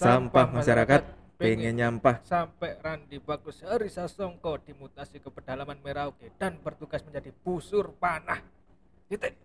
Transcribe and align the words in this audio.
sampah 0.00 0.46
masyarakat 0.48 1.00
pengen 1.36 1.76
nyampah 1.76 2.24
sampai 2.24 2.80
Randi 2.80 3.20
Bagus 3.20 3.60
Hari 3.60 3.92
Sasongko 3.92 4.64
dimutasi 4.64 5.20
ke 5.20 5.28
pedalaman 5.28 5.76
Merauke 5.84 6.32
dan 6.40 6.56
bertugas 6.56 7.04
menjadi 7.04 7.28
busur 7.44 7.92
panah. 8.00 8.40
Titik. 9.08 9.36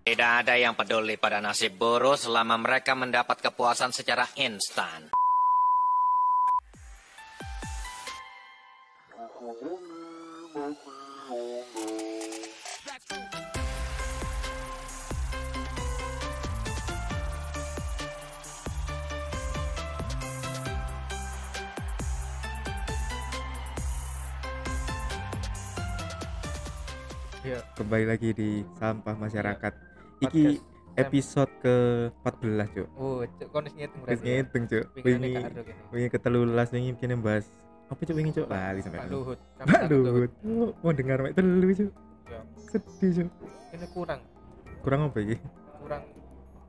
Tidak 0.00 0.32
ada 0.42 0.56
yang 0.56 0.72
peduli 0.72 1.20
pada 1.20 1.44
nasib 1.44 1.76
buruh 1.76 2.16
selama 2.16 2.56
mereka 2.56 2.96
mendapat 2.96 3.44
kepuasan 3.44 3.92
secara 3.92 4.24
instan. 4.40 5.12
Kembali 27.80 28.04
lagi 28.12 28.36
di 28.36 28.60
sampah 28.76 29.16
masyarakat. 29.16 29.72
Iki 30.20 30.28
podcast 30.28 30.60
Sam- 30.60 31.00
episode 31.00 31.52
ke 31.64 31.76
14 32.28 32.76
cuk. 32.76 32.88
Oh, 33.00 33.24
cuk 33.24 33.48
kon 33.48 33.64
wis 33.64 33.72
ngitung 33.72 34.00
wis 34.04 34.04
berarti. 34.04 34.20
ya? 34.28 34.34
ngitung 34.36 34.64
cuk? 34.68 34.84
Wingi 35.00 35.32
wingi 35.88 36.08
ketelulas 36.12 36.68
wingi 36.76 36.92
kene 37.00 37.16
bahas 37.16 37.48
apa 37.88 38.00
cuk 38.04 38.16
wingi 38.20 38.36
cuk? 38.36 38.46
Lali 38.52 38.80
sampe 38.84 39.00
Pak 39.00 39.08
Luhut. 39.08 39.38
Pak 39.56 39.82
Luhut. 39.88 40.30
Oh, 40.44 40.76
mau 40.84 40.92
dengar 40.92 41.24
mek 41.24 41.32
telu 41.32 41.72
cuk. 41.72 41.90
Ya, 42.28 42.40
sedih 42.68 43.10
cuk. 43.16 43.28
Ini 43.72 43.86
kurang. 43.96 44.20
Kurang 44.84 45.00
apa 45.08 45.18
iki? 45.24 45.36
Kurang 45.80 46.02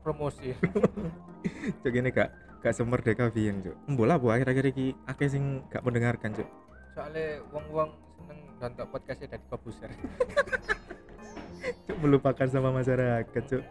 promosi. 0.00 0.56
cuk 1.84 1.92
ini 1.92 2.08
gak 2.08 2.32
gak 2.64 2.72
semerdeka 2.72 3.28
biyen 3.28 3.60
cuk. 3.60 3.76
Mbola 3.84 4.16
bu 4.16 4.32
akhir-akhir 4.32 4.64
iki 4.72 4.96
akeh 5.04 5.28
sing 5.28 5.60
gak 5.68 5.84
mendengarkan 5.84 6.32
cuk. 6.32 6.48
Soalnya 6.96 7.44
wong-wong 7.52 7.92
seneng 8.16 8.40
nonton 8.56 8.86
podcastnya 8.88 9.36
dari 9.36 9.44
kobuser. 9.52 9.92
cuk 11.84 11.96
melupakan 11.98 12.46
sama 12.46 12.70
masyarakat 12.72 13.42
cuk 13.44 13.64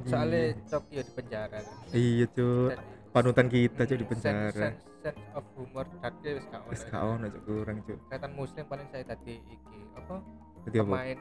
Soalnya 0.00 0.56
cok 0.64 0.84
ya 0.88 1.02
di 1.02 1.12
penjara. 1.12 1.48
kan. 1.52 1.64
iya 1.92 2.24
cuk 2.26 2.72
panutan 3.10 3.46
kita 3.46 3.82
cuk 3.84 3.98
di 3.98 4.06
penjara 4.06 4.48
Sense, 4.50 4.80
sense 5.02 5.22
of 5.32 5.44
humor 5.54 5.84
tadi 5.98 6.28
wis 6.32 6.44
gak 6.46 6.62
wis 6.66 6.80
ono. 6.80 6.88
gak 6.88 7.02
ono 7.04 7.26
cuk 7.28 7.42
kurang 7.44 7.78
cuk 7.82 7.98
Kelihatan 8.02 8.32
muslim 8.32 8.64
paling 8.64 8.86
saya 8.88 9.04
tadi 9.06 9.34
iki 9.38 9.78
apa? 9.94 10.14
Dadi 10.62 10.76
apa 10.78 10.88
Pemain 10.88 11.18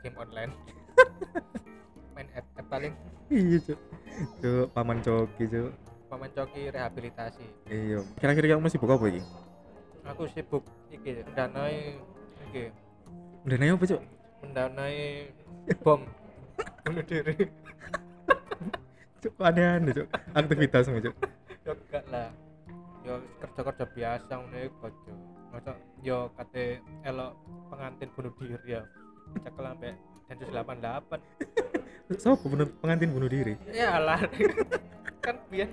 game 0.00 0.16
online. 0.16 0.52
Main 2.14 2.28
app, 2.32 2.46
app 2.52 2.66
paling 2.68 2.92
iya 3.28 3.58
cuk 3.60 3.78
cuk 4.40 4.66
paman 4.70 4.98
coki 4.98 5.44
cuk 5.46 5.70
paman 6.06 6.28
coki 6.28 6.60
rehabilitasi. 6.66 7.44
iya 7.66 8.02
kira-kira 8.16 8.46
kamu 8.50 8.64
masih 8.64 8.78
buka 8.78 8.94
apa 8.94 9.06
iki 9.08 9.22
Aku 10.02 10.24
sibuk 10.26 10.64
iki 10.90 11.22
mendanai 11.22 11.94
iki 12.44 12.74
nanya 13.46 13.78
apa 13.78 13.84
cuk 13.86 14.02
mendanai 14.42 15.30
bom. 15.84 16.02
Bunuh 16.84 17.04
diri. 17.04 17.36
cuk 19.20 19.32
kok 19.36 19.46
aneh-aneh 19.46 19.92
cuk. 19.92 20.08
Aktivitasmu 20.32 20.98
cuk. 21.04 21.14
Yo 21.64 21.72
gak 21.92 22.04
lah. 22.08 22.28
Yo 23.04 23.20
kerja-kerja 23.40 23.84
biasa 23.88 24.32
ngono 24.36 24.56
iku 24.60 24.88
cok 24.88 25.40
masa 25.50 25.74
yo 26.06 26.30
kate 26.38 26.78
elok 27.02 27.34
pengantin 27.66 28.08
bunuh 28.14 28.30
diri 28.38 28.78
ya 28.78 28.82
cekel 29.42 29.66
ambek 29.66 29.94
Densus 30.30 30.46
88 30.46 31.18
siapa 32.22 32.46
bener 32.46 32.70
pengantin 32.78 33.10
bunuh 33.10 33.26
diri? 33.26 33.58
Ya 33.74 33.98
lah. 33.98 34.22
Kan 35.18 35.42
biar 35.50 35.70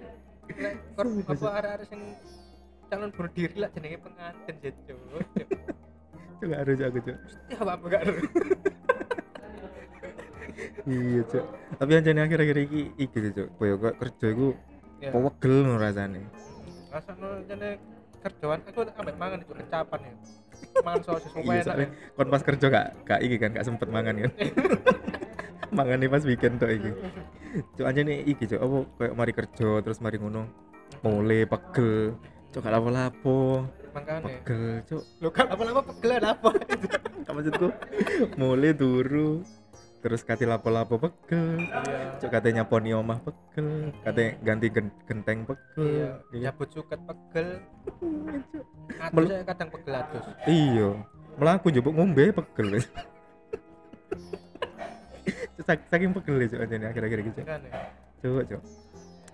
nek 0.50 0.74
kor 0.98 1.06
Sumpah, 1.06 1.34
apa 1.34 1.48
arek-arek 1.62 1.86
sing 1.94 2.02
calon 2.90 3.10
bunuh 3.14 3.32
diri 3.38 3.56
lah 3.58 3.70
jenenge 3.70 3.98
pengantin 4.02 4.56
Cok. 4.58 4.76
cuk 4.90 4.98
gak 6.46 6.62
ada 6.62 6.72
cuk 6.78 6.88
aku 6.88 7.00
cuk 7.02 7.18
ya 7.50 7.58
apa 7.62 7.86
ada. 7.90 8.14
Iya 10.88 11.22
cuk 11.28 11.46
tapi 11.78 11.92
anjane 12.00 12.20
akhir-akhir 12.24 12.58
iki 12.70 12.82
iki 12.96 13.18
cuk 13.34 13.48
koyo 13.60 13.76
kok 13.82 13.96
kerja 14.00 14.26
iku 14.32 14.48
ya 15.04 15.10
kok 15.14 15.22
wegel 15.22 15.54
ngono 15.66 15.78
rasane. 15.82 16.22
Rasane 16.94 17.28
jane 17.50 17.70
kerjaan 18.24 18.60
aku 18.66 18.80
ambek 18.98 19.16
mangan 19.20 19.40
itu 19.44 19.54
kecapan 19.54 20.00
ya. 20.02 20.14
Mangan 20.82 21.02
sosis 21.06 21.32
iya 21.38 21.62
enak 21.62 21.76
ya. 21.78 21.88
kon 22.18 22.28
pas 22.34 22.42
kerja 22.42 22.66
gak 22.70 22.88
gak 23.06 23.20
iki 23.22 23.36
kan 23.38 23.50
gak 23.54 23.66
sempet 23.68 23.90
mangan 23.90 24.16
kan. 24.18 24.32
Mangan 25.78 26.00
nih 26.00 26.10
pas 26.10 26.24
weekend 26.24 26.58
tok 26.58 26.72
iki. 26.72 26.92
Cuk 27.78 27.86
anjane 27.86 28.24
iki 28.26 28.44
cuk. 28.50 28.60
Apa 28.62 28.78
koyo 28.98 29.12
mari 29.14 29.34
kerja 29.36 29.70
terus 29.84 30.00
mari 30.02 30.18
ngono 30.18 30.48
mulai 31.04 31.46
pegel. 31.46 32.16
Cuk 32.56 32.64
gak 32.64 32.74
lapo-lapo 32.74 33.68
makanya. 33.98 34.38
Pegel 34.46 34.64
cuk. 34.86 35.04
Lo 35.18 35.30
kan 35.34 35.46
apa-apa 35.50 35.82
pegelan 35.90 36.24
apa? 36.24 36.50
Gak 37.26 37.34
maksudku? 37.34 37.68
Mulai 38.38 38.72
turu 38.78 39.42
terus 39.98 40.22
kati 40.22 40.46
lapo-lapo 40.46 41.02
pegel. 41.02 41.66
Iya. 41.66 42.22
Cuk 42.22 42.30
katanya 42.30 42.64
poni 42.70 42.94
omah 42.94 43.18
pegel. 43.26 43.92
Katanya 44.06 44.32
ganti 44.46 44.68
gen- 44.70 44.98
genteng 45.10 45.40
pegel. 45.44 45.82
Iya 45.82 46.10
iya. 46.32 46.40
nyabut 46.54 46.70
suket 46.70 47.02
pegel. 47.02 47.48
Atus 49.02 49.14
Mel- 49.18 49.30
saya 49.34 49.44
kadang 49.44 49.70
pegel 49.74 49.94
atus 49.98 50.24
iya. 50.46 50.90
Melaku 51.38 51.70
njupuk 51.74 51.94
ngombe 51.98 52.24
pegel 52.34 52.68
Cuk, 55.58 55.66
saking 55.92 56.14
pegel 56.16 56.36
ya 56.40 56.48
cuk 56.48 56.62
aja 56.64 56.76
nih 56.80 56.88
akhir-akhir 56.94 57.20
gitu 57.34 57.40
kan 57.44 57.60
ya. 57.66 57.74
Cuk 58.24 58.46
cuk. 58.48 58.62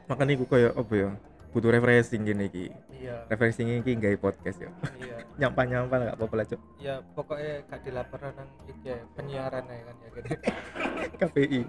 Makanya 0.10 0.32
iku 0.36 0.46
koyo 0.50 0.70
apa 0.74 0.94
ya 0.96 1.10
butuh 1.54 1.70
refreshing 1.70 2.26
gini 2.26 2.50
iki 2.50 2.66
iya. 2.90 3.30
Refreshing 3.30 3.70
iki 3.86 3.94
gawe 3.94 4.18
podcast 4.18 4.58
ya 4.58 4.70
iya. 4.98 5.18
Nyampah-nyampah 5.40 5.98
gak 5.98 6.18
apa-apa 6.18 6.36
lah 6.38 6.46
cuk. 6.46 6.62
Ya 6.78 7.02
pokoknya 7.18 7.66
gak 7.66 7.82
dilaporan 7.86 8.34
nang 8.38 8.50
iki 8.70 8.90
ya, 8.90 8.98
penyiaran 9.14 9.64
ya 9.66 9.82
kan 9.86 9.96
ya 9.98 10.10
gitu 10.14 10.30
KPI 11.22 11.62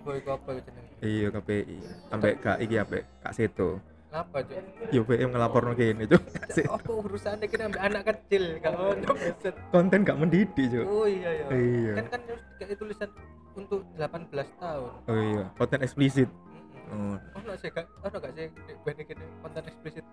boy 0.00 0.18
apa 0.24 0.50
jenenge? 0.64 0.92
Iya 1.04 1.26
KPI 1.30 1.78
sampai 2.10 2.30
kak 2.40 2.58
iki 2.64 2.74
sampai 2.80 3.00
kak 3.22 3.32
Seto. 3.36 3.70
Apa 4.10 4.38
cuk? 4.42 4.58
Yo 4.90 5.06
PM 5.06 5.30
ngelaporno 5.30 5.72
kene 5.78 6.04
cuk. 6.10 6.22
Apa 6.66 6.90
urusannya 6.90 7.46
kita 7.46 7.70
ambil 7.70 7.80
anak 7.86 8.02
kecil? 8.10 8.58
Gak 8.58 8.74
ono 8.74 9.10
beset 9.14 9.54
konten 9.70 10.02
gak 10.02 10.18
mendidik 10.18 10.66
cuk. 10.66 10.86
Oh 10.86 11.06
iya 11.06 11.30
iya. 11.30 11.46
Iya. 11.54 11.94
kan 12.02 12.06
kan 12.18 12.20
harus 12.26 12.44
kayak 12.58 12.78
tulisan 12.78 13.10
untuk 13.54 13.86
18 13.94 14.30
tahun. 14.58 14.92
Oh 15.06 15.18
iya. 15.18 15.44
Konten 15.54 15.78
eksplisit. 15.86 16.30
Oh. 16.90 17.16
Ono 17.40 17.52
sih 17.58 17.68
gak 17.70 17.86
ono 18.02 18.16
gak 18.18 18.32
sih 18.34 18.46
benih 18.86 19.04
gini 19.06 19.24
konten 19.42 19.62
eksplisit? 19.66 20.04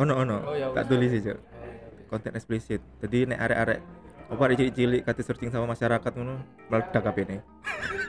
Ono 0.00 0.12
ono. 0.12 0.36
Oh, 0.44 0.54
ya 0.56 0.68
tak 0.72 0.84
tulis 0.88 1.10
sih 1.12 1.20
cuk. 1.24 1.36
Oh, 1.36 1.40
iya. 1.40 2.06
konten 2.06 2.32
eksplisit. 2.36 2.80
Jadi 3.00 3.18
nek 3.32 3.40
arek-arek 3.40 3.78
apa 4.26 4.42
arek 4.42 4.56
cilik-cilik 4.58 5.00
kate 5.06 5.22
searching 5.22 5.50
sama 5.54 5.70
masyarakat 5.70 6.10
ngono 6.18 6.42
meledak 6.66 6.98
kabeh 6.98 7.24
nih 7.30 7.40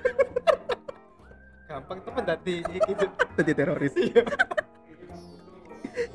gampang 1.77 1.99
temen 2.01 2.23
tadi 2.25 2.55
iki 2.65 2.91
Cuk. 2.97 3.11
jadi 3.37 3.51
teroris. 3.53 3.93
Iya. 3.93 4.23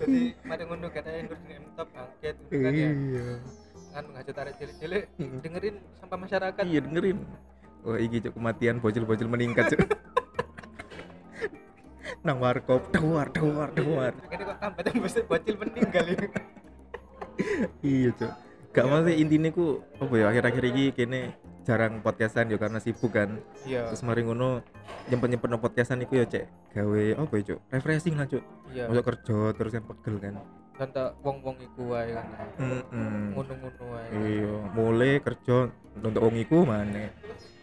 jadi 0.02 0.20
pada 0.42 0.62
ngono 0.66 0.86
katanya 0.90 1.18
endorse 1.22 1.44
di 1.46 1.54
top 1.78 1.88
angket 1.94 2.34
gitu 2.50 2.54
kan 2.58 2.72
ya. 2.74 2.90
Iya. 2.90 3.26
Kan 3.92 4.04
ngajak 4.10 4.34
tarik 4.34 4.54
cilik-cilik 4.58 5.04
dengerin 5.38 5.76
sampah 6.02 6.18
masyarakat. 6.18 6.62
Iya 6.66 6.80
dengerin. 6.82 7.18
Wah 7.86 7.98
iki 8.02 8.16
cuk 8.26 8.32
kematian 8.34 8.82
bocil-bocil 8.82 9.28
meningkat 9.30 9.70
cuk 9.70 9.86
nang 12.26 12.38
warkop 12.42 12.90
dawar 12.90 13.30
dawar 13.30 13.68
dawar 13.72 14.12
ini 14.30 14.42
kok 14.42 14.58
tambah 14.58 14.82
tambah 14.82 15.10
sih 15.10 15.24
bocil 15.26 15.54
meninggal 15.58 16.06
ini 16.06 16.26
iya 17.82 18.10
cuk. 18.12 18.32
Gak 18.72 18.88
maksudnya 18.88 19.14
intinya 19.20 19.50
ku 19.52 19.84
apa 20.00 20.14
ya 20.16 20.32
akhir-akhir 20.32 20.64
ini 20.72 20.84
kene 20.96 21.36
jarang 21.62 22.00
podcastan 22.00 22.48
ya 22.48 22.56
karena 22.56 22.80
sibuk 22.80 23.12
kan. 23.12 23.36
Iya. 23.68 23.92
Terus 23.92 24.02
mari 24.02 24.24
ngono 24.24 24.64
nyempet 25.12 25.48
no 25.48 25.60
podcastan 25.60 26.00
iku 26.04 26.24
ya 26.24 26.26
cek. 26.28 26.48
Gawe 26.72 27.02
apa 27.20 27.32
ya 27.36 27.42
cuk? 27.52 27.58
Refreshing 27.68 28.16
lah 28.16 28.26
cuk. 28.28 28.44
Iya. 28.72 28.88
Masuk 28.88 29.04
kerja 29.04 29.36
terus 29.52 29.72
kan 29.76 29.84
pegel 29.84 30.14
kan. 30.20 30.34
Dan 30.80 30.88
tak 30.88 31.20
wong 31.20 31.44
wong 31.44 31.56
iku 31.60 31.92
wae 31.92 32.16
kan. 32.16 32.26
Mm-mm. 32.56 33.36
ngono 33.36 33.52
ngono 33.60 33.82
wae. 33.92 34.08
Iya 34.16 34.54
mulai 34.72 35.12
kerja 35.20 35.56
untuk 36.00 36.20
wong 36.24 36.36
iku 36.40 36.64
mana 36.64 37.12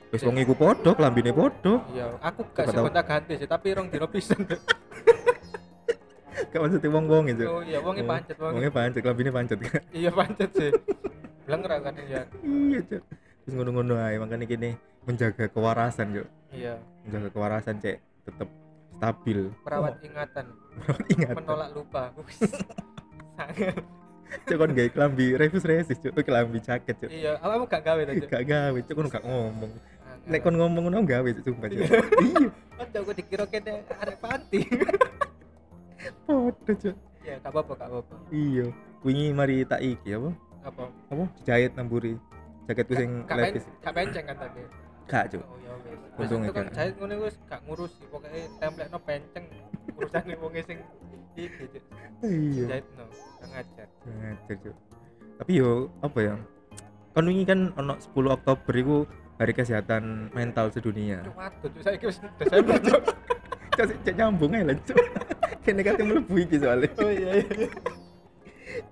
wis 0.10 0.22
wong 0.26 0.42
iku 0.42 0.58
podo 0.58 0.98
klambine 0.98 1.30
podo 1.30 1.86
iya 1.94 2.10
aku 2.18 2.42
gak 2.54 2.74
sebentar 2.74 3.06
ganti 3.06 3.38
sih 3.38 3.46
tapi 3.46 3.78
rong 3.78 3.94
dino 3.94 4.10
pisan 4.10 4.42
Cuk. 4.42 4.58
gak 6.50 6.60
maksudnya 6.66 6.90
wong 6.90 7.06
wong 7.06 7.26
itu? 7.30 7.46
Oh 7.46 7.62
iya 7.62 7.78
wonge 7.78 8.02
pancet 8.02 8.38
wonge. 8.42 8.54
Wongnya 8.58 8.72
pancet 8.74 9.02
klambine 9.06 9.30
pancet. 9.30 9.60
Iya 10.00 10.10
pancet 10.10 10.50
sih. 10.58 10.72
Bilang 11.46 11.62
ra 11.66 11.78
kan 11.82 11.94
ya 12.10 12.26
iya 12.42 12.80
cuk. 12.82 13.04
Terus 13.46 13.54
ngono-ngono 13.54 14.02
ae 14.02 14.18
makanya 14.18 14.46
kini 14.50 14.74
menjaga 15.06 15.46
kewarasan 15.50 16.14
cuk. 16.18 16.28
Iya. 16.54 16.82
Menjaga 17.06 17.30
kewarasan 17.30 17.76
cek. 17.78 17.98
Tetep 18.26 18.50
stabil. 18.98 19.40
Merawat 19.62 19.96
ingatan. 20.02 20.46
Merawat 20.78 21.06
ingat 21.14 21.36
menolak 21.38 21.70
lupa. 21.78 22.04
Sangat. 23.38 23.78
Cuk 24.46 24.58
kon 24.62 24.74
gawe 24.74 24.90
klambi 24.94 25.26
reviews 25.38 25.66
resis 25.66 26.02
cuk. 26.02 26.18
Klambi 26.18 26.58
jaket 26.62 26.96
cuk. 26.98 27.10
Iya 27.14 27.38
apa 27.38 27.66
gak 27.70 27.82
gawe 27.86 28.02
tadi 28.10 28.26
gak 28.26 28.46
gawe 28.46 28.80
cuk. 28.82 28.94
Kon 28.98 29.10
gak 29.10 29.26
ngomong 29.26 29.72
nek 30.30 30.40
kon 30.46 30.56
ngomong 30.56 30.84
ngono 30.88 31.02
gawe 31.02 31.30
cuk 31.34 31.44
sumpah 31.44 31.70
iya 31.74 31.90
Ojo 32.80 32.98
gue 33.04 33.16
dikira 33.18 33.44
kene 33.44 33.84
arek 33.92 34.18
panti. 34.24 34.62
Cuk. 36.30 36.96
ya 37.26 37.36
gak 37.44 37.52
apa-apa 37.52 37.74
gak 37.76 37.90
apa-apa 37.92 38.16
Iya. 38.32 38.66
Wingi 39.04 39.36
mari 39.36 39.66
tak 39.68 39.82
iki 39.84 40.16
apa? 40.16 40.30
apa 40.64 40.84
Apa? 41.12 41.24
Dijahit 41.42 41.74
namburi. 41.76 42.16
Jaketku 42.70 42.94
sing 42.96 43.26
lepis. 43.26 43.66
gak 43.82 43.94
penceng 43.94 44.26
kan 44.26 44.38
tadi 44.38 44.62
Gak, 45.10 45.24
Cuk. 45.34 45.42
oh 45.42 45.58
ya 45.60 45.74
wis 46.22 46.30
Wis 46.30 46.54
kan 46.54 46.66
jahit 46.70 46.94
ngono 47.02 47.14
wis 47.26 47.36
gak 47.50 47.62
ngurus 47.66 47.94
pokoknya 48.08 48.46
template 48.62 48.90
no 48.94 49.00
penceng 49.02 49.46
urusane 49.98 50.34
wong 50.38 50.54
sing 50.62 50.78
iki 51.36 51.66
Cuk. 51.68 51.84
Iya. 52.24 52.64
jahit 52.70 52.86
no 52.96 53.06
ngajar 53.50 53.88
Ngajar, 54.06 54.56
Cuk. 54.62 54.76
Tapi 55.42 55.52
yo 55.58 55.90
apa 56.00 56.20
ya? 56.22 56.36
Kan 57.12 57.24
wingi 57.26 57.44
kan 57.44 57.74
ono 57.76 57.98
10 57.98 58.14
Oktober 58.30 58.74
iku 58.78 58.98
Hari 59.40 59.56
Kesehatan 59.56 60.36
Mental 60.36 60.68
Sedunia. 60.68 61.24
Waduh 61.32 61.72
saiki 61.80 62.12
wis 62.12 62.20
Desember. 62.36 62.76
Cuk, 63.72 63.88
cek 64.04 64.16
nyambung 64.20 64.52
ae 64.52 64.68
lah, 64.68 64.76
Cuk. 64.84 65.00
Kene 65.64 65.80
kate 65.80 66.04
mlebu 66.04 66.36
iki 66.44 66.60
soalnya. 66.60 66.92
oh 67.00 67.08
iya 67.08 67.40
iya 67.40 67.68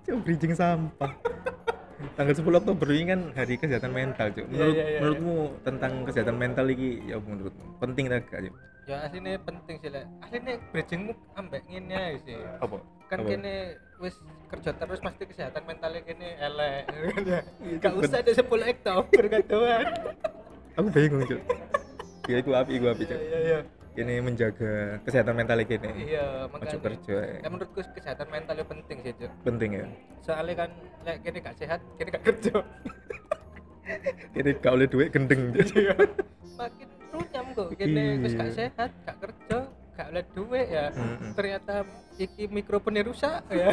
Cuk, 0.08 0.24
bridging 0.24 0.56
sampah. 0.56 1.12
Tanggal 2.16 2.32
10 2.32 2.48
Oktober 2.64 2.86
ini 2.96 3.04
kan 3.12 3.20
Hari 3.36 3.60
Kesehatan 3.60 3.92
Mental, 3.92 4.32
Cuk. 4.32 4.48
Iya, 4.48 4.56
Menurut, 4.56 4.72
iya, 4.72 4.84
iya, 4.88 4.98
menurutmu 5.04 5.36
tentang 5.68 5.92
kesehatan 6.08 6.36
mental 6.40 6.66
iki 6.72 7.04
ya 7.04 7.20
menurutmu? 7.20 7.64
Penting 7.84 8.04
tak 8.08 8.24
gak, 8.32 8.40
Cuk? 8.48 8.56
ya 8.88 9.04
aslinya 9.04 9.36
penting 9.44 9.76
sih 9.84 9.92
lek 9.92 10.08
aslinya 10.24 10.56
bridgingmu 10.72 11.12
ambek 11.36 11.60
ngene 11.68 12.16
sih 12.24 12.40
Apa? 12.56 12.80
kan 13.12 13.20
Apa? 13.20 13.28
kene 13.28 13.76
wis 14.00 14.16
kerja 14.48 14.72
terus 14.72 15.00
pasti 15.04 15.28
kesehatan 15.28 15.62
mentalnya 15.68 16.00
kene 16.08 16.28
elek 16.40 16.82
Iya, 17.68 17.76
gak 17.84 17.94
usah 18.00 18.24
ada 18.24 18.32
10 18.32 18.48
Oktober 18.48 19.24
kan 19.28 19.42
Aku 20.78 20.88
bingung, 20.88 21.22
Cuk. 21.26 21.40
Ya 22.28 22.44
iku 22.44 22.52
api, 22.52 22.76
iku 22.76 22.92
api, 22.92 23.02
Cuk. 23.02 23.16
iya 23.18 23.38
iya 23.40 23.58
Kene 23.96 24.22
menjaga 24.22 25.00
kesehatan 25.02 25.34
mental 25.34 25.58
kene. 25.64 25.90
iya 25.96 26.46
makanya 26.46 26.78
kerja. 26.78 27.16
ya. 27.18 27.36
ya 27.42 27.48
menurutku 27.50 27.80
kesehatan 27.90 28.26
mentalnya 28.28 28.62
penting 28.62 28.96
sih 29.02 29.12
Cuk. 29.16 29.32
Penting 29.42 29.70
ya. 29.74 29.84
soalnya 30.20 30.54
kan 30.56 30.70
lek 31.02 31.16
kene 31.20 31.38
gak 31.40 31.56
sehat 31.56 31.80
kene 31.96 32.08
gak 32.10 32.22
kerja 32.22 32.54
Kene 34.36 34.50
gak 34.54 34.72
oleh 34.72 34.86
duit 34.86 35.08
gendeng. 35.08 35.50
Iya. 35.74 35.94
makin 36.54 36.88
runyam 37.10 37.46
kok 37.56 37.68
kene 37.74 38.04
wis 38.20 38.32
gak 38.34 38.46
Iya. 38.46 38.54
sehat 38.54 38.90
gak 39.02 39.16
kerja 39.18 39.58
gak 39.96 40.06
oleh 40.12 40.24
duit 40.30 40.66
ya 40.68 40.86
Mm-mm. 40.92 41.32
ternyata 41.34 41.74
iki 42.16 42.44
mikrofonnya 42.46 43.02
rusak 43.02 43.40
ya 43.50 43.72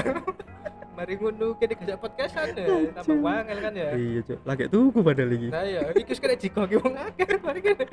mari 0.95 1.13
ngono 1.15 1.47
kene 1.56 1.75
gak 1.75 2.00
podcastan 2.00 2.56
ya 2.56 2.68
tambah 2.94 3.18
wangel 3.21 3.57
kan 3.59 3.74
ya 3.74 3.89
Iya, 3.94 4.19
Cuk. 4.24 4.39
Lagi 4.42 4.65
tuku 4.68 5.00
padahal 5.01 5.31
iki. 5.31 5.47
nah 5.50 5.63
ya 5.63 5.81
iki 5.92 6.07
wis 6.07 6.19
kena 6.19 6.36
jigoki 6.36 6.75
wong 6.75 6.94
akeh 6.95 7.27
mari 7.39 7.59
kene 7.59 7.86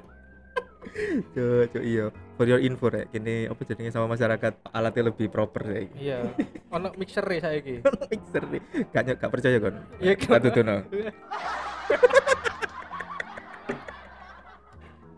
Cuk, 1.32 1.64
Cuk, 1.72 1.82
iya. 1.82 2.06
For 2.37 2.44
your 2.44 2.60
info 2.60 2.87
rek, 2.87 3.08
kene 3.10 3.46
apa 3.46 3.60
jenenge 3.64 3.90
sama 3.90 4.06
masyarakat 4.08 4.52
alatnya 4.69 5.08
lebih 5.08 5.26
proper 5.28 5.62
iki. 5.81 5.94
iya 6.04 6.20
ono 6.69 6.93
mixer 6.94 7.25
e 7.25 7.38
saiki 7.38 7.75
Mixer 8.12 8.44
nih. 8.46 8.62
Gak 8.88 9.02
nyok, 9.02 9.16
gak 9.19 9.31
percaya 9.31 9.56
kon. 9.58 9.75
Iya, 9.99 10.12
Gak 10.14 10.40
tutuno. 10.43 10.76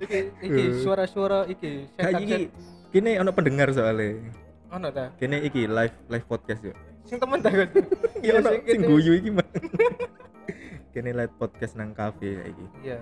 iki 0.01 0.19
iki 0.43 0.63
suara-suara 0.81 1.49
iki 1.49 1.89
Gak 1.93 2.13
setan 2.13 2.23
iki. 2.23 2.43
Kene 2.91 3.19
ono 3.19 3.31
pendengar 3.31 3.69
soalnya. 3.71 4.21
ono 4.69 4.89
ta 4.91 5.11
Kene 5.17 5.39
iki 5.43 5.67
live 5.67 5.97
live 6.09 6.27
podcast 6.27 6.63
yo. 6.63 6.75
Sing 7.05 7.17
temen 7.21 7.39
ta 7.41 7.51
Iya 8.25 8.41
ono 8.41 8.49
sing 8.51 8.63
sing 8.65 8.81
guyu 8.85 9.13
iki 9.21 9.31
mah. 9.33 9.47
Kene 10.95 11.11
live 11.13 11.35
podcast 11.37 11.75
nang 11.77 11.93
cafe 11.93 12.39
ya 12.39 12.45
iki. 12.49 12.67
iya 12.87 12.99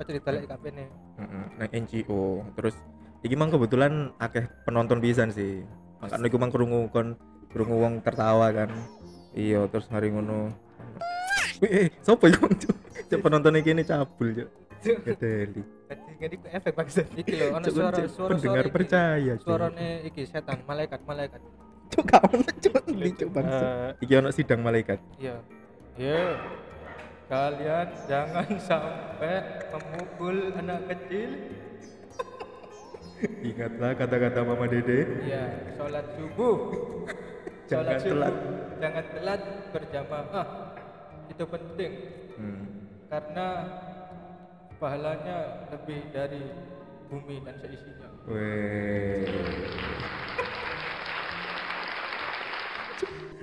aja 0.00 0.16
ditolak 0.16 0.48
kabeh 0.48 0.70
nih 0.72 0.88
Heeh, 1.20 1.44
nang 1.60 1.68
NGO. 1.70 2.24
Terus 2.56 2.74
iki 3.20 3.34
mang 3.36 3.52
kebetulan 3.52 4.12
akeh 4.16 4.48
penonton 4.64 4.98
pisan 5.00 5.32
sih. 5.32 5.64
Makanya 6.00 6.26
iku 6.26 6.36
mang 6.40 6.52
krungu 6.52 6.88
kon 6.88 7.16
krungu 7.52 7.76
wong 7.76 8.00
tertawa 8.00 8.48
kan. 8.52 8.72
Iya, 9.36 9.68
terus 9.70 9.86
mari 9.92 10.10
ngono. 10.10 10.50
Wih, 11.60 11.70
eh, 11.70 11.86
sopo 12.02 12.26
iku 12.26 12.42
Mang, 12.48 12.56
Cuk? 12.56 12.76
Iki 13.60 13.70
ini 13.76 13.84
cabul, 13.84 14.32
Cuk. 14.32 14.48
Gedeli. 14.80 15.62
Iku 16.20 16.46
efek 16.48 16.72
bangsa 16.72 17.04
iki 17.16 17.32
lho 17.36 17.46
ono 17.52 17.64
Cuk, 17.68 17.74
suara 17.76 17.96
Cuk, 18.00 18.08
suara 18.08 18.32
pendengar 18.36 18.66
percaya, 18.72 19.32
suarane 19.40 19.88
iki 20.08 20.24
setan 20.24 20.64
malaikat 20.64 21.00
malaikat 21.04 21.40
Cuk, 21.90 22.02
gak 22.06 22.22
ono, 22.24 22.42
Cuk. 22.56 22.82
Ini, 22.88 23.10
Cuk, 23.12 23.28
bangsa. 23.30 23.66
Eh, 23.94 24.02
Iki 24.02 24.14
ono 24.16 24.30
sidang 24.30 24.60
malaikat. 24.60 24.98
Iya. 25.18 25.36
Ya. 25.94 26.22
Kalian 27.26 27.88
jangan 28.06 28.48
sampai 28.58 29.34
memukul 29.70 30.36
anak 30.52 30.86
kecil. 30.88 31.30
Ingatlah 33.50 33.94
kata-kata 33.94 34.40
Mama 34.42 34.66
Dede. 34.66 35.06
Ya, 35.24 35.44
sholat 35.74 36.06
subuh. 36.14 36.56
Jangan 37.70 37.86
Sholat 37.86 38.00
subuh. 38.02 38.10
telat. 38.10 38.34
Jangan 38.80 39.04
telat 39.14 39.40
berjamaah. 39.70 40.48
Itu 41.28 41.44
penting 41.46 41.92
Hmm. 42.34 42.64
karena 43.06 43.48
pahalanya 44.74 45.36
lebih 45.68 46.08
dari 46.08 46.40
bumi 47.06 47.36
dan 47.44 47.54
seisinya. 47.60 48.08
Weh. 48.24 49.28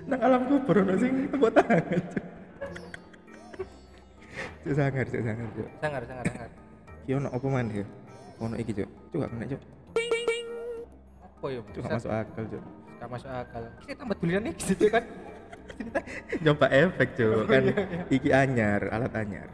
Nang 0.07 0.19
alam 0.23 0.41
kubur 0.47 0.75
ono 0.87 0.95
sing 0.95 1.27
tepuk 1.27 1.51
tangan. 1.51 1.83
Cuk. 1.83 3.67
Cuk 4.63 4.73
sangar, 4.75 5.05
cuk 5.11 5.21
sangar, 5.21 5.47
cuk. 5.51 5.67
Sangar, 5.83 6.01
sangar, 6.07 6.25
sangar. 6.31 6.49
Ki 7.03 7.11
ono 7.11 7.27
apa 7.27 7.47
man 7.51 7.67
ya? 7.67 7.85
Ono 8.39 8.55
iki, 8.55 8.71
cuk. 8.71 8.89
Cuk 9.11 9.17
gak 9.19 9.29
kena, 9.35 9.45
cuk. 9.51 9.61
Apa 11.27 11.45
ya? 11.51 11.59
Cuk 11.75 11.81
gak 11.83 11.91
masuk 11.99 12.11
akal, 12.15 12.43
cuk. 12.47 12.63
Gak 12.97 13.09
masuk 13.11 13.31
akal. 13.35 13.63
Kita 13.83 13.93
tambah 13.99 14.15
dulian 14.23 14.41
nih 14.47 14.53
gitu 14.55 14.85
kan. 14.87 15.03
Nyoba 16.43 16.67
efek, 16.71 17.07
cuk. 17.19 17.43
Kan 17.51 17.63
iya, 17.67 17.75
iya. 17.75 18.03
iki 18.07 18.29
anyar, 18.31 18.81
alat 18.87 19.11
anyar. 19.11 19.49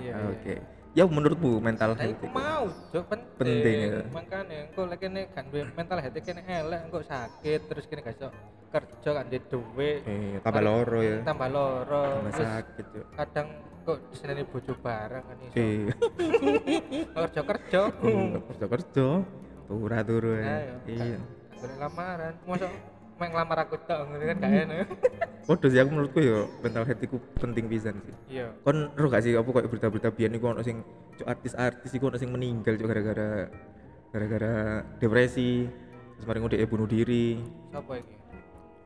Iya. 0.00 0.12
Ah, 0.16 0.32
Oke. 0.32 0.56
Ya 0.92 1.08
menurutmu 1.08 1.56
mental 1.56 1.96
Lah 1.96 2.04
health 2.04 2.20
itu? 2.20 2.26
mau, 2.28 2.68
Cuk, 2.92 3.04
penting. 3.08 3.32
Penting, 3.40 3.76
ya. 3.80 4.00
Makane 4.12 4.56
engko 4.68 4.82
lek 4.84 4.98
kene 5.00 5.20
kan 5.32 5.44
duwe 5.48 5.64
mental 5.72 5.98
health 6.04 6.20
kene 6.20 6.40
elek 6.44 6.80
engko 6.84 7.00
sakit 7.00 7.60
terus 7.64 7.84
kene 7.88 8.04
gak 8.04 8.20
kerja 8.68 9.10
kan 9.16 9.24
duwe 9.24 9.40
duit. 9.48 10.04
Eh, 10.04 10.36
tambah 10.44 10.60
loro 10.60 11.00
ya. 11.00 11.24
Tambah 11.24 11.48
loro. 11.48 12.02
Tambah 12.20 12.32
Terus 12.36 12.44
sakit, 12.44 12.84
cuk. 12.92 13.06
kadang 13.16 13.48
kok 13.82 13.98
diseneni 14.12 14.42
bojo 14.44 14.72
bareng 14.78 15.24
kan 15.24 15.36
iso. 15.40 15.56
Eh, 15.56 15.80
Kerja 17.08 17.40
kerja. 17.40 17.80
kerja 18.52 18.66
kerja, 18.68 19.06
turu 19.64 19.96
turu 20.04 20.30
ya. 20.36 20.76
Iya. 20.84 21.18
Lamaran. 21.80 22.34
Mosok 22.44 22.68
mek 23.22 23.30
ngelamar 23.30 23.58
aku 23.62 23.78
tok 23.86 23.98
ngono 24.10 24.24
kan 24.26 24.36
gak 24.42 24.52
enak. 24.66 24.88
Waduh 25.48 25.68
sih 25.70 25.78
aku 25.78 25.90
menurutku 25.94 26.18
ya 26.18 26.38
mental 26.58 26.82
health 26.82 27.02
itu 27.06 27.16
penting 27.38 27.64
pisan 27.70 27.94
sih. 28.02 28.14
Iya. 28.34 28.50
Kon 28.66 28.90
ro 28.98 29.06
gak 29.06 29.22
sih 29.22 29.38
apa 29.38 29.46
kayak 29.46 29.70
berita-berita 29.70 30.10
biyen 30.10 30.34
iku 30.34 30.50
ono 30.50 30.62
sing 30.66 30.82
cuk 31.14 31.26
artis-artis 31.30 31.90
iku 31.94 32.10
ono 32.10 32.18
sing 32.18 32.34
meninggal 32.34 32.74
cuk 32.74 32.90
gara-gara 32.90 33.46
gara-gara 34.10 34.54
depresi. 34.98 35.70
Terus 36.18 36.26
mari 36.26 36.38
ngode 36.42 36.66
bunuh 36.66 36.90
diri. 36.90 37.38
Sopo 37.70 37.94
iki? 37.94 38.14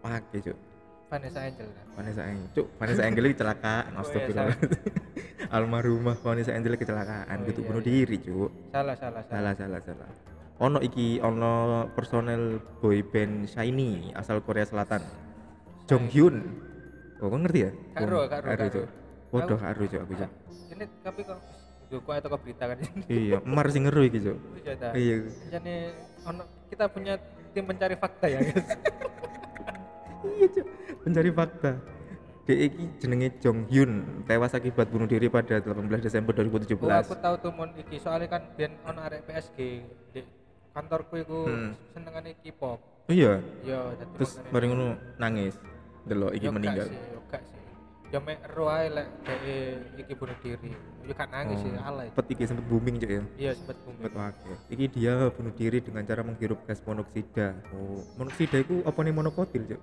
Pake 0.05 0.39
cuk. 0.45 0.59
Vanessa 1.07 1.39
Angel 1.41 1.69
kan. 1.71 1.85
Vanessa 1.97 2.23
Angel. 2.27 2.49
Cuk, 2.53 2.67
Vanessa 2.77 3.03
Angel 3.07 3.25
kecelakaan. 3.33 3.85
Oh, 3.97 4.03
iya, 4.03 4.03
Astagfirullah. 4.05 4.59
Almarhumah 5.57 6.17
Vanessa 6.19 6.53
Angel 6.53 6.75
kecelakaan 6.77 7.37
Oh, 7.41 7.47
gitu 7.49 7.61
iya, 7.63 7.69
bunuh 7.73 7.83
iya. 7.83 7.89
diri 7.89 8.17
cuk. 8.21 8.51
Salah 8.75 8.97
salah 8.99 9.23
Salah 9.31 9.55
salah 9.57 9.81
salah. 9.81 10.36
Ono 10.57 10.81
iki 10.81 11.21
ono 11.21 11.85
personel 11.93 12.65
boy 12.81 13.05
band 13.05 13.45
Shiny 13.45 14.17
asal 14.17 14.41
Korea 14.41 14.65
Selatan. 14.65 15.05
Jong 15.85 16.09
Hyun. 16.09 16.37
Oh, 17.21 17.29
kau 17.29 17.39
ngerti 17.41 17.69
ya? 17.69 17.71
Karo, 17.93 18.25
karo, 18.29 18.45
karo. 18.45 18.65
Cuk. 18.73 18.87
Waduh, 19.37 19.59
karo 19.61 19.83
cuk 19.85 20.01
aku 20.01 20.13
cuk. 20.17 20.31
Ini 20.73 20.85
tapi 21.05 21.21
kok 21.25 21.41
atau 21.87 22.29
ke 22.35 22.39
berita 22.43 22.65
kan 22.67 22.79
Iya, 23.07 23.39
Mar 23.47 23.69
sing 23.69 23.85
ngeru 23.85 24.09
iki 24.09 24.19
cuk. 24.25 24.37
Iya. 24.65 24.91
Iya. 24.97 25.17
Jadi 25.53 25.75
ono 26.25 26.43
kita 26.73 26.85
punya 26.89 27.21
tim 27.53 27.65
pencari 27.69 27.97
fakta 28.01 28.27
ya 28.29 28.39
guys. 28.41 28.69
Iya 30.25 30.47
cuk. 30.57 30.67
Pencari 31.05 31.31
fakta. 31.37 31.71
Dek 32.47 32.59
iki 32.63 32.85
jenenge 33.03 33.29
Jong 33.43 33.67
Hyun, 33.67 34.23
tewas 34.23 34.55
akibat 34.55 34.87
bunuh 34.87 35.11
diri 35.11 35.27
pada 35.27 35.59
18 35.59 35.83
Desember 35.99 36.31
2017. 36.31 36.79
Oh, 36.79 36.89
aku 36.89 37.19
tahu 37.19 37.35
tuh 37.43 37.51
mon 37.51 37.75
iki 37.75 37.99
soalnya 37.99 38.31
kan 38.31 38.55
biyen 38.55 38.79
ono 38.87 39.03
arek 39.03 39.27
PSG 39.27 39.59
di 40.15 40.21
kantorku 40.77 41.15
iku 41.17 41.49
Hmm. 41.49 41.73
senengane 41.97 42.37
K-pop. 42.45 42.79
Oh 43.09 43.15
iya. 43.15 43.41
Dadi 43.65 44.13
Terus 44.21 44.37
bareng 44.53 44.77
ngono 44.77 44.87
nangis. 45.17 45.57
Delok 46.05 46.37
iki 46.37 46.47
meninggal. 46.47 46.87
sih, 46.87 47.01
yo 47.11 47.19
gak 47.27 47.43
sih. 47.43 47.59
Yo 48.15 48.19
mek 48.23 48.39
ero 48.47 48.65
ae 48.71 48.87
lek 48.87 49.09
dhek 49.25 49.43
iki 50.05 50.13
bunuh 50.15 50.37
diri. 50.39 50.71
Yo 51.03 51.15
kan 51.17 51.29
nangis 51.33 51.59
sih 51.59 51.73
alay. 51.75 52.13
Sempet 52.13 52.27
iki 52.31 52.45
sempet 52.45 52.65
booming 52.69 53.01
cuk 53.01 53.11
ya. 53.11 53.23
Iya 53.41 53.53
sempet 53.57 53.77
bumi. 53.83 53.99
Sempet 53.99 54.15
wake. 54.15 54.53
Iki 54.71 54.85
dia 54.93 55.15
bunuh 55.33 55.53
diri 55.57 55.79
dengan 55.81 56.03
cara 56.05 56.21
menghirup 56.23 56.61
gas 56.63 56.79
monoksida. 56.85 57.57
Oh, 57.73 58.05
monoksida 58.15 58.61
itu 58.61 58.85
apa 58.85 58.99
nih 59.01 59.15
monokotil 59.17 59.63
cuk? 59.65 59.81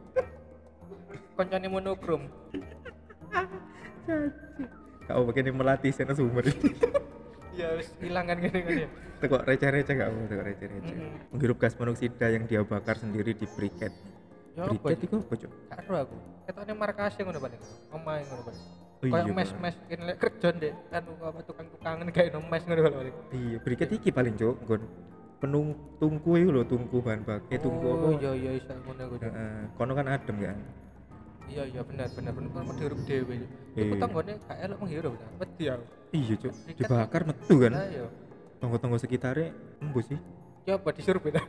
Koncone 1.33 1.67
monokrom. 1.67 2.21
Kau 5.03 5.27
begini 5.27 5.51
melatih 5.51 5.91
sana 5.91 6.15
sumber. 6.15 6.47
Ya 7.53 7.69
wis 7.75 7.91
ilang 8.00 8.25
kan 8.25 8.39
gini 8.39 8.59
kan 8.63 8.73
ya. 8.73 8.89
Tekok 9.23 9.41
receh-receh 9.41 9.93
gak 9.95 10.09
mau 10.09 10.27
tekok 10.27 10.45
receh-receh. 10.45 10.95
Menghirup 11.31 11.57
gas 11.57 11.73
monoksida 11.73 12.27
yang 12.27 12.43
dia 12.43 12.59
bakar 12.61 12.99
sendiri 12.99 13.31
di 13.31 13.47
briket. 13.47 13.95
Ya 14.53 14.67
apa? 14.67 14.75
Briket 14.75 15.07
iku 15.07 15.15
apa, 15.17 15.33
Cuk? 15.33 15.51
Karo 15.65 15.93
aku. 15.97 16.15
Ketokne 16.43 16.73
markase 16.75 17.19
ngono 17.23 17.39
paling. 17.39 17.61
Omahe 17.89 18.21
ngono 18.27 18.43
paling. 18.43 18.63
Oh 19.03 19.05
Kayak 19.05 19.25
Pak. 19.25 19.35
mes-mes 19.35 19.75
kene 19.83 20.03
lek 20.05 20.17
kerja 20.17 20.47
ndek 20.53 20.73
anu 20.89 21.11
apa 21.19 21.39
tukang-tukangan 21.43 22.07
gawe 22.07 22.27
no 22.29 22.39
mes 22.45 22.63
ngono 22.63 22.81
paling. 22.85 23.15
Iya, 23.31 23.57
briket 23.59 23.89
iki 23.93 24.09
paling, 24.11 24.33
Cuk. 24.35 24.55
Nggon 24.61 24.81
penung 25.39 25.67
tungku 25.97 26.31
iku 26.35 26.49
lho, 26.51 26.63
tungku 26.63 26.97
bahan 26.99 27.23
baku, 27.23 27.51
tungku 27.57 27.87
apa? 27.89 28.05
Oh 28.05 28.13
iya 28.15 28.31
iya 28.33 28.51
iso 28.55 28.71
ngono 28.77 29.03
kono 29.73 29.91
kan 29.93 30.07
adem 30.07 30.35
kan. 30.37 30.57
Iya 31.43 31.63
iya 31.67 31.81
benar 31.83 32.07
benar 32.11 32.31
benar 32.31 32.49
kan 32.51 32.63
menghirup 32.65 32.99
dhewe. 33.03 33.35
Iku 33.73 33.83
Iya. 33.91 33.99
tanggone 33.99 34.31
gak 34.39 34.57
elok 34.63 34.77
menghirup. 34.79 35.13
Wedi 35.35 35.63
aku. 35.67 35.83
Iya. 36.13 36.35
Briket- 36.39 36.77
Dibakar 36.87 37.21
metu 37.23 37.55
kan. 37.59 37.71
Yo. 37.91 38.05
Tonggo-tonggo 38.63 38.96
sekitarnya 38.96 39.51
embus 39.84 40.08
sih. 40.08 40.20
Coba 40.63 40.96
disuruh 40.96 41.20
beda. 41.20 41.43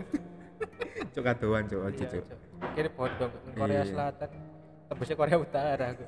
Cuk 1.14 1.22
kadoan, 1.22 1.62
Cuk. 1.70 1.86
Aja, 1.86 1.94
Iya. 1.94 2.10
Cuk. 2.10 2.24
Kiri 2.74 2.90
bodong 2.90 3.32
Korea 3.54 3.74
Iya. 3.78 3.86
Selatan. 3.86 4.30
Tembusnya 4.90 5.14
Korea 5.14 5.36
Utara 5.38 5.84
aku. 5.94 6.04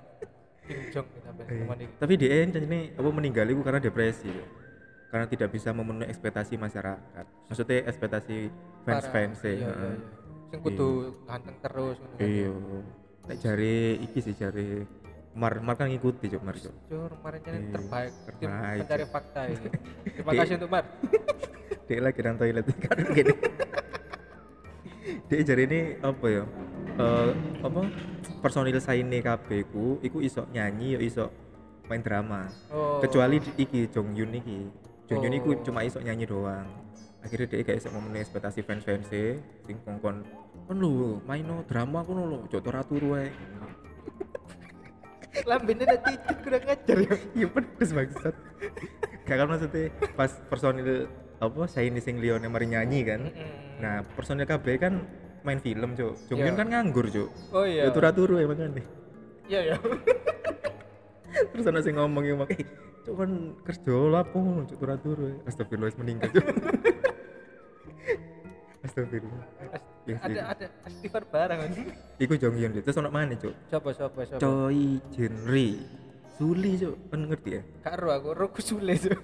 Kim 0.67 0.79
Jong 0.91 1.07
Iya. 1.47 1.87
Tapi 1.95 2.13
dia 2.19 2.43
ini 2.43 2.91
apa 2.91 3.09
meninggal 3.15 3.47
itu 3.47 3.63
karena 3.63 3.79
depresi. 3.79 4.35
Karena 5.07 5.31
tidak 5.31 5.55
bisa 5.55 5.71
memenuhi 5.71 6.11
ekspektasi 6.11 6.59
masyarakat. 6.59 7.25
Maksudnya 7.47 7.87
ekspektasi 7.87 8.51
Parah. 8.83 8.99
fans-fans 8.99 9.39
Iya, 9.47 9.51
iya, 9.55 9.67
heeh. 9.71 9.95
iya. 9.95 10.07
Sing 10.51 10.59
kudu 10.59 10.89
ganteng 11.23 11.57
terus 11.63 11.97
kan. 12.03 12.19
Iya. 12.19 12.51
Nek 13.27 13.37
jari 13.39 13.77
iki 14.03 14.19
sih 14.19 14.35
jari 14.35 14.83
Mar 15.37 15.61
Mar 15.61 15.77
kan 15.77 15.87
ngikuti 15.87 16.33
cuk 16.33 16.41
Mar 16.41 16.57
cuk. 16.57 16.73
Jujur, 16.89 17.13
kemarin 17.13 17.39
jadi 17.45 17.57
Iya, 17.59 17.69
terbaik 17.71 18.13
tim 18.41 18.49
pencari 18.49 19.05
Cuk. 19.05 19.11
fakta 19.13 19.41
ini. 19.47 19.69
Terima 20.17 20.33
kasih 20.33 20.55
untuk 20.57 20.71
Mar. 20.73 20.85
Dia 21.87 22.01
lagi 22.01 22.21
nang 22.21 22.37
toilet 22.37 22.65
kan 22.81 22.97
gini. 23.13 23.35
Dia 25.29 25.41
jari 25.45 25.63
ini 25.67 25.81
apa 26.01 26.27
ya? 26.27 26.43
Eh 26.97 27.31
apa 27.61 27.81
personil 28.41 28.81
saine 28.81 29.21
kabeh 29.21 29.69
ku 29.69 30.01
iku 30.01 30.19
iso 30.19 30.49
nyanyi 30.49 30.97
ya 30.97 31.01
iso 31.01 31.25
main 31.87 32.01
drama. 32.01 32.49
Oh. 32.69 32.99
Kecuali 32.99 33.37
di- 33.39 33.57
iki 33.61 33.81
Jong 33.87 34.17
Yun 34.17 34.33
iki. 34.35 34.59
Jong 35.07 35.21
Yun 35.21 35.37
iku 35.37 35.49
Oh. 35.53 35.61
cuma 35.63 35.85
iso 35.85 36.01
nyanyi 36.01 36.25
doang. 36.25 36.65
Akhirnya 37.21 37.47
dia 37.47 37.63
gak 37.63 37.77
iso 37.77 37.91
memenuhi 37.91 38.23
ekspektasi 38.23 38.63
fans-fans 38.63 39.11
sing 39.11 39.77
kongkon 39.83 40.23
kan 40.67 40.75
lu 40.75 41.19
maino 41.23 41.63
drama 41.63 42.03
kono 42.03 42.23
lho, 42.25 42.39
cok 42.49 42.67
ora 42.67 42.83
turu 42.83 43.15
wae. 43.15 43.31
Lambene 45.45 45.85
netizen 45.85 46.37
kurang 46.41 46.65
ajar 46.65 46.97
ya. 46.97 47.13
Iya 47.35 47.47
pedes 47.51 47.91
bangsat. 47.93 48.35
Gak 49.27 49.37
kan 49.37 49.47
maksudnya 49.47 49.83
pas 50.15 50.33
personil 50.47 51.11
apa 51.37 51.69
saya 51.69 51.91
ini 51.91 52.01
sing 52.01 52.17
lione 52.17 52.47
mari 52.47 52.65
nyanyi 52.67 53.01
kan. 53.03 53.21
Nah, 53.77 54.01
personil 54.17 54.47
KB 54.47 54.67
kan 54.81 55.05
main 55.43 55.61
film, 55.61 55.93
Cuk. 55.93 56.17
Jong 56.27 56.39
Yun 56.41 56.49
Iya. 56.49 56.59
kan 56.59 56.67
nganggur, 56.67 57.07
Cuk. 57.07 57.29
oh 57.53 57.63
iya. 57.63 57.87
Ya 57.87 57.91
turu-turu 57.93 58.41
ya 58.41 58.47
makanya. 58.49 58.83
Iya 59.47 59.61
ya. 59.63 59.77
Terus 61.53 61.65
ana 61.69 61.85
sing 61.85 61.95
ngomong 61.95 62.25
yang 62.25 62.41
eh, 62.49 62.65
Cuk 63.05 63.15
kan 63.15 63.31
kerja 63.63 63.95
lapo 64.09 64.41
ngono, 64.41 64.65
Cuk 64.65 64.79
turu-turu. 64.81 65.25
ya." 65.29 65.37
Astagfirullah 65.47 65.93
meninggal, 66.01 66.31
Cuk. 66.33 66.47
Astagfirullah. 68.87 69.47
Ya, 70.07 70.17
ada 70.23 70.31
sih. 70.31 70.39
ada 70.39 70.67
Steven 70.87 71.25
barang 71.27 71.59
kan. 71.59 71.71
Iku 72.23 72.35
Jong 72.39 72.57
Yun. 72.57 72.71
Terus 72.79 72.97
ono 72.97 73.11
mana, 73.11 73.35
Cuk? 73.35 73.55
Coba 73.67 73.91
coba 73.91 74.21
coba. 74.23 74.39
Choi 74.39 75.03
Jinri. 75.11 75.83
Suli, 76.39 76.79
Cuk. 76.79 76.95
Kan 77.11 77.21
ngerti 77.27 77.51
ya? 77.59 77.63
Karo 77.83 78.09
aku 78.15 78.29
roku 78.33 78.61
sule 78.63 78.95
Cuk. 78.95 79.19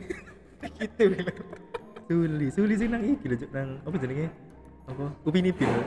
gitu 0.78 1.02
gitu. 1.14 1.32
Suli, 2.10 2.46
Suli 2.50 2.74
sing 2.74 2.90
nang 2.90 3.02
iki 3.06 3.26
lho, 3.30 3.36
Cuk, 3.38 3.50
nang 3.54 3.78
apa 3.86 3.96
jenenge? 4.02 4.26
Apa? 4.90 5.04
Upin 5.22 5.46
Ipin. 5.46 5.70
lho. 5.70 5.84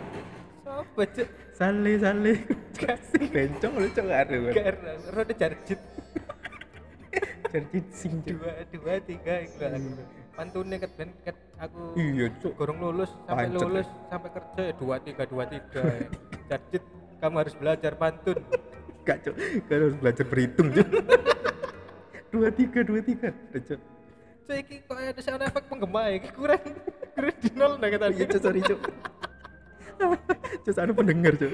Coba 0.64 1.04
Cuk. 1.12 1.28
Sale 1.52 1.94
sale. 2.00 2.34
Kasih 2.82 3.26
bencong 3.28 3.74
lho, 3.76 3.88
Cuk 3.92 4.06
karo. 4.08 4.38
Karo 4.56 4.92
rada 5.12 5.34
jarjit 5.36 5.80
Jadi 7.56 7.80
sing 7.88 8.20
dua 8.28 8.68
dua 8.68 9.00
tiga 9.00 9.40
enggak 9.44 9.80
aku. 9.80 9.92
Pantune 10.36 10.76
ket 10.76 10.92
ben 10.94 11.10
ket 11.24 11.38
aku 11.56 11.96
Iya, 11.96 12.28
Cuk. 12.38 12.52
gorong 12.56 12.78
lulus 12.78 13.12
sampai 13.24 13.48
Pancet, 13.48 13.62
lulus 13.64 13.88
sampai 14.06 14.30
kerja 14.30 14.62
ya 14.62 14.74
dua 14.76 14.96
tiga 15.00 15.24
dua 15.24 15.44
tiga 15.48 15.82
ya. 15.82 16.08
Jarjit 16.52 16.84
kamu 17.18 17.36
harus 17.40 17.56
belajar 17.56 17.92
pantun. 17.96 18.38
Gak, 19.02 19.18
Cuk. 19.24 19.36
Kan 19.66 19.78
harus 19.80 19.96
belajar 19.96 20.26
berhitung, 20.28 20.68
Cuk. 20.70 20.88
dua 22.36 22.48
tiga, 22.52 22.80
dua 22.84 23.00
tiga. 23.00 23.32
Cuk. 23.50 23.80
Cuk 24.46 24.58
iki 24.60 24.76
kok 24.84 24.94
ada 24.94 25.22
sound 25.24 25.42
efek 25.42 25.64
penggema 25.66 26.02
iki 26.12 26.30
kurang 26.30 26.62
kurang 27.16 27.36
di 27.40 27.50
nol 27.56 27.72
nah 27.80 27.88
kata 27.88 28.06
Iya, 28.12 28.26
Cuk, 28.28 28.42
sorry, 28.44 28.62
Cuk. 28.62 28.80
Cuk, 30.62 30.76
anu 30.76 30.92
pendengar, 30.92 31.34
Cuk. 31.40 31.52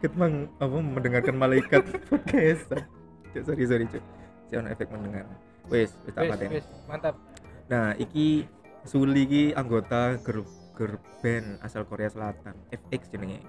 Kita 0.00 0.14
mang 0.16 0.48
apa 0.56 0.76
mendengarkan 0.78 1.36
malaikat 1.36 1.84
podcast. 2.08 2.72
Cuk, 3.36 3.42
sorry, 3.44 3.64
sorry, 3.68 3.84
Cuk. 3.84 4.00
Jangan 4.48 4.72
efek 4.72 4.88
mendengar. 4.88 5.28
Wes, 5.68 5.92
wis 6.00 6.12
tak 6.16 6.24
Wis, 6.24 6.30
paten. 6.32 6.48
wis, 6.48 6.66
mantap. 6.88 7.14
Nah, 7.68 7.92
iki 8.00 8.48
Suli 8.88 9.28
iki 9.28 9.42
anggota 9.52 10.16
grup 10.24 10.48
girl 10.72 10.96
band 11.20 11.60
asal 11.60 11.84
Korea 11.84 12.08
Selatan, 12.08 12.56
FX 12.72 13.12
jenenge. 13.12 13.44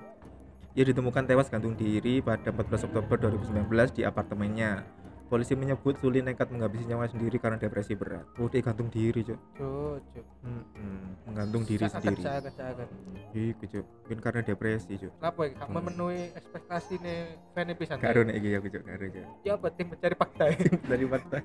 Ia 0.76 0.84
ditemukan 0.84 1.24
tewas 1.24 1.48
gantung 1.48 1.78
diri 1.80 2.20
pada 2.20 2.52
14 2.52 2.90
Oktober 2.92 3.16
2019 3.16 3.96
di 3.96 4.02
apartemennya. 4.04 4.84
Polisi 5.30 5.54
menyebut 5.54 5.94
Suli 5.96 6.20
nekat 6.20 6.50
menghabisi 6.50 6.90
nyawa 6.90 7.06
sendiri 7.06 7.38
karena 7.38 7.56
depresi 7.56 7.94
berat. 7.94 8.26
Oh, 8.36 8.50
dia 8.50 8.66
gantung 8.66 8.90
diri, 8.90 9.22
Cuk. 9.22 9.38
Cuk, 9.54 10.02
cuk. 10.10 10.26
Mm-mm, 10.42 10.98
menggantung 11.24 11.62
diri 11.64 11.86
sendiri. 11.86 12.18
seakan- 12.18 12.50
seakan. 12.50 12.88
Iku, 13.32 13.64
Cuk. 13.70 13.86
Mungkin 13.86 14.20
karena 14.20 14.42
depresi, 14.42 14.98
Cuk. 14.98 15.14
Kenapa? 15.14 15.42
Gak 15.48 15.68
Hmm. 15.70 15.76
memenuhi 15.78 16.34
ekspektasi 16.34 16.94
nih 16.98 17.18
fan 17.54 17.70
pisan. 17.78 18.02
Ada 18.02 18.20
nek 18.26 18.36
iki 18.36 18.50
aku, 18.58 18.68
Cuk. 18.68 18.82
Gak 18.82 18.96
ada, 18.98 19.06
Cuk. 19.08 19.26
Ya 19.46 19.54
tim 19.70 19.86
mencari 19.88 20.16
fakta 20.18 20.44
ya? 20.50 20.58
Dari 20.90 21.06
mata. 21.06 21.38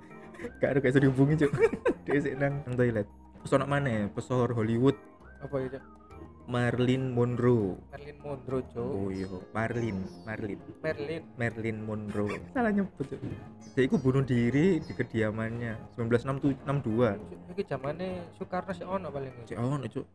Gak 0.58 0.68
ada 0.72 0.78
kayak 0.80 0.96
dihubungi, 0.96 1.34
Cuk. 1.44 1.52
Dia 2.08 2.18
sik 2.18 2.34
nang 2.40 2.64
toilet. 2.64 3.04
Terus 3.44 3.52
ono 3.52 3.68
mana 3.68 4.08
pesohor 4.08 4.56
Hollywood 4.56 4.96
apa 5.44 5.54
ya, 5.60 5.76
Cuk? 5.76 5.82
Marilyn 6.44 7.16
Monroe. 7.16 7.80
Marilyn 7.88 8.18
Monroe, 8.20 8.64
Cuk. 8.68 8.84
Oh 8.84 9.08
iya, 9.08 9.28
Marilyn, 9.56 9.98
Marilyn, 10.28 10.60
Marilyn. 10.84 11.22
Marilyn 11.40 11.78
Monroe. 11.80 12.36
Salah 12.54 12.72
nyebut. 12.72 13.06
Dia 13.74 13.82
itu 13.88 13.96
bunuh 13.96 14.22
diri 14.22 14.78
di 14.84 14.92
kediamannya 14.92 15.96
1962. 15.96 16.68
Cuk, 16.68 17.38
Iki 17.56 17.62
zamane 17.64 18.28
Soekarno 18.36 18.72
sih 18.76 18.84
ono 18.84 19.08
paling. 19.08 19.32
Cek 19.48 19.56
oh, 19.56 19.80
cuk. 19.80 20.06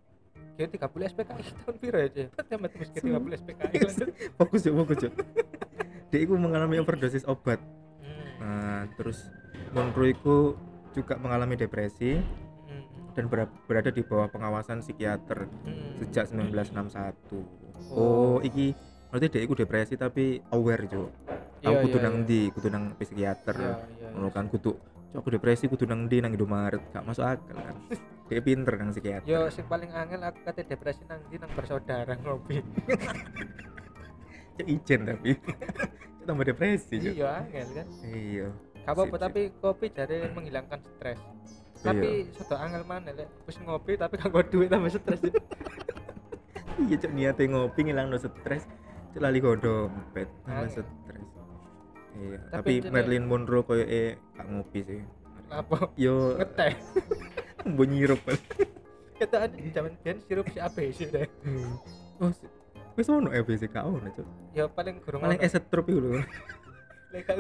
Dia 0.59 0.67
30 0.67 1.12
SPKI 1.15 1.43
tahun 1.63 1.75
piro 1.79 1.98
ya? 2.03 2.27
Kan 2.36 2.59
wis 2.77 2.89
ke 2.91 3.00
30 3.00 3.41
SPKI. 3.41 3.74
lanjut. 3.79 4.09
Fokus 4.38 4.59
cuk, 4.62 4.74
fokus 4.86 4.98
cuk. 5.07 5.13
Dia 6.09 6.19
itu 6.25 6.33
mengalami 6.38 6.81
overdosis 6.81 7.25
obat. 7.25 7.57
Hmm. 8.01 8.29
Nah, 8.41 8.81
terus 8.98 9.25
Monroe 9.74 10.13
itu 10.13 10.57
juga 10.93 11.17
mengalami 11.17 11.57
depresi. 11.57 12.21
Dan 13.19 13.27
ber- 13.27 13.51
berada 13.67 13.91
di 13.91 13.99
bawah 13.99 14.31
pengawasan 14.31 14.79
psikiater 14.79 15.43
Hmm. 15.43 15.99
sejak 15.99 16.31
1961. 16.31 17.43
Oh. 17.91 17.99
Oh, 17.99 18.38
iki 18.39 18.71
berarti 19.11 19.27
dia 19.27 19.41
itu 19.43 19.53
depresi 19.53 19.93
tapi 19.93 20.39
aware 20.49 20.88
cuk. 20.88 21.11
Aku 21.59 21.67
Iya, 21.69 21.83
kudu 21.83 21.97
iya, 21.97 22.05
nang 22.05 22.15
iya. 22.15 22.23
ndi, 22.23 22.41
kudu 22.49 22.67
nang 22.69 22.83
psikiater. 22.95 23.57
Iya, 23.57 23.75
iya. 23.99 24.07
ngono 24.09 24.29
kan 24.29 24.47
kudu 24.47 24.71
cok 25.09 25.19
aku 25.19 25.29
depresi 25.31 25.65
kudu 25.65 25.83
nang 25.83 26.05
ndi 26.05 26.17
nang 26.17 26.31
Indomaret 26.31 26.79
gak 26.88 27.01
masuk 27.01 27.25
akal 27.25 27.57
kan 27.57 27.75
dia 28.29 28.39
pinter 28.39 28.73
nang 28.75 28.89
psikiater 28.89 29.25
Yo 29.25 29.49
sing 29.49 29.65
paling 29.65 29.89
angel 29.89 30.21
aku 30.21 30.39
kate 30.45 30.63
depresi 30.63 31.01
nang 31.03 31.19
ndi 31.25 31.35
nang 31.35 31.49
bersaudara 31.51 32.13
ngopi. 32.15 32.61
cok 34.53 34.67
ijen 34.67 35.01
tapi 35.03 35.33
tambah 36.23 36.45
depresi 36.45 36.97
Iya 37.11 37.41
angel 37.41 37.67
kan. 37.73 37.88
iya 38.05 38.47
Gak 38.79 38.93
apa-apa 38.95 39.17
tapi 39.19 39.41
kopi 39.55 39.88
jare 39.89 40.29
menghilangkan 40.29 40.79
stres. 40.79 41.19
Tapi 41.79 42.27
sudah 42.36 42.57
angel 42.59 42.83
mana 42.83 43.09
lek 43.15 43.27
wis 43.48 43.55
ngopi 43.59 43.95
tapi 43.95 44.19
kanggo 44.19 44.43
duit 44.43 44.67
tambah 44.67 44.91
stres. 44.91 45.21
Iya 46.79 46.95
cok 46.95 47.12
niate 47.12 47.43
ngopi 47.43 47.79
ngilangno 47.83 48.15
stres. 48.15 48.63
Cok 49.12 49.19
lali 49.19 49.39
go 49.39 49.55
dompet 49.55 50.31
tambah 50.43 50.67
stres. 50.71 51.27
Iya 52.15 52.39
Tapi 52.51 52.74
tapi, 52.79 52.91
Marilyn 52.91 53.27
Monroe 53.27 53.63
koyo 53.63 53.83
eh 53.83 54.15
gak 54.36 54.48
ngopi 54.48 54.79
sih. 54.83 55.00
Apa? 55.51 55.91
yo. 56.00 56.39
Ngeteh. 56.39 56.74
mbok 57.69 57.86
nyirup 57.91 58.21
Kita 59.19 59.43
ada 59.43 59.51
zaman 59.51 59.91
biyen 60.00 60.24
sirup 60.24 60.48
si 60.48 60.63
ABC 60.63 61.12
deh. 61.12 61.27
oh 62.24 62.31
si- 62.31 62.48
wis 62.95 63.07
ono 63.12 63.27
EBC 63.31 63.67
gak 63.67 63.83
ono 63.83 64.07
cok 64.07 64.27
Ya 64.55 64.67
paling 64.71 65.03
gurung 65.03 65.19
paling 65.19 65.39
eset 65.43 65.67
trup 65.67 65.88
iku 65.88 66.00
lho. 66.00 66.12
Lek 67.12 67.27
gak. 67.27 67.36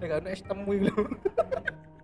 Lek 0.00 0.10
ono 0.20 0.28
es 0.32 0.40
temu 0.40 0.72
iku 0.72 0.84
lho. 0.88 0.96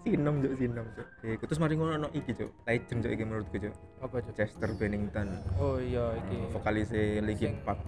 Sinom 0.00 0.34
cok 0.38 0.54
sinom 0.54 0.86
cok 0.90 1.08
iku 1.22 1.44
terus 1.44 1.58
mari 1.58 1.74
ngono 1.74 1.92
ono 1.94 2.08
iki 2.10 2.32
cok 2.32 2.50
legend 2.64 3.00
cok 3.00 3.12
iki 3.12 3.24
menurutku 3.24 3.56
cok 3.58 3.74
Apa 4.00 4.16
Cuk? 4.20 4.34
Chester 4.34 4.70
Bennington 4.74 5.28
Oh 5.56 5.76
iya 5.76 6.16
iki. 6.16 6.38
vokalis 6.50 6.88
Linkin 6.90 7.52
Sing- 7.52 7.62
Park 7.62 7.80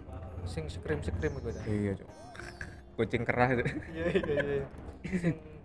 Sing 0.45 0.65
scream-scream 0.67 1.33
iku 1.33 1.49
ta. 1.49 1.61
iya 1.65 1.93
cok 1.95 2.09
kucing 2.95 3.23
kerah 3.23 3.51
cok 3.55 3.67
Iya 3.91 4.07
iya 4.13 4.37
iya. 4.45 4.65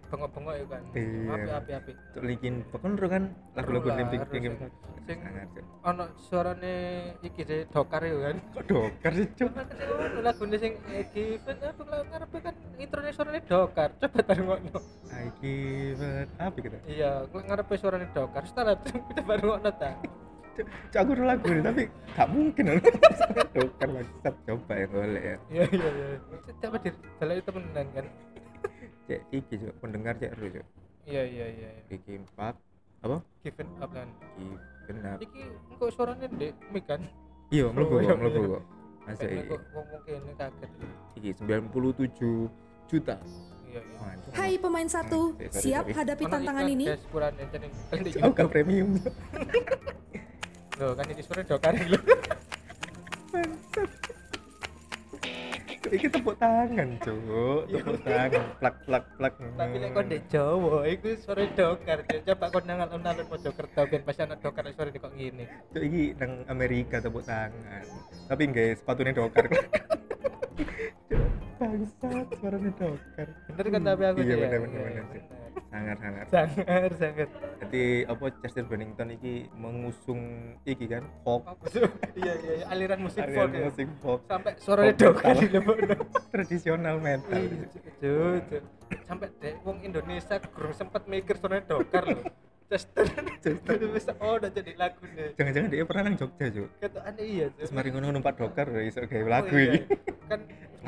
Bengok-bengok 0.07 0.53
iku 0.55 0.67
kan. 0.71 0.83
Iya. 0.95 1.31
Api 1.35 1.49
api 1.51 1.71
api. 1.75 1.91
Cok 2.15 2.23
Linkin 2.23 2.55
Park 2.71 2.81
kan 2.83 2.93
kan 3.07 3.23
lagu-lagu 3.55 3.87
Linkin 3.91 4.07
sing- 4.31 4.71
sing- 5.07 5.21
Ono 5.83 6.03
suarane 6.19 6.75
iki 7.19 7.41
deh 7.43 7.63
dokar 7.67 8.03
iku 8.03 8.19
kan. 8.23 8.35
kok 8.51 8.63
dokar 8.67 9.11
sih 9.15 9.27
cok 9.35 9.47
Cuma 9.47 9.63
kan 9.63 9.77
ono 9.79 10.03
anu 10.03 10.19
lagu 10.19 10.43
sing 10.55 10.73
given 11.15 11.57
apa 11.63 11.81
lagu 11.87 12.03
ngarepe 12.07 12.37
kan 12.43 12.53
introne 12.75 13.09
suarane 13.11 13.39
dokar. 13.43 13.89
Coba 13.99 14.19
tar 14.23 14.37
ngono 14.39 14.79
I 15.07 15.27
give 15.39 16.03
it 16.03 16.29
apa 16.37 16.55
gitu 16.59 16.77
iya 16.87 17.11
ngarepe 17.27 17.73
suarane 17.75 18.07
dokar? 18.11 18.43
Setelah 18.43 18.75
itu 18.75 18.99
kita 19.11 19.21
baru 19.23 19.45
ngono 19.55 19.71
ta 19.71 19.91
Cok 20.57 20.97
aku 20.97 21.11
lagu 21.21 21.45
ini 21.53 21.61
tapi 21.61 21.83
gak 22.17 22.27
mungkin 22.33 22.63
dokter 23.55 23.87
maksud 23.93 24.35
coba 24.43 24.73
ya 24.73 24.87
boleh 24.89 25.21
ya. 25.21 25.35
Iya 25.53 25.65
iya 25.69 25.89
iya. 25.93 26.07
Setiap 26.49 26.71
hadir 26.73 26.93
dalam 27.21 27.37
temenan 27.45 27.87
kan 27.93 28.05
cek 29.07 29.21
iki 29.31 29.53
cok 29.63 29.73
pendengar 29.79 30.13
cek 30.19 30.31
ru 30.35 30.47
cok 30.51 30.65
iya 31.07 31.23
iya 31.23 31.45
iya 31.47 31.69
iya. 31.71 31.83
iki 31.89 32.19
empat 32.19 32.53
apa 32.99 33.17
given 33.41 33.67
up 33.79 33.89
kan 33.95 34.07
iki 34.35 34.47
genap 34.87 35.17
iki 35.23 35.43
engko 35.71 35.85
suarane 35.87 36.25
ndek 36.27 36.51
mic 36.69 36.83
kan 36.83 37.01
iya 37.47 37.71
mlebu 37.71 37.93
Oh, 37.95 37.99
iya, 38.03 38.11
kok 38.11 38.19
mlebu 38.19 38.39
iya. 38.43 38.49
kok 38.51 38.63
masuk 39.07 39.19
Kayaknya 39.23 39.39
iki 39.39 39.47
kok 39.47 39.61
ngomong 39.71 40.01
kene 40.03 40.31
kaget 40.35 40.69
iki 41.15 41.29
97 41.39 42.91
juta 42.91 43.15
iya 43.71 43.81
iya. 43.83 43.99
Hai 44.35 44.55
pemain 44.59 44.87
satu, 44.87 45.35
siap 45.51 45.87
sorry. 45.91 45.95
hadapi 45.95 46.23
tantangan 46.27 46.67
ini? 46.71 46.85
kurangnya 47.11 47.45
jeneng 47.51 48.31
kan 48.31 48.47
premium. 48.47 48.95
Loh, 50.79 50.95
kan 50.95 51.03
ini 51.09 51.21
suara 51.25 51.43
dokar 51.43 51.73
lho. 51.75 51.99
Iki 55.87 56.07
tepuk 56.11 56.35
tangan 56.35 56.89
cok 56.99 57.71
tepuk 57.71 57.97
tangan 58.03 58.43
plak 58.59 58.75
plak 58.83 59.03
plak 59.15 59.33
Tapi 59.37 59.75
lek 59.79 59.89
kon 59.95 60.03
ndek 60.07 60.21
Jawa 60.27 60.79
iku 60.89 61.07
suara 61.19 61.43
dokar. 61.55 61.97
Cuk. 62.03 62.19
Coba 62.27 62.45
kon 62.51 62.63
nang 62.67 62.79
alun-alun 62.83 63.25
Mojokerto 63.31 63.81
ben 63.87 64.03
pas 64.03 64.19
ana 64.19 64.35
dokar 64.35 64.67
suara 64.75 64.91
kok 64.91 65.13
ngene. 65.15 65.45
Cok, 65.71 65.83
iki 65.83 66.03
nang 66.19 66.31
Amerika 66.51 66.99
tepuk 66.99 67.23
tangan 67.23 67.85
tapi 68.27 68.43
nggak 68.51 68.83
sepatunya 68.83 69.15
dokar 69.15 69.47
bangsat 71.57 72.25
suaranya 72.33 72.71
dokar 72.73 73.27
Bener 73.47 73.65
kan 73.67 73.81
tapi 73.83 74.03
aku 74.03 74.19
iya 74.19 74.29
ya? 74.29 74.37
bener 74.39 74.59
bener 74.59 74.79
Iya, 74.79 75.01
bener 75.03 75.17
iya, 75.17 75.23
sangat 75.67 75.97
sangat 75.97 76.25
Sangat 76.27 76.91
sangat. 76.95 77.29
jadi 77.59 77.83
apa 78.05 78.25
Chester 78.39 78.63
Bennington 78.63 79.09
iki 79.11 79.33
mengusung 79.53 80.21
iki 80.63 80.85
kan 80.85 81.03
folk? 81.21 81.43
Iya 82.13 82.33
iya 82.35 82.53
iya, 82.53 82.65
aliran 82.67 82.99
musik 83.01 83.19
aliran 83.19 83.35
folk 83.43 83.51
ya. 83.51 83.63
musik 83.65 83.87
folk 83.99 84.21
Sampai 84.23 84.51
suaranya 84.57 84.93
lebokno. 85.49 85.95
tradisional 86.33 86.95
metal 86.97 87.41
Iya. 87.99 88.61
Sampai 89.03 89.27
dek 89.35 89.59
wong 89.61 89.81
Indonesia 89.81 90.35
kurang 90.47 90.73
sempet 90.73 91.03
mikir 91.05 91.35
suara 91.35 91.59
dokar 91.59 92.05
lho. 92.07 92.21
Chester. 92.67 93.07
Chester 93.39 93.79
wis 93.95 94.07
oh 94.13 94.35
udah 94.35 94.51
jadi 94.51 94.75
lagu 94.75 94.99
deh. 95.09 95.31
jangan-jangan 95.33 95.69
dia 95.69 95.83
pernah 95.83 96.03
nang 96.03 96.15
Jogja 96.17 96.45
Cok 96.49 96.67
Kata 96.77 96.99
aneh 97.01 97.23
iya, 97.25 97.45
Cuk. 97.47 97.57
terus 97.57 97.71
mari 97.71 97.89
ngono 97.89 98.11
numpak 98.11 98.35
dokar 98.35 98.67
ya 98.69 98.81
iso 98.83 98.99
gawe 99.01 99.23
lagu 99.25 99.49
Oh, 99.49 99.57
iya. 99.57 99.71
iki 99.73 99.95
kan 100.27 100.39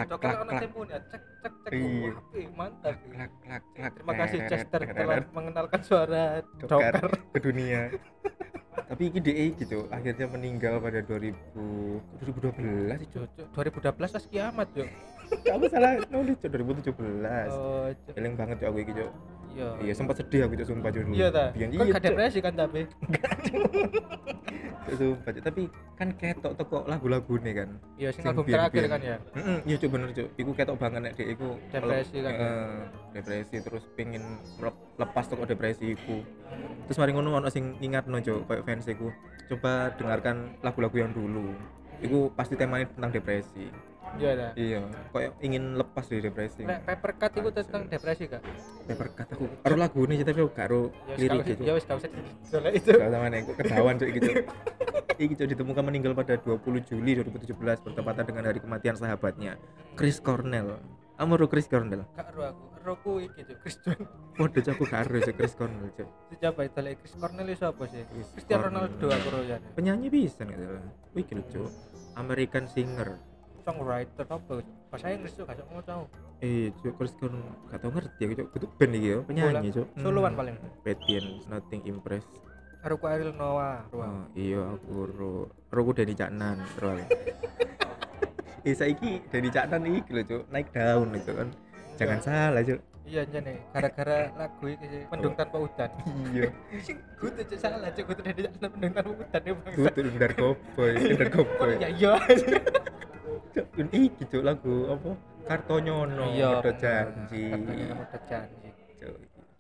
dokter 0.07 0.29
klak, 0.29 0.43
anak 0.45 0.53
klak. 0.53 0.61
cek 0.61 0.71
cek 1.09 1.21
cek 1.43 1.71
Iya. 1.73 2.09
Apik, 2.15 2.47
mantap 2.55 2.95
klak 3.11 3.31
klak 3.43 3.63
klak 3.75 3.91
terima 3.97 4.13
kasih 4.15 4.39
Chester 4.47 4.81
telah 4.85 5.17
mengenalkan 5.35 5.79
suara 5.83 6.23
dokter 6.61 7.03
ke 7.35 7.39
dunia 7.43 7.81
tapi 8.89 9.03
iki 9.13 9.19
DE 9.21 9.45
gitu 9.53 9.85
akhirnya 9.93 10.25
meninggal 10.25 10.81
pada 10.81 10.99
2000 11.05 11.35
2012 12.25 13.05
itu 13.05 13.19
Cuk, 13.37 13.47
2012 13.53 14.15
pas 14.17 14.23
kiamat 14.25 14.67
Cuk. 14.73 14.89
aku 15.45 15.65
salah 15.69 15.91
nulis 16.09 16.35
Cok, 16.41 16.49
2017 16.49 17.53
oh 17.53 17.93
Cuk. 17.93 18.15
Eling 18.17 18.33
banget 18.33 18.55
Cok, 18.65 18.69
aku 18.73 18.79
iki 18.81 18.93
Cok. 18.97 19.11
Iya 19.59 19.69
Iya 19.83 19.93
sempat 19.93 20.15
sedih 20.15 20.47
aku 20.47 20.55
Cok, 20.55 20.67
sumpah 20.67 20.89
Cok. 20.89 21.03
iya 21.11 21.27
ta 21.27 21.45
Biyen 21.51 21.69
kan 21.69 21.83
iya 21.83 21.93
Cok, 21.93 22.03
depresi 22.07 22.39
kan 22.39 22.53
tapi 22.55 22.81
Cok, 24.87 24.95
sumpah. 24.97 25.31
Tapi 25.35 25.61
kan 25.93 26.07
ketok 26.15 26.53
teko 26.55 26.77
lagu-lagu 26.87 27.33
nih 27.37 27.53
kan. 27.53 27.69
iya 27.99 28.09
sing 28.09 28.23
album 28.23 28.47
terakhir 28.47 28.87
kan 28.87 29.01
ya 29.03 29.17
Heeh, 29.35 29.57
iya 29.67 29.75
Cok 29.75 29.89
bener 29.91 30.09
Cok. 30.15 30.27
Iku 30.35 30.51
ketok 30.55 30.77
banget 30.79 30.99
nek 31.03 31.13
iku 31.19 31.47
Depresi 31.69 32.17
kan, 32.19 32.33
ya? 32.33 32.49
Depresi 33.13 33.55
terus 33.60 33.84
melep- 34.57 34.81
lepas 34.97 35.25
teko 35.27 35.43
depresi 35.43 35.93
iku. 35.93 36.23
Terus 36.88 36.97
mari 36.97 37.12
ngono 37.12 37.36
ono 37.36 37.49
sing 37.51 37.77
ngingatno 37.77 38.17
Cok, 38.17 38.39
koyo 38.47 38.62
fans 38.63 38.88
iku. 38.88 39.12
Coba 39.49 39.91
dengarkan 39.93 40.55
lagu-lagu 40.62 40.95
yang 40.95 41.12
dulu. 41.12 41.53
Iku 41.99 42.31
pasti 42.31 42.55
temanya 42.55 42.88
tentang 42.88 43.12
depresi. 43.12 43.67
Iya 44.17 44.32
ta 44.34 44.48
Iya, 44.58 44.80
koyo 45.13 45.30
ingin 45.45 45.78
lepas 45.78 46.06
dari 46.10 46.22
depresi. 46.26 46.65
Nek 46.65 46.82
paper 46.88 47.12
cut 47.19 47.32
itu 47.38 47.50
tentang 47.54 47.84
depresi 47.86 48.24
kak 48.26 48.41
paper 48.89 49.08
cut 49.13 49.28
aku 49.36 49.45
karo 49.62 49.76
lagu 49.78 50.00
ini 50.10 50.26
tapi 50.26 50.39
aku 50.41 50.54
karo 50.56 50.82
ya 51.06 51.15
lirik 51.19 51.45
gitu 51.45 51.62
ya 51.62 51.74
wis 51.78 51.86
gak 51.86 52.02
usah 52.02 52.10
soalnya 52.50 52.72
itu 52.74 52.91
Gak 52.98 53.12
sama 53.13 53.28
nih, 53.30 53.39
kok 53.45 53.56
ketahuan 53.62 53.95
cok 54.02 54.10
gitu. 54.17 54.30
Iki 55.19 55.34
cok 55.36 55.48
ditemukan 55.52 55.84
meninggal 55.84 56.13
pada 56.15 56.34
20 56.39 56.89
Juli 56.89 57.12
2017 57.19 57.86
bertepatan 57.86 58.24
dengan 58.26 58.43
hari 58.50 58.60
kematian 58.63 58.95
sahabatnya 58.98 59.60
Chris 59.93 60.17
Cornell. 60.17 60.80
Kamu 61.19 61.36
ro 61.36 61.45
Chris 61.52 61.67
Cornell? 61.67 62.08
gak 62.15 62.32
ero 62.32 62.41
aku 62.48 62.63
eroku 62.80 63.12
iki 63.19 63.43
Cuk 63.43 63.58
Christian 63.60 64.00
Waduh 64.39 64.62
cok 64.63 64.74
aku 64.80 64.84
gak 64.88 65.04
cok 65.12 65.36
Chris 65.36 65.54
Cornell 65.54 65.91
cok. 65.91 66.10
coba 66.39 66.62
itu 66.63 66.80
lagi 66.80 66.95
Chris 67.04 67.13
Cornelius 67.19 67.62
apa 67.62 67.84
sih 67.91 68.02
Chris 68.08 68.28
Cristiano 68.32 68.72
Cornell. 68.72 68.88
Ronaldo 68.88 69.08
aku 69.12 69.28
ro 69.36 69.39
ya 69.43 69.58
Penyanyi 69.76 70.08
bisa 70.08 70.48
nih 70.48 70.56
tuh. 70.56 70.80
Wih 71.13 71.26
cok. 71.28 71.69
American 72.15 72.65
singer. 72.72 73.19
Songwriter 73.69 74.25
apa 74.25 74.53
bahasa 74.89 75.13
Inggris 75.13 75.34
tuh 75.34 75.45
gak 75.45 75.62
mau 75.69 75.79
tahu 75.79 76.03
Eh 76.39 76.71
cok 76.73 76.93
Chris 76.95 77.13
Cornell 77.13 77.43
gak 77.67 77.79
tau 77.79 77.91
ngerti 77.91 78.21
aku 78.23 78.34
cok. 78.34 78.47
Kudu 78.49 78.65
band 78.73 78.93
yo 78.95 79.17
penyanyi 79.21 79.69
cok. 79.69 79.88
soloan 79.95 80.34
paling 80.34 80.55
Petian 80.82 81.25
nothing 81.45 81.84
impress. 81.86 82.23
Aku 82.79 82.95
Ariel 83.03 83.36
Noah 83.36 83.84
Oh, 83.91 84.23
iya 84.34 84.63
aku 84.65 85.03
ro 85.05 85.34
ro 85.67 85.79
ku 85.84 85.91
Deni 85.91 86.15
Caknan 86.15 86.58
ro. 86.79 86.95
Eh 88.63 88.71
saiki 88.79 89.19
Deni 89.27 89.51
Caknan 89.51 89.84
iki 89.86 90.10
lho 90.10 90.23
cuk 90.23 90.43
naik 90.47 90.71
daun 90.71 91.12
itu 91.12 91.29
kan. 91.29 91.47
Jangan 91.95 92.19
salah 92.19 92.63
cuk. 92.63 92.79
iya 93.03 93.25
aja 93.25 93.41
nih 93.41 93.58
gara-gara 93.73 94.29
lagu 94.38 94.69
ini 94.69 94.86
sih 94.86 95.01
mendung 95.10 95.34
tanpa 95.34 95.58
hutan 95.58 95.89
Iya. 96.29 96.45
gue 97.17 97.29
tuh 97.34 97.58
salah 97.58 97.89
cek 97.89 98.05
gue 98.05 98.13
tuh 98.13 98.21
dari 98.21 98.41
mendung 98.62 98.93
tanpa 98.93 99.10
hutan 99.10 99.41
ya 99.41 99.53
bang 99.58 99.73
Kudu 99.73 100.10
ndar 100.13 100.32
cowboy, 100.38 100.91
ndar 101.17 101.29
cowboy. 101.34 101.71
ya 101.82 101.89
iya 101.89 102.13
Cuk, 102.21 102.62
iki 103.91 104.23
cuk 104.25 104.43
lagu 104.43 104.75
apa? 104.89 105.12
Kartonyono 105.47 106.29
iya 106.29 106.62
Medot 106.62 106.75
janji. 106.77 107.43
katanya 107.49 107.85
udah 107.97 108.21
janji 108.29 108.69
Cuk. 108.99 109.15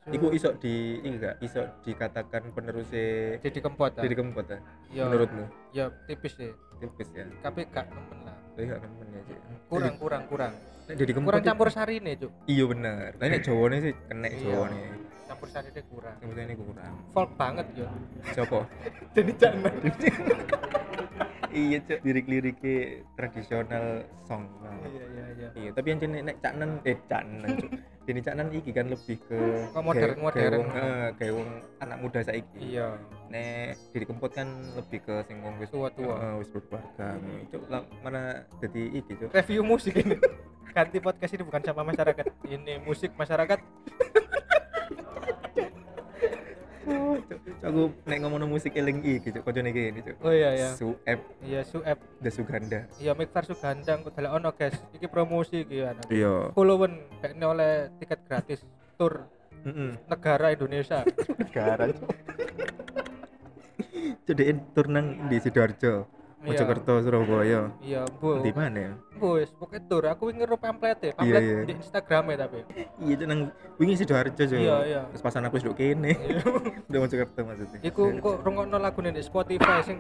Iku 0.09 0.27
iso 0.33 0.49
di 0.57 0.97
iki 1.01 1.17
gak 1.17 1.35
iso 1.41 1.61
dikatakan 1.81 2.49
penerusnya 2.53 3.37
jadi 3.41 3.59
kempot 3.61 3.93
ah. 3.93 4.01
jadi 4.01 4.15
kempot 4.17 4.45
ya? 4.45 4.59
Menurutmu? 5.05 5.43
ya 5.69 5.85
tipis 6.05 6.33
sih 6.33 6.49
Tipis 6.79 7.09
ya. 7.13 7.25
tapi 7.41 7.65
gak 7.69 7.89
nemen 7.89 8.19
lah 8.25 8.37
Iya 8.57 8.75
nemen 8.81 9.07
ya 9.13 9.21
kurang 9.69 9.95
kurang 10.01 10.23
kurang 10.25 10.53
jadi 10.89 11.11
kempot 11.13 11.29
kurang 11.29 11.43
campur 11.45 11.69
sari 11.69 12.01
nih 12.01 12.17
cuk 12.21 12.31
Iya 12.45 12.63
bener. 12.65 13.09
Nah 13.17 13.25
nek 13.29 13.41
Jawane 13.45 13.77
sih 13.81 13.93
kena 14.09 14.27
Iya. 14.29 14.39
Jawane. 14.45 14.81
Campur 15.29 15.47
sari 15.47 15.69
ini 15.69 15.81
kurang. 15.85 16.17
Yang 16.19 16.41
ini 16.41 16.55
kurang. 16.57 16.93
folk 17.13 17.31
banget 17.37 17.65
yo. 17.77 17.85
Siapa? 18.33 18.59
jadi 19.15 19.31
jangan 19.37 19.73
iya 21.49 21.81
cok 21.81 21.99
lirik-liriknya 22.05 22.77
tradisional 23.17 23.85
song. 24.21 24.45
Iya 24.85 25.05
iya 25.05 25.25
iya. 25.33 25.49
Iya 25.53 25.69
tapi 25.73 25.87
yang 25.89 25.99
jenis 26.01 26.21
nek 26.21 26.37
caknen 26.41 26.71
eh 26.81 26.97
caknen 27.05 27.51
cok 27.57 27.71
jadi 28.09 28.19
caknen 28.25 28.47
iki 28.49 28.71
kan 28.73 28.85
lebih 28.89 29.17
ke 29.21 29.37
Kok 29.69 29.83
modern- 29.85 30.17
modern. 30.17 30.61
kayak 31.13 31.33
wong 31.33 31.49
eh, 31.61 31.83
anak 31.85 31.97
muda 32.01 32.19
saiki. 32.21 32.57
Iya. 32.73 32.97
Nek 33.29 33.77
diri 33.93 34.05
kempot 34.05 34.33
kan 34.33 34.49
lebih 34.73 34.99
ke 35.05 35.13
sing 35.25 35.41
wong 35.41 35.57
wis 35.57 35.69
Tua-tua. 35.69 36.13
eh, 36.17 36.33
wis 36.37 36.49
berkeluarga. 36.49 37.17
Cok 37.49 37.63
lah 37.69 37.81
mana 38.01 38.21
jadi 38.61 38.81
iki 38.97 39.13
cok 39.13 39.29
review 39.33 39.61
musik 39.61 39.93
ini. 39.93 40.17
Ganti 40.73 41.01
podcast 41.01 41.33
ini 41.33 41.41
bukan 41.41 41.65
sama 41.65 41.81
masyarakat. 41.81 42.25
Ini 42.45 42.77
musik 42.85 43.17
masyarakat 43.17 43.57
aku 47.63 47.81
nek 48.05 48.17
ngomong 48.23 48.49
musik 48.49 48.73
eling 48.75 49.03
iki 49.03 49.29
cok 49.35 49.43
kocone 49.45 49.69
iki 49.71 50.01
cok 50.01 50.15
oh 50.23 50.33
iya 50.33 50.49
iya. 50.55 50.69
Suep. 50.75 51.19
Iya 51.43 51.61
suep. 51.65 51.97
The 52.21 52.31
Suganda. 52.31 52.79
Iya 52.97 53.11
Mikfar 53.13 53.45
Sugandang 53.45 54.03
aku 54.03 54.09
dalam 54.15 54.41
ono 54.41 54.49
guys. 54.55 54.75
Iki 54.95 55.07
promosi 55.07 55.63
iki 55.65 55.83
anak 55.83 56.05
iya. 56.09 56.51
Followan 56.53 56.99
kayaknya 57.21 57.45
oleh 57.47 57.71
tiket 58.01 58.19
gratis 58.25 58.59
tour 58.95 59.27
heeh 59.65 59.91
negara 60.07 60.47
Indonesia. 60.55 61.03
Negara 61.41 61.91
Cediin 64.23 64.61
tur 64.77 64.87
nang 64.87 65.27
di 65.27 65.41
Sidoarjo 65.41 66.18
Mojokerto 66.39 67.03
Surabaya. 67.03 67.67
Iya 67.83 68.07
bu. 68.19 68.39
Di 68.39 68.51
mana 68.55 68.77
ya? 68.79 68.93
Bos 69.19 69.51
pokoknya 69.59 69.81
tour 69.91 70.03
aku 70.07 70.31
ingin 70.31 70.47
rupa 70.47 70.71
pamflet 70.71 70.99
Iya, 71.03 71.11
pamflet 71.11 71.43
iya. 71.43 71.59
di 71.67 71.73
Instagram 71.75 72.23
ya 72.31 72.37
tapi. 72.39 72.59
Iya 73.03 73.13
itu 73.19 73.23
nang 73.27 73.39
wingi 73.75 73.95
Sidoarjo 73.99 74.43
jo 74.47 74.55
Iya, 74.55 74.77
iya. 74.87 75.01
terus 75.11 75.19
pasan 75.19 75.43
aku 75.43 75.59
duduk 75.59 75.75
kene. 75.75 76.15
Udah 76.87 76.99
Mojokerto 77.03 77.39
maksudnya. 77.43 77.79
Iku 77.83 78.03
kok 78.23 78.35
rungokno 78.39 78.77
lagu 78.79 78.99
di 79.03 79.19
Spotify 79.19 79.83
sing 79.83 79.99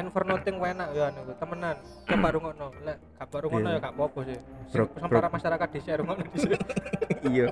Inferno 0.00 0.40
ting 0.40 0.56
enak 0.56 0.96
ya 0.96 1.12
niku 1.12 1.36
temenan. 1.36 1.76
Coba 2.08 2.28
rungokno. 2.32 2.66
Lek 2.80 2.96
gak 3.20 3.28
baru 3.28 3.44
rungokno 3.52 3.68
Iya. 3.68 3.76
ya 3.76 3.84
gak 3.84 3.94
apa-apa 4.00 4.20
sih. 4.24 4.38
Para 4.96 5.28
masyarakat 5.28 5.68
di 5.68 5.80
share 5.84 6.00
rungokno 6.00 6.24
di 6.32 6.38
sini 6.40 6.56
iya. 7.36 7.46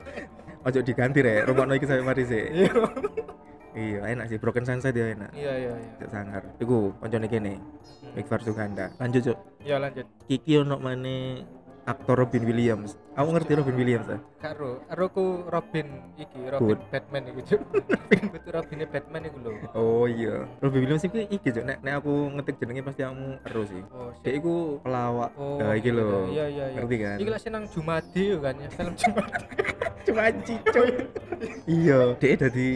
Ojo 0.64 0.81
diganti 0.83 1.21
rek 1.23 1.44
rumah 1.44 1.71
iki 1.71 1.87
sampe 1.87 2.03
mari 2.03 2.25
sih 2.27 2.44
iya 3.79 3.87
iya 3.87 4.01
enak 4.19 4.27
sih. 4.27 4.38
Broken 4.43 4.67
sunset 4.67 4.95
ya 4.95 5.14
enak. 5.14 5.31
Iya 5.31 5.53
iya 5.55 5.73
iya. 5.79 5.93
Cek 6.03 6.11
sangar 6.11 6.43
iku 6.59 6.91
koncone 6.99 7.27
kene 7.31 7.55
Mikfar 8.19 8.43
Suganda. 8.43 8.91
Lanjut 8.99 9.31
cuk. 9.31 9.38
Ya 9.62 9.79
lanjut. 9.79 10.07
Kiki 10.27 10.59
ono 10.59 10.83
mana 10.83 11.47
aktor 11.88 12.20
Robin 12.20 12.44
Williams. 12.44 13.01
Aku 13.16 13.33
ngerti 13.33 13.57
Robin 13.57 13.74
Williams 13.74 14.07
ah 14.12 14.20
karo 14.38 14.79
aku 14.87 15.48
Robin 15.48 15.88
iki 16.14 16.38
Robin 16.46 16.77
Good. 16.77 16.81
Batman 16.92 17.22
iki 17.33 17.42
cuk. 17.48 17.61
Betul 18.37 18.51
Robinnya 18.55 18.87
Batman 18.87 19.22
iku 19.27 19.38
lho. 19.42 19.51
Oh 19.72 20.05
iya. 20.05 20.44
Robin 20.61 20.81
Williams 20.85 21.03
iki 21.03 21.27
iki 21.27 21.48
cuk. 21.48 21.64
Nek, 21.64 21.81
nek 21.81 22.05
aku 22.05 22.12
ngetik 22.38 22.61
jenenge 22.61 22.83
pasti 22.85 23.03
kamu 23.03 23.29
ero 23.42 23.62
sih. 23.64 23.83
Oh 23.90 24.11
dia 24.20 24.33
iku 24.37 24.55
pelawak 24.85 25.31
Oh, 25.40 25.59
nah, 25.59 25.72
iki 25.74 25.90
lho. 25.90 26.29
iya 26.31 26.46
iya 26.46 26.64
iya. 26.70 26.77
ngerti 26.79 26.96
kan? 27.01 27.16
Iki 27.18 27.31
lah 27.33 27.40
senang 27.40 27.64
Jumadi 27.66 28.22
yo 28.31 28.37
kan 28.38 28.55
ya, 28.61 28.68
film 28.70 28.92
Jumadi. 28.94 29.44
cuma 30.09 30.33
cicuk 30.40 30.87
iya. 31.81 32.01
Dia 32.16 32.35
dadi 32.37 32.70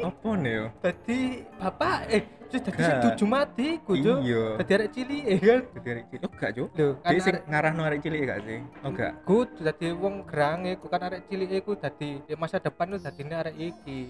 apa 0.00 0.28
nih 0.36 0.52
yo? 0.52 0.66
Dadi 0.80 1.20
bapak 1.60 1.98
eh 2.08 2.22
terus 2.50 2.62
dadi 2.64 2.80
sing 2.80 2.92
Gak. 2.92 3.00
du 3.00 3.10
Jumadi 3.16 3.68
ku 3.80 3.92
Cuk. 3.94 4.18
iya 4.20 4.44
Dadi 4.56 4.72
arek 4.72 4.90
cilik 4.90 5.22
eh 5.24 5.38
kan. 5.38 5.60
dadi 5.70 5.88
arek 5.88 6.04
cilik 6.06 6.22
oh 6.22 6.32
gak 6.32 6.50
cuk 6.52 6.68
Lho, 6.72 6.86
kan 6.96 7.10
dia 7.10 7.20
sing 7.20 7.32
arek 7.32 7.44
ngarahno 7.46 7.82
arek 7.84 8.00
cilik 8.00 8.20
gak 8.24 8.38
sih 8.42 8.58
oh 8.80 8.90
gak 8.90 9.12
ku 9.22 9.36
dadi 9.56 9.86
wong 9.92 10.14
gerange 10.24 10.72
ku 10.76 10.86
kan 10.86 11.00
arek 11.02 11.20
cilik 11.24 11.50
iku 11.54 11.72
dadi 11.74 12.10
di 12.20 12.34
masa 12.34 12.58
depan 12.58 12.86
ku 12.88 12.98
dadine 12.98 13.34
arek 13.36 13.54
iki 13.56 14.00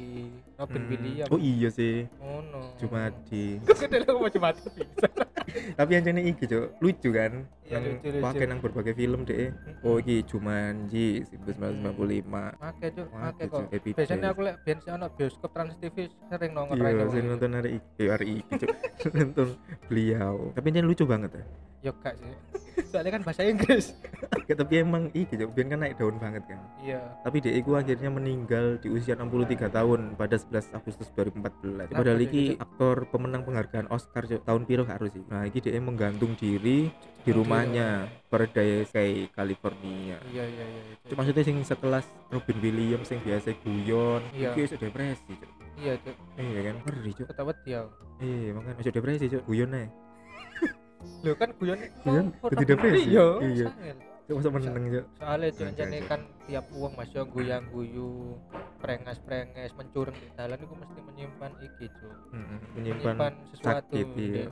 Robin 0.57 0.81
Hmm. 0.81 0.91
Williams. 0.91 1.29
oh 1.29 1.39
iya 1.39 1.69
sih 1.69 1.97
Ngono. 2.17 2.61
Jumadi 2.77 3.47
Kok 3.61 3.77
kedel 3.81 4.03
aku 4.03 4.19
mau 4.19 4.31
Jumadi 4.31 4.61
bisa. 4.67 5.09
tapi 5.73 5.91
yang 5.93 6.05
jenis 6.05 6.25
iki 6.29 6.45
cuk 6.47 6.67
lucu 6.79 7.09
kan 7.11 7.33
yang 7.71 7.83
lucu, 7.87 8.09
lucu. 8.11 8.21
pakai 8.21 8.45
nang 8.45 8.59
berbagai 8.59 8.95
film 8.95 9.21
deh 9.23 9.55
oh 9.81 9.97
iki 10.03 10.27
Jumanji 10.27 11.23
1995 11.23 12.27
Make 12.61 12.89
Cuk, 12.91 13.07
Cuk, 13.09 13.49
kok. 13.49 13.63
Happy 13.71 13.91
Biasanya 13.95 14.29
aku 14.35 14.41
lek 14.43 14.57
biyen 14.67 14.79
sih 14.83 14.91
ono 14.91 15.07
bioskop 15.09 15.51
Trans 15.55 15.75
TV 15.79 15.97
sering 16.27 16.53
nongol 16.53 16.75
iya 16.77 16.91
gitu. 17.07 17.23
nonton 17.23 17.51
hari 17.55 17.71
iki 17.79 18.05
hari 18.11 18.27
iki 18.43 18.53
cuk 18.61 18.71
nonton 19.17 19.49
beliau 19.87 20.51
tapi 20.53 20.67
yang 20.75 20.87
lucu 20.87 21.05
banget 21.07 21.31
ya 21.39 21.45
Yo 21.81 21.97
gak 22.05 22.13
sih. 22.21 22.29
Soalnya 22.93 23.17
kan 23.17 23.23
bahasa 23.25 23.41
Inggris. 23.41 23.97
Tapi 24.61 24.85
emang 24.85 25.09
iki 25.17 25.33
cuk 25.33 25.57
kan 25.57 25.81
naik 25.81 25.97
daun 25.97 26.21
banget 26.21 26.45
kan 26.45 26.61
Iya. 26.85 27.01
tapi 27.23 27.41
dia 27.41 27.55
itu 27.57 27.73
akhirnya 27.73 28.11
meninggal 28.13 28.77
di 28.83 28.89
usia 28.93 29.15
63 29.17 29.71
tahun 29.71 30.01
pada 30.19 30.37
11 30.37 30.77
Agustus 30.77 31.09
2014 31.15 31.87
Kenapa 31.89 31.97
padahal 31.97 32.21
iki 32.21 32.59
aktor 32.59 33.07
pemenang 33.09 33.47
penghargaan 33.47 33.87
Oscar 33.89 34.27
Cuk. 34.27 34.43
tahun 34.43 34.63
piro 34.67 34.83
harus 34.85 35.13
sih 35.15 35.23
nah 35.31 35.47
iki 35.47 35.63
dia 35.63 35.79
menggantung 35.79 36.35
diri 36.35 36.91
di 37.21 37.31
rumahnya 37.31 37.89
Paradise 38.27 38.89
kayak 38.89 39.33
California 39.33 40.17
Iya 40.27 40.45
iya 40.47 40.65
iya. 40.65 40.81
iya. 40.89 40.95
Cuk, 41.05 41.17
maksudnya 41.19 41.45
sing 41.45 41.57
sekelas 41.61 42.05
Robin 42.29 42.59
Williams 42.59 43.09
yang 43.09 43.21
biasa 43.21 43.49
guyon 43.61 44.23
Iya. 44.33 44.51
iki 44.51 44.61
iso 44.65 44.77
depresi 44.77 45.33
Cuk. 45.35 45.51
Iya, 45.77 45.93
Cuk. 46.01 46.17
iya 46.37 46.61
kan 46.65 46.75
ngeri 46.81 47.11
Cuk. 47.13 47.27
Ketawa 47.29 47.53
dia. 47.61 47.81
iya 48.19 48.51
makanya 48.53 48.81
iso 48.81 48.91
depresi 48.91 49.25
Cuk. 49.29 49.43
guyon 49.45 49.71
ae 49.75 49.87
Lho 51.25 51.33
kan 51.35 51.51
guyon 51.57 51.79
Guyon, 52.05 52.27
Robin 52.41 52.67
depresi? 52.67 53.09
Iya. 53.11 53.27
Iya. 53.41 53.67
Cuk, 54.25 54.37
masa 54.39 54.49
meneng 54.53 54.85
Cuk. 54.89 55.05
Soalnya 55.17 55.49
Cuk 55.51 55.69
jane 55.75 55.99
kan 56.07 56.21
tiap 56.47 56.67
uang 56.71 56.93
Mas 56.95 57.11
yo 57.11 57.23
guyang-guyu, 57.25 58.37
prengas-prenges, 58.79 59.71
mencurang 59.75 60.15
di 60.15 60.29
dalam 60.35 60.57
itu 60.57 60.73
mesti 60.73 61.01
menyimpan 61.03 61.53
iki, 61.61 61.87
Cuk. 61.99 62.15
Mm-mm, 62.31 62.59
menyimpan 62.75 63.15
Menyimpan 63.17 63.33
sesuatu 63.51 63.91
sakit, 63.93 64.07
iya. 64.17 64.47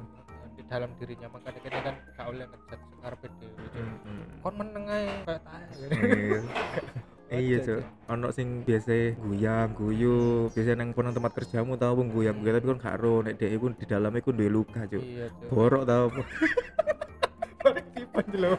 Di 0.59 0.67
dalam 0.67 0.91
dirinya 0.99 1.29
makanya 1.31 1.61
kita 1.63 1.79
kan 1.79 1.95
gak 2.13 2.27
oleh 2.27 2.45
ngejat 2.45 2.81
sekarepe 2.83 3.27
dhewe. 3.39 3.55
Cuk. 3.55 3.79
Mm-mm. 3.79 4.21
Kon 4.43 4.55
meneng 4.59 4.85
ae 4.91 5.07
kayak 5.23 5.43
tae. 5.47 5.65
Iya. 5.79 6.41
iya 7.45 7.57
cok 7.61 7.81
ono 8.09 8.29
sing 8.33 8.65
biasa 8.65 9.21
guyang 9.21 9.77
guyu 9.77 10.49
biasa 10.49 10.73
nang 10.75 10.97
kono 10.97 11.13
tempat 11.13 11.37
kerjamu 11.37 11.77
tau 11.77 11.93
apa 11.93 12.03
guyang 12.09 12.41
guyu 12.41 12.57
tapi 12.57 12.67
kan 12.67 12.79
gak 12.81 12.97
ro 12.99 13.21
nek 13.21 13.37
dhek 13.37 13.53
iku 13.53 13.67
di 13.77 13.85
dalam 13.85 14.17
iku 14.17 14.33
duwe 14.33 14.49
luka 14.49 14.89
cok 14.89 14.97
Iya, 14.97 15.29
Cuk. 15.29 15.49
borok 15.53 15.85
tau 15.85 16.09
apa 16.09 16.23
Tipe 17.93 18.23
lho. 18.33 18.53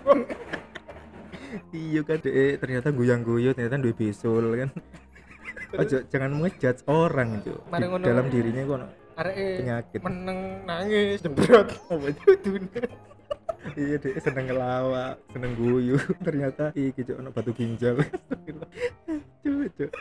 iya 1.73 2.01
kan 2.05 2.17
dhek 2.21 2.61
ternyata 2.61 2.87
guyang 2.93 3.21
guyu 3.25 3.57
ternyata 3.57 3.81
duwe 3.81 3.97
bisul 3.97 4.45
kan 4.55 4.69
Ojo 5.69 5.97
jangan 6.05 6.31
ngejudge 6.37 6.81
orang 6.85 7.41
cok 7.41 7.59
di 7.73 8.05
dalam 8.05 8.25
dirinya 8.29 8.61
kok 8.69 8.79
ono 9.19 9.27
Areke 9.27 9.47
penyakit 9.59 9.99
meneng 9.99 10.39
nangis 10.63 11.19
jebrot. 11.19 11.67
Oh, 11.91 11.99
dudune. 12.23 12.81
iya 13.75 13.99
dhek 13.99 14.23
seneng 14.23 14.47
ngelawak 14.47 15.19
seneng 15.35 15.51
guyu 15.53 15.99
ternyata 16.25 16.71
iki 16.71 17.03
cok 17.03 17.17
ono 17.19 17.29
batu 17.29 17.51
ginjal 17.51 17.99
cok 17.99 19.67
cok 19.75 19.91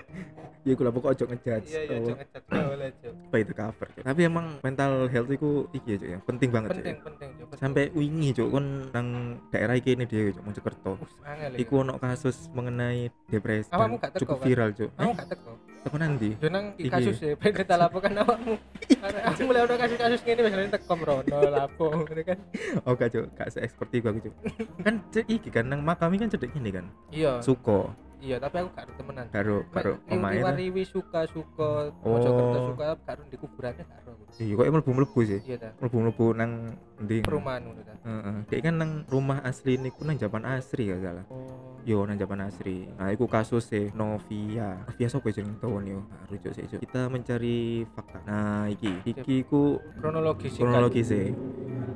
iya 0.63 0.75
kula 0.79 0.91
pokok 0.91 1.11
ojo 1.11 1.25
ngejudge 1.27 1.67
Iya, 1.67 1.81
iya. 1.83 1.99
Cuk, 1.99 2.17
ngejat 2.19 2.43
gak 2.47 2.65
oleh, 2.71 2.89
Cuk. 3.01 3.15
apa 3.19 3.37
itu 3.41 3.53
cover 3.55 3.89
Cuk. 3.91 4.03
tapi 4.05 4.21
emang 4.25 4.47
mental 4.63 4.93
health 5.09 5.31
itu 5.31 5.51
iki 5.75 5.89
ya 5.91 5.99
Cuk, 5.99 6.09
ya 6.09 6.19
penting 6.23 6.49
banget 6.55 6.69
ya. 6.71 6.75
Penting, 6.79 6.97
penting, 7.03 7.29
Cuk. 7.35 7.47
penting. 7.51 7.61
sampai 7.61 7.85
wingi 7.93 8.29
cuk 8.31 8.49
kon 8.49 8.67
nang 8.95 9.07
daerah 9.51 9.75
iki 9.75 9.91
ini 9.97 10.05
dia 10.07 10.23
cuk 10.31 10.45
Mojokerto 10.45 10.91
Us, 11.03 11.13
angel 11.25 11.51
iki. 11.55 11.63
iku 11.67 11.75
ono 11.83 11.93
kasus 11.99 12.37
mengenai 12.55 13.11
depresi 13.27 13.69
cukup 14.17 14.39
kan? 14.39 14.45
viral 14.47 14.71
cuk 14.71 14.91
Aku 14.95 15.03
eh, 15.03 15.15
gak 15.15 15.29
teko. 15.35 15.53
Teko 15.89 15.97
nanti 15.97 16.29
Yo 16.37 16.49
nang 16.49 16.65
kasus 16.77 17.17
ya, 17.19 17.33
pengen 17.41 17.55
kita 17.59 17.75
laporkan 17.75 18.13
awakmu. 18.15 18.55
Karena 18.89 19.19
aku 19.27 19.41
mulai 19.43 19.61
ono 19.63 19.75
kasus-kasus 19.75 20.21
ngene 20.23 20.41
misalnya 20.45 20.71
teko 20.75 20.93
mrono 20.95 21.37
lapo 21.49 21.87
ngene 22.05 22.23
kan. 22.23 22.39
oh 22.85 22.93
gak 22.93 23.09
cuk 23.11 23.25
gak 23.33 23.49
se 23.49 23.59
expert 23.59 23.89
iku 23.91 24.07
aku 24.09 24.21
cuk 24.23 24.35
kan 24.79 24.95
iki 25.25 25.49
kan 25.49 25.65
nang 25.65 25.81
makami 25.81 26.17
kan 26.17 26.29
cedek 26.29 26.51
gini 26.51 26.71
kan 26.71 26.85
Iya, 27.09 27.41
suko 27.41 27.91
iya 28.19 28.37
tapi 28.37 28.59
aku 28.59 28.69
gak 28.75 28.87
temenan. 28.95 29.27
karo 29.31 29.63
karo 29.71 29.93
omae 30.07 30.39
ta. 30.39 30.51
Riwi 30.53 30.83
suka 30.83 31.21
suka 31.25 31.95
Oh. 32.03 32.19
Mojokerto 32.19 32.59
suka 32.69 32.85
karo 33.01 33.23
di 33.25 33.37
kuburannya 33.37 33.85
karo. 33.85 34.13
iya 34.37 34.53
kok 34.53 34.67
mlebu 34.69 34.91
mlebu 34.93 35.19
sih 35.25 35.41
Iya 35.43 35.57
ta. 35.59 35.71
mlebu 35.79 35.97
mlebu 36.03 36.25
nang 36.35 36.75
ndi 36.99 37.23
Perumahan 37.23 37.63
ngono 37.63 37.81
ta. 37.87 37.95
Heeh. 38.03 38.37
Dia 38.51 38.59
kan 38.65 38.75
nang 38.79 38.93
rumah 39.07 39.39
asli 39.47 39.79
niku 39.79 40.03
nang 40.03 40.19
Japan 40.19 40.43
Asri 40.47 40.91
ya 40.91 40.97
salah. 40.99 41.25
Oh. 41.31 41.79
Yo 41.87 42.05
nang 42.05 42.19
Japan 42.19 42.45
Asri. 42.45 42.91
Nah, 42.99 43.09
iku 43.15 43.25
kasus 43.31 43.71
e 43.73 43.95
Novia. 43.95 44.83
Novia 44.85 45.09
sapa 45.09 45.31
jeneng 45.33 45.57
tawon 45.63 45.85
yo? 45.87 46.01
Nah, 46.05 46.27
rujuk 46.29 46.53
sik. 46.53 46.83
Kita 46.83 47.09
mencari 47.09 47.87
fakta. 47.95 48.19
Nah, 48.27 48.69
iki 48.69 48.93
iki 49.09 49.47
iku 49.47 49.79
Kronologi 49.97 50.53
sih. 50.53 50.61
kronologi 50.61 51.03
sih. 51.07 51.27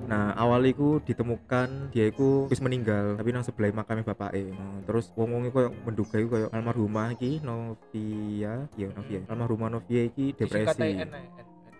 Nah, 0.09 0.37
awal 0.37 0.65
iku 0.69 1.01
ditemukan 1.01 1.93
dia 1.93 2.09
iku 2.09 2.49
wis 2.49 2.61
meninggal, 2.61 3.17
tapi 3.17 3.33
nang 3.33 3.45
sebelah 3.45 3.73
makamnya 3.73 4.05
bapake. 4.05 4.53
Nah, 4.53 4.85
terus 4.85 5.09
wong-wong 5.17 5.49
iku 5.49 5.55
koyo 5.63 5.71
menduga 5.85 6.17
iku 6.21 6.29
koyo 6.37 6.47
almarhumah 6.53 7.17
iki 7.17 7.41
Novia, 7.41 8.69
iya 8.77 8.89
Novia. 8.93 9.21
Almarhumah 9.29 9.69
Novia 9.73 10.09
iki 10.09 10.37
depresi. 10.37 11.01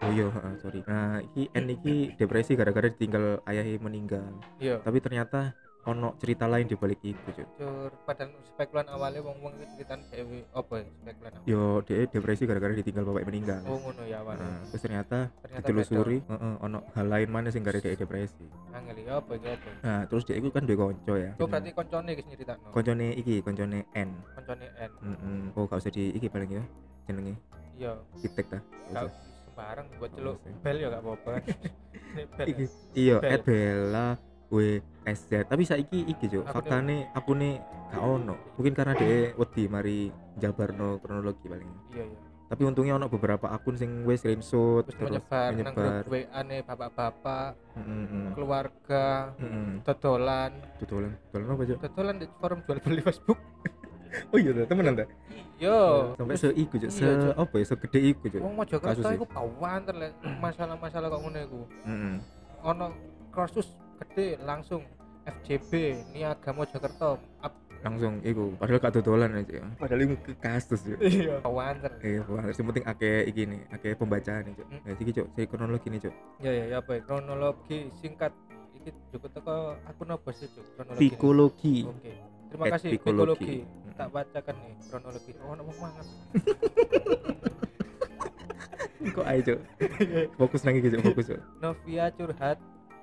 Oh 0.03 0.11
iya, 0.11 0.27
heeh, 0.27 0.55
sorry. 0.59 0.81
Nah, 0.83 1.23
iki 1.23 1.47
N 1.55 1.67
iki 1.71 2.19
depresi 2.19 2.59
gara-gara 2.59 2.91
ditinggal 2.91 3.39
ayahnya 3.47 3.79
meninggal. 3.79 4.35
Iya. 4.59 4.83
Tapi 4.83 4.99
ternyata 4.99 5.55
ono 5.83 6.15
cerita 6.19 6.47
lain 6.47 6.67
di 6.67 6.79
balik 6.79 7.03
itu, 7.03 7.19
Cuk. 7.23 7.47
Cur, 7.59 7.91
padahal 8.07 8.31
spekulan 8.47 8.87
awalnya 8.87 9.19
wong-wong 9.23 9.55
itu 9.59 9.67
ceritaan 9.79 10.03
dewe 10.15 10.47
apa 10.55 10.75
ya 10.79 10.87
spekulan 10.87 11.33
awal. 11.39 11.47
Yo, 11.47 11.63
dia 11.87 12.07
depresi 12.07 12.43
gara-gara 12.47 12.75
ditinggal 12.75 13.03
bapak 13.07 13.27
meninggal. 13.27 13.63
Oh 13.67 13.79
ngono 13.79 14.03
ya 14.07 14.23
awalnya. 14.23 14.43
Nah, 14.43 14.59
terus 14.71 14.83
ternyata 14.83 15.19
Ternyata 15.43 15.67
ditelusuri, 15.67 16.19
heeh, 16.23 16.55
ono 16.63 16.79
hal 16.99 17.07
lain 17.07 17.29
mana 17.31 17.49
sing 17.51 17.63
gara 17.63 17.79
dia 17.79 17.95
depresi. 17.99 18.47
Angel 18.75 19.07
ya 19.07 19.23
apa 19.23 19.31
iki 19.39 19.49
apa. 19.55 19.71
Nah, 19.83 20.01
terus 20.07 20.23
dia 20.27 20.35
itu 20.39 20.49
kan 20.55 20.63
duwe 20.67 20.79
konco 20.79 21.15
ya. 21.15 21.31
Oh 21.39 21.47
berarti 21.47 21.71
koncone 21.75 22.11
iki 22.15 22.23
nyeritakno. 22.27 22.69
koncone 22.75 23.07
iki, 23.19 23.35
koncone 23.43 23.79
N. 23.95 24.11
Koncone 24.39 24.67
N. 24.79 24.91
Heeh. 24.99 25.41
Oh, 25.59 25.67
gak 25.67 25.83
usah 25.83 25.95
di 25.95 26.15
iki 26.15 26.27
paling 26.31 26.51
ya. 26.59 26.65
Jenenge 27.07 27.35
Iya. 27.75 27.99
Kitek 28.23 28.47
ta. 28.51 28.59
Gak 28.95 29.11
Sembarang 29.63 29.87
buat 29.95 30.11
celuk 30.13 30.37
usah. 30.37 30.59
bel 30.59 30.77
ya 30.77 30.89
gak 30.91 31.03
apa-apa. 31.03 31.33
Iki 32.51 32.65
iya, 32.93 33.17
at 33.17 33.41
Bella 33.41 34.07
WSZ. 34.51 35.31
Tapi 35.47 35.63
saiki 35.63 36.03
iki, 36.05 36.27
Cuk. 36.29 36.43
Akune- 36.43 36.51
Faktane 36.53 36.97
akune 37.13 37.51
gak 37.89 38.03
ono. 38.03 38.35
Mungkin 38.59 38.75
karena 38.75 38.93
dia 38.93 39.31
wedi 39.33 39.63
mari 39.65 39.99
jabarno 40.37 40.99
kronologi 40.99 41.47
paling. 41.47 41.71
Iya 41.91 42.05
iya. 42.05 42.19
Tapi 42.51 42.69
untungnya 42.69 42.99
ono 42.99 43.07
beberapa 43.09 43.49
akun 43.49 43.81
sing 43.81 44.05
wis 44.05 44.21
screenshot 44.21 44.85
Terus 44.85 44.93
terus 44.93 45.09
menyebar 45.09 45.51
menyebar. 45.55 46.05
grup 46.05 46.13
WA 46.13 46.41
ne 46.43 46.57
bapak-bapak, 46.61 47.51
keluarga, 48.31 49.33
Heeh. 49.39 49.81
dodolan, 49.81 50.53
Tutulan. 50.77 51.13
Tutulan 51.25 51.47
apa, 51.49 51.63
Cuk? 51.65 51.79
dodolan 51.81 52.17
di 52.19 52.27
forum 52.37 52.59
jual 52.61 52.79
beli 52.83 53.01
Facebook. 53.01 53.39
Oh 54.29 54.39
iya, 54.39 54.51
ta, 54.53 54.63
temenan 54.69 54.95
ta? 54.95 55.05
Yo. 55.57 55.79
Sampai 56.17 56.37
se 56.37 56.49
iku. 56.53 56.75
Se 56.83 56.89
Iya, 57.01 57.13
Cuk. 57.23 57.35
apa 57.39 57.55
ya, 57.57 57.65
segede 57.65 57.99
iku, 58.03 58.25
Cuk. 58.29 58.41
Wong 58.41 58.55
Kasus 58.55 58.77
Mojokerto 58.77 59.09
sih. 59.09 59.17
iku 59.17 59.27
kawanter 59.27 59.95
lek 59.97 60.13
masalah-masalah 60.39 61.07
kok 61.09 61.21
ngono 61.21 61.39
iku. 61.41 61.61
Heeh. 61.87 62.15
Ono 62.63 62.87
kasus 63.31 63.67
gede 63.99 64.37
langsung 64.43 64.83
FJB 65.25 65.71
Niaga 66.13 66.51
Mojokerto. 66.51 67.17
Up. 67.41 67.55
Langsung 67.83 68.23
iku, 68.23 68.55
padahal 68.55 68.79
gak 68.79 68.95
tutulan 68.95 69.31
aja. 69.35 69.59
Padahal 69.75 70.01
iku 70.07 70.15
kasus, 70.39 70.81
Cuk. 70.83 70.99
Iya. 71.03 71.43
Kawanter. 71.43 71.93
Eh, 71.99 72.23
wah, 72.27 72.47
yang 72.47 72.67
penting 72.71 72.87
akeh 72.87 73.19
iki 73.27 73.43
nih, 73.43 73.61
akeh 73.71 73.93
pembacaan 73.95 74.43
nih, 74.47 74.55
Cuk. 74.55 74.67
Hmm. 74.67 74.81
Nah, 74.83 74.93
iki, 74.95 75.11
Cuk, 75.11 75.27
saya 75.33 75.47
kronologi 75.47 75.87
nih, 75.91 76.01
Cuk. 76.03 76.15
Ya 76.39 76.51
ya 76.53 76.65
ya 76.69 76.77
apa 76.79 76.91
ya? 76.95 77.01
kronologi 77.03 77.79
singkat 77.99 78.31
iki 78.77 78.91
juga 79.11 79.31
teko 79.31 79.55
akun 79.83 80.11
apa 80.11 80.31
sih 80.31 80.47
Cuk? 80.49 80.67
kronologi. 80.75 80.99
Psikologi. 81.01 81.77
Oke. 81.87 82.13
Terima 82.53 82.65
At 82.69 82.73
kasih. 82.77 83.01
Hmm. 83.01 83.65
Tak 83.97 84.09
bacakan 84.13 84.55
nih 84.61 84.75
kronologi. 84.93 85.33
Oh, 85.41 85.53
ono 85.57 85.63
wong 85.65 85.79
mangan. 85.81 86.07
Kok 89.03 89.27
ae, 89.27 89.41
Cuk? 89.41 89.59
Fokus 90.39 90.61
nang 90.65 90.77
iki, 90.77 90.89
Cuk, 90.93 91.03
fokus. 91.13 91.27
Novia 91.59 92.13
curhat 92.13 92.61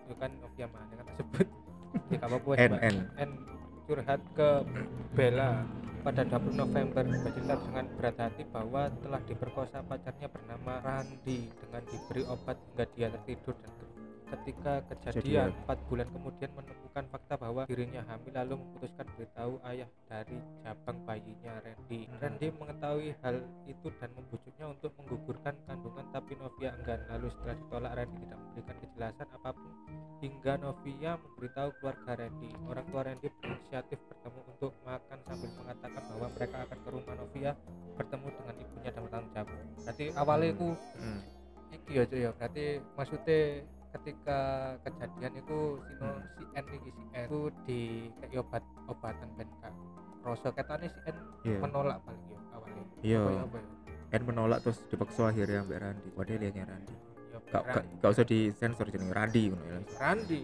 itu 0.09 0.17
kan 0.17 0.31
Novia 0.41 0.65
mana 0.73 0.93
kan 0.97 1.05
sebut 1.21 1.47
ya 2.09 2.17
apa-apa 2.25 2.49
N. 2.57 2.73
N. 2.81 2.95
N 3.21 3.31
curhat 3.85 4.21
ke 4.33 4.65
Bella 5.13 5.61
pada 6.01 6.25
20 6.25 6.57
November 6.57 7.03
bercerita 7.05 7.61
dengan 7.61 7.85
berat 7.93 8.17
hati 8.17 8.41
bahwa 8.49 8.89
telah 9.05 9.21
diperkosa 9.29 9.85
pacarnya 9.85 10.31
bernama 10.33 10.81
Randi 10.81 11.45
dengan 11.53 11.81
diberi 11.85 12.23
obat 12.25 12.57
hingga 12.57 12.85
dia 12.97 13.07
tertidur 13.13 13.53
dan 13.61 13.71
ketika 14.29 14.73
kejadian 14.93 15.49
empat 15.65 15.77
bulan 15.89 16.07
kemudian 16.13 16.51
menemukan 16.53 17.05
fakta 17.09 17.33
bahwa 17.37 17.61
dirinya 17.65 18.01
hamil 18.05 18.33
lalu 18.33 18.53
memutuskan 18.61 19.07
beritahu 19.17 19.57
ayah 19.65 19.89
dari 20.05 20.37
jabang 20.61 20.97
bayinya 21.05 21.53
Randy. 21.65 22.01
Hmm. 22.05 22.17
Randy 22.21 22.47
mengetahui 22.53 23.09
hal 23.25 23.35
itu 23.65 23.87
dan 23.97 24.09
membujuknya 24.13 24.65
untuk 24.69 24.91
menggugurkan 25.01 25.55
kandungan 25.65 26.05
tapi 26.13 26.33
Novia 26.37 26.69
enggan. 26.77 26.99
Lalu 27.09 27.27
setelah 27.33 27.55
ditolak 27.57 27.91
Randy 27.97 28.17
tidak 28.25 28.39
memberikan 28.39 28.75
kejelasan 28.83 29.27
apa 29.33 29.49
pun 29.55 29.71
hingga 30.19 30.53
Novia 30.59 31.11
memberitahu 31.17 31.69
keluarga 31.79 32.11
Randy. 32.19 32.49
Orang 32.67 32.85
tua 32.91 33.01
Randy 33.07 33.27
berinisiatif 33.39 33.99
bertemu 34.05 34.39
untuk 34.55 34.71
makan 34.83 35.19
sambil 35.25 35.49
mengatakan 35.57 36.01
bahwa 36.05 36.27
mereka 36.35 36.57
akan 36.67 36.77
ke 36.83 36.89
rumah 36.91 37.15
Novia 37.17 37.51
bertemu 37.97 38.27
dengan 38.31 38.55
ibunya 38.59 38.89
dan 38.93 39.01
bertanggung 39.07 39.29
jawab. 39.33 39.59
Berarti 39.83 40.05
awalnya 40.15 40.49
ku 40.55 40.69
Mm. 40.99 41.21
iki 41.69 42.01
ya 42.01 42.03
ya 42.09 42.29
berarti 42.33 42.81
maksudnya 42.97 43.61
ketika 43.91 44.39
kejadian 44.81 45.33
itu 45.35 45.59
si 45.81 45.93
si 46.35 46.43
N 46.53 46.65
iki 46.69 46.89
si 46.89 47.03
N 47.09 47.25
itu 47.25 47.39
di 47.65 47.79
kayak 48.15 48.41
obat 48.41 48.63
obatan 48.85 49.29
ben 49.33 49.49
kak 49.59 49.73
rasa 50.21 50.49
katanya 50.51 50.87
si 50.87 50.99
N 51.03 51.15
Iya. 51.41 51.57
menolak 51.59 51.97
paling 52.03 52.25
ya 52.27 52.39
awalnya 52.51 52.83
Iya. 53.01 53.21
ya 53.23 53.41
apa 53.41 53.57
ya 53.57 53.67
N 54.11 54.21
menolak 54.23 54.59
terus 54.61 54.79
dipaksa 54.85 55.29
akhirnya 55.29 55.61
Mbak 55.63 55.79
Randi. 55.79 56.07
Padahal 56.11 56.39
liatnya 56.39 56.65
Randi. 56.65 56.95
Ya, 57.29 57.37
Gak, 57.45 57.61
gak, 57.63 57.75
Ran- 57.77 57.89
gak 57.99 58.09
usah 58.11 58.25
disensor 58.25 58.85
jenenge 58.87 59.13
Randi 59.13 59.41
ngono 59.49 59.65
ya. 59.65 59.79
Randi 59.97 60.41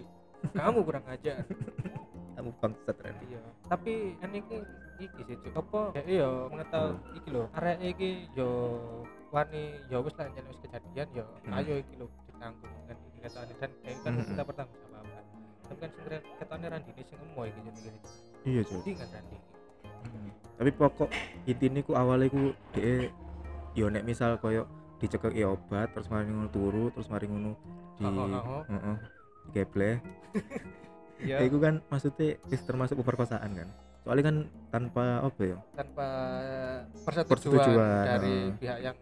kamu 0.48 0.78
kurang 0.82 1.04
ajar 1.06 1.42
Kamu 2.36 2.50
bangsat 2.58 2.96
Randi. 2.98 3.24
iya 3.28 3.42
tapi 3.66 3.94
N 4.20 4.32
iki 4.34 4.58
iki 4.98 5.20
sih 5.24 5.36
Cuk. 5.40 5.52
apa 5.56 5.80
ya 5.94 6.02
iya 6.04 6.28
mengetahui 6.46 6.94
iki 7.14 7.28
lho 7.28 7.42
arek 7.52 7.76
iki 7.84 8.08
yo 8.32 8.50
wani 9.28 9.62
yo 9.86 9.98
wis 10.00 10.14
lah 10.14 10.26
kejadian 10.30 11.08
yo 11.12 11.24
Hmm. 11.42 11.56
ayo 11.56 11.74
iki 11.76 11.94
lho 11.96 12.06
ditanggung 12.26 12.70
kan 12.86 12.96
iki 13.16 13.20
katanya 13.24 13.54
dan 13.56 13.70
kayak 13.80 13.98
kan 14.04 14.12
kita 14.20 14.42
bertanggung 14.44 14.80
jawab 14.84 15.06
tapi 15.66 15.78
kan 15.82 15.90
sebenarnya 15.90 16.20
katanya 16.38 16.66
Randi 16.76 16.90
ini 16.94 17.02
sing 17.02 17.18
emoy 17.24 17.48
gitu 17.50 17.70
gitu 17.80 18.08
Iya, 18.46 18.62
Cuk. 18.62 18.82
Jadi 18.86 18.92
kan 18.94 19.08
Randi 19.10 19.36
Hmm. 20.06 20.30
Tapi 20.54 20.70
pokok 20.70 21.10
intine 21.50 21.82
ku 21.82 21.98
awalnya 21.98 22.30
ku 22.30 22.54
dhek 22.78 23.10
yo 23.74 23.90
nek 23.90 24.06
misal 24.06 24.38
koyo 24.38 24.70
dicekeki 25.02 25.42
obat 25.42 25.90
terus 25.90 26.06
mari 26.08 26.30
ngono 26.30 26.46
turu 26.48 26.94
terus 26.94 27.10
mari 27.10 27.26
ngono 27.26 27.58
di 27.98 28.06
heeh 28.06 28.96
digebleh. 29.50 29.96
ya 31.28 31.42
Iku 31.42 31.58
kan 31.58 31.82
maksudnya 31.90 32.38
termasuk 32.46 33.02
pemerkosaan 33.02 33.50
kan. 33.50 33.68
Soalnya 34.06 34.24
kan 34.30 34.36
tanpa 34.70 35.04
apa 35.26 35.40
ya? 35.42 35.58
tanpa 35.74 36.08
persetujuan, 37.02 37.26
Persetujuan, 37.26 38.04
dari 38.06 38.36
oh. 38.46 38.54
pihak 38.62 38.78
yang 38.78 38.96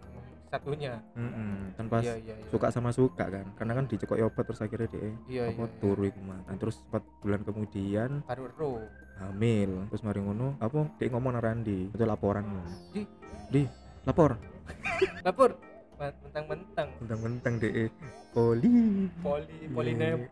satunya. 0.55 0.95
Mm-mm. 1.19 1.75
tanpa 1.75 1.99
iya 1.99 2.15
iya 2.15 2.35
iya. 2.39 2.47
suka 2.51 2.71
sama 2.71 2.91
suka 2.95 3.27
kan 3.27 3.47
karena 3.59 3.73
kan 3.75 3.85
dicekoki 3.91 4.23
obat 4.23 4.45
terus 4.47 4.63
akhirnya 4.63 4.89
dia 4.95 5.11
iya 5.27 5.43
apa 5.51 5.67
iya, 5.67 5.79
turu 5.83 6.03
iku 6.07 6.21
mah 6.23 6.39
nah, 6.47 6.55
terus 6.55 6.79
4 6.95 7.23
bulan 7.23 7.41
kemudian 7.43 8.11
iya. 8.23 8.29
baru 8.31 8.43
ero 8.47 8.73
hamil 9.19 9.71
terus 9.91 10.03
mari 10.07 10.21
ngono 10.23 10.55
apa 10.63 10.79
dia 10.99 11.11
ngomong 11.11 11.31
nang 11.35 11.43
Randi 11.43 11.91
itu 11.91 12.05
laporan 12.07 12.47
Di? 12.95 13.03
di 13.51 13.63
lapor. 14.05 14.37
Lapor? 15.27 15.57
Mentang-mentang. 15.95 16.89
Mentang-mentang 17.01 17.55
DE 17.63 17.87
poli. 18.35 19.09
Poli 19.23 19.57
polinem 19.73 20.19
Iya. 20.27 20.29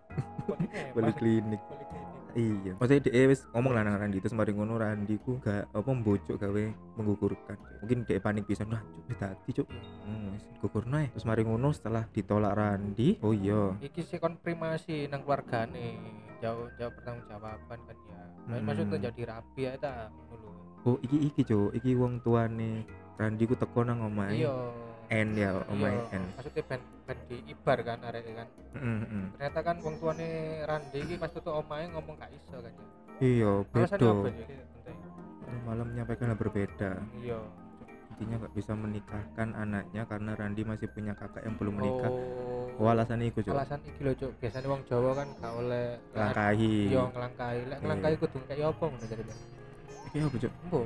poliklinik 0.96 0.96
poliklinik. 0.96 1.60
Poliklinik 1.64 2.01
iya. 2.36 2.72
Maksudnya 2.78 3.02
DE 3.08 3.22
wis 3.28 3.40
ngomong 3.52 3.72
lah 3.72 3.82
nang 3.84 3.96
Randi 4.00 4.18
terus 4.20 4.36
mari 4.36 4.52
ngono 4.52 4.78
Randi 4.80 5.14
ku 5.20 5.40
gak 5.42 5.68
apa 5.72 5.90
mbocok 5.90 6.36
gawe 6.38 6.64
menggugurkan 6.98 7.56
mungkin 7.82 8.04
DE 8.04 8.18
panik 8.20 8.44
pisan 8.46 8.70
wah 8.70 8.82
cuk 8.82 9.04
dadi 9.16 9.50
cuk. 9.56 9.66
Hmm, 10.06 10.36
wis 10.36 10.44
gugurno 10.60 10.96
ae. 11.00 11.08
terus 11.12 11.26
mari 11.26 11.42
ngono 11.42 11.68
setelah 11.74 12.04
ditolak 12.10 12.52
Randi 12.54 13.20
oh 13.24 13.32
iya. 13.32 13.76
Iki 13.80 14.00
sih 14.04 14.18
konfirmasi 14.20 15.08
nang 15.08 15.26
keluargane 15.26 15.98
jauh 16.42 16.68
jauh 16.78 16.92
pertanggung 16.92 17.26
jawaban 17.28 17.78
kan 17.88 17.96
ya. 18.08 18.22
Hmm. 18.42 18.62
maksudnya 18.66 18.98
jadi 19.10 19.22
rapi 19.38 19.60
ya 19.62 19.72
ta 19.78 20.10
oh 20.84 20.96
iki 21.00 21.30
iki 21.32 21.42
cuk. 21.46 21.74
Iki 21.78 21.90
wong 21.96 22.20
tuane 22.20 22.84
Randi 23.16 23.44
ku 23.46 23.54
teko 23.54 23.86
nang 23.86 24.02
omahe. 24.02 24.42
Iya 24.42 24.91
N 25.12 25.28
ya 25.36 25.50
omahe 25.68 25.92
iya 25.92 26.16
N. 26.16 26.24
maksudnya 26.32 26.62
ben 26.64 26.80
ben 27.04 27.18
diibar 27.28 27.78
kan 27.84 27.98
arek 28.00 28.24
kan. 28.32 28.48
Heeh, 28.72 28.98
heeh. 29.04 29.24
ternyata 29.36 29.60
kan 29.60 29.76
wong 29.84 29.94
tuane 30.00 30.28
Randi 30.64 30.98
iki 31.04 31.14
pas 31.20 31.28
tutup 31.28 31.60
omahe 31.60 31.84
ngomong 31.92 32.16
gak 32.16 32.32
iso 32.32 32.56
kan 32.56 32.72
ya. 32.72 32.84
Iya 33.20 33.52
beda. 33.68 34.10
malam 35.68 35.84
menyampaikan 35.92 36.32
hal 36.32 36.38
berbeda. 36.40 36.96
Iya. 37.20 37.38
Intinya 38.16 38.34
nggak 38.40 38.54
bisa 38.56 38.72
menikahkan 38.72 39.48
anaknya 39.52 40.02
karena 40.08 40.32
Randi 40.32 40.62
masih 40.64 40.88
punya 40.88 41.12
kakak 41.12 41.44
yang 41.44 41.60
belum 41.60 41.76
menikah. 41.76 42.08
Oh, 42.08 42.80
oh 42.80 42.88
alasannya 42.88 43.28
itu 43.28 43.44
cuk. 43.44 43.52
Alasan 43.52 43.84
iki 43.84 44.00
lho 44.00 44.12
cuk. 44.16 44.32
Biasanya 44.40 44.68
wong 44.72 44.82
Jawa 44.88 45.10
kan 45.12 45.28
gak 45.38 45.52
oleh 45.52 45.86
langkahi 46.16 46.88
iya 46.88 47.02
ngelangkai 47.12 47.58
lek 47.68 47.68
Iya. 47.68 47.76
ngelangkai 47.84 48.14
kudu 48.16 48.38
kayak 48.48 48.66
apa 48.72 48.84
ngono 48.88 49.06
jadi 49.06 49.22
iki 50.12 50.18
apa 50.20 50.36
embo 50.68 50.80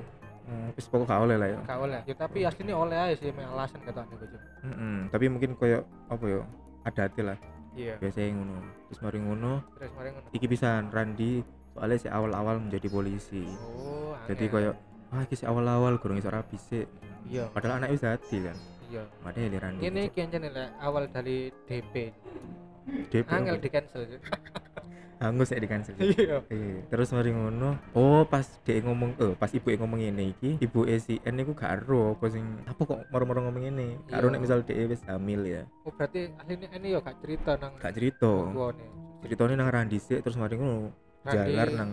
Hmm, 0.46 0.70
wis 0.78 0.87
pokok 0.87 1.11
gak 1.11 1.22
oleh 1.26 1.37
lah 1.42 1.48
ya. 1.50 1.59
Gak 1.66 1.78
oleh. 1.82 2.00
Ya 2.06 2.14
tapi 2.14 2.38
aslinya 2.46 2.74
oleh 2.78 2.94
aja 2.94 3.14
sih 3.18 3.35
mek 3.35 3.50
alasan 3.50 3.82
kata 3.82 4.06
ane 4.06 4.14
cuk 4.14 4.30
Heeh, 4.62 4.96
tapi 5.11 5.24
mungkin 5.26 5.50
koyo 5.59 5.82
apa 6.06 6.24
ya 6.26 6.40
adate 6.87 7.20
lah. 7.26 7.38
Iya. 7.74 7.98
Biasanya 7.98 8.38
ngono. 8.38 8.56
Terus 8.87 9.00
mari 9.02 9.18
ngono. 9.18 9.52
Terus 9.74 9.90
mari 9.98 10.09
ngono. 10.14 10.26
Iki 10.30 10.46
pisan 10.46 10.82
Randi 10.94 11.42
soalnya 11.74 11.98
si 11.98 12.09
awal-awal 12.09 12.62
menjadi 12.62 12.88
polisi. 12.88 13.44
Oh 13.59 14.14
jadi 14.26 14.46
angel. 14.46 14.54
koyo 14.54 14.70
ah 15.14 15.22
iki 15.22 15.35
si 15.38 15.44
awal-awal 15.46 15.98
gurung 15.98 16.18
iso 16.18 16.30
rapi 16.30 16.59
sih 16.59 16.87
iya. 17.26 17.46
Padahal 17.50 17.82
anaknya 17.82 17.94
wis 17.94 18.04
dadi 18.06 18.38
kan. 18.42 18.56
Iya. 18.87 19.02
Padahal 19.22 19.50
ya 19.50 19.61
Randi 19.61 19.80
ini 19.82 20.02
kian 20.14 20.30
lek 20.30 20.70
awal 20.78 21.11
dari 21.11 21.50
DP 21.66 21.94
DP 23.11 23.26
angel 23.30 23.59
di 23.59 23.68
cancel 23.70 24.02
hangus 25.16 25.48
ya 25.48 25.59
di 25.61 25.68
iya 26.20 26.44
Iya, 26.52 26.76
terus 26.92 27.09
mari 27.12 27.33
ngono. 27.33 27.81
Oh, 27.96 28.29
pas 28.29 28.44
dia 28.68 28.85
ngomong 28.85 29.16
eh 29.16 29.33
pas 29.33 29.48
ibu 29.48 29.72
ngomong 29.72 30.00
ini 30.05 30.37
iki, 30.37 30.61
ibu 30.61 30.85
SN 30.85 31.33
niku 31.33 31.57
gak 31.57 31.81
ero 31.83 32.12
apa 32.12 32.26
sing 32.29 32.44
apa 32.68 32.81
kok 32.85 33.00
moro-moro 33.09 33.40
ngomong 33.48 33.64
ini. 33.64 33.96
Gak 34.09 34.20
ero 34.20 34.29
Iya. 34.29 34.35
nek 34.37 34.42
misal 34.44 34.59
dia 34.64 34.85
wis 34.85 35.00
hamil 35.09 35.40
ya. 35.48 35.62
oh 35.88 35.92
berarti 35.96 36.29
aslinya 36.37 36.68
ini 36.76 36.88
ya 36.92 37.00
gak 37.00 37.16
cerita 37.24 37.57
nang 37.57 37.72
Gak 37.81 37.92
cerita. 37.96 38.33
Ceritanya 39.24 39.55
nang 39.57 39.68
Randi 39.72 39.96
sih 39.96 40.20
terus 40.20 40.37
mari 40.37 40.61
ngono. 40.61 40.92
Jalar 41.24 41.68
nang 41.72 41.90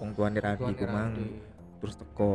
wong 0.00 0.10
tuane 0.16 0.38
Randi 0.40 0.60
tuane 0.64 0.76
ku 0.80 0.84
mang. 0.88 1.12
Randi. 1.12 1.26
Terus 1.84 1.94
teko. 2.00 2.34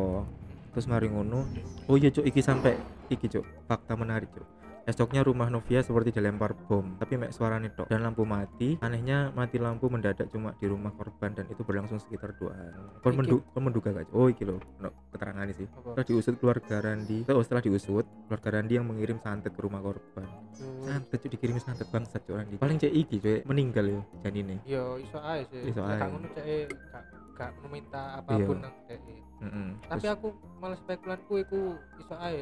Terus 0.77 0.85
mari 0.85 1.09
ngono. 1.09 1.49
Oh 1.89 1.97
iya, 1.97 2.13
Cuk, 2.13 2.21
iki 2.29 2.45
sampai 2.45 2.77
iki, 3.09 3.25
Cuk. 3.25 3.41
Fakta 3.65 3.97
menarik, 3.97 4.29
Cuk. 4.29 4.45
Esoknya 4.87 5.19
rumah 5.19 5.51
Novia 5.51 5.83
seperti 5.83 6.15
dilempar 6.15 6.55
bom, 6.63 6.95
tapi 6.95 7.19
mek 7.19 7.35
suaranya 7.35 7.67
tok 7.75 7.91
dan 7.91 8.07
lampu 8.07 8.23
mati. 8.23 8.79
Anehnya 8.79 9.35
mati 9.35 9.59
lampu 9.59 9.91
mendadak 9.91 10.31
cuma 10.31 10.55
di 10.55 10.63
rumah 10.63 10.95
korban 10.95 11.35
dan 11.35 11.43
itu 11.51 11.59
berlangsung 11.67 11.99
sekitar 11.99 12.39
dua 12.39 12.55
hari. 12.55 12.79
Kon 13.03 13.19
mendu 13.19 13.43
kon 13.51 13.67
menduga 13.67 13.91
gak? 13.91 14.07
Oh 14.15 14.31
iki 14.31 14.47
lho, 14.47 14.63
no, 14.79 14.95
keterangan 15.11 15.43
sih. 15.51 15.67
Apa? 15.67 15.91
Setelah 15.91 16.07
diusut 16.07 16.35
keluarga 16.39 16.75
Randi, 16.79 17.27
oh, 17.27 17.43
setelah 17.43 17.63
diusut 17.67 18.07
keluarga 18.31 18.49
Randi 18.55 18.73
yang 18.79 18.87
mengirim 18.87 19.19
santet 19.19 19.51
ke 19.51 19.59
rumah 19.59 19.83
korban. 19.83 20.23
Oh, 20.23 20.87
Santet 20.87 21.19
cuk 21.19 21.35
dikirim 21.35 21.59
santet 21.59 21.91
bangsat 21.91 22.23
cuk 22.23 22.39
Randi. 22.39 22.55
Paling 22.55 22.79
cek 22.79 22.93
iki 22.95 23.19
cuk 23.19 23.43
meninggal 23.43 23.91
ya 23.91 24.01
janine. 24.23 24.63
Iya, 24.63 25.03
iso 25.03 25.19
ae 25.19 25.43
sih. 25.51 25.67
Iso 25.67 25.83
ae. 25.83 25.99
Ngono 25.99 26.31
cek 26.31 26.71
gak 26.95 27.03
gak 27.37 27.53
meminta 27.61 28.17
apa 28.17 28.33
pun 28.41 28.57
Iya. 28.57 28.65
nang 28.65 28.75
dhek. 28.89 28.99
Heeh. 29.37 29.69
Tapi 29.85 30.07
aku 30.09 30.27
malah 30.57 30.77
spekulanku 30.81 31.33
iku 31.45 31.59
iso 32.01 32.15
ae 32.17 32.41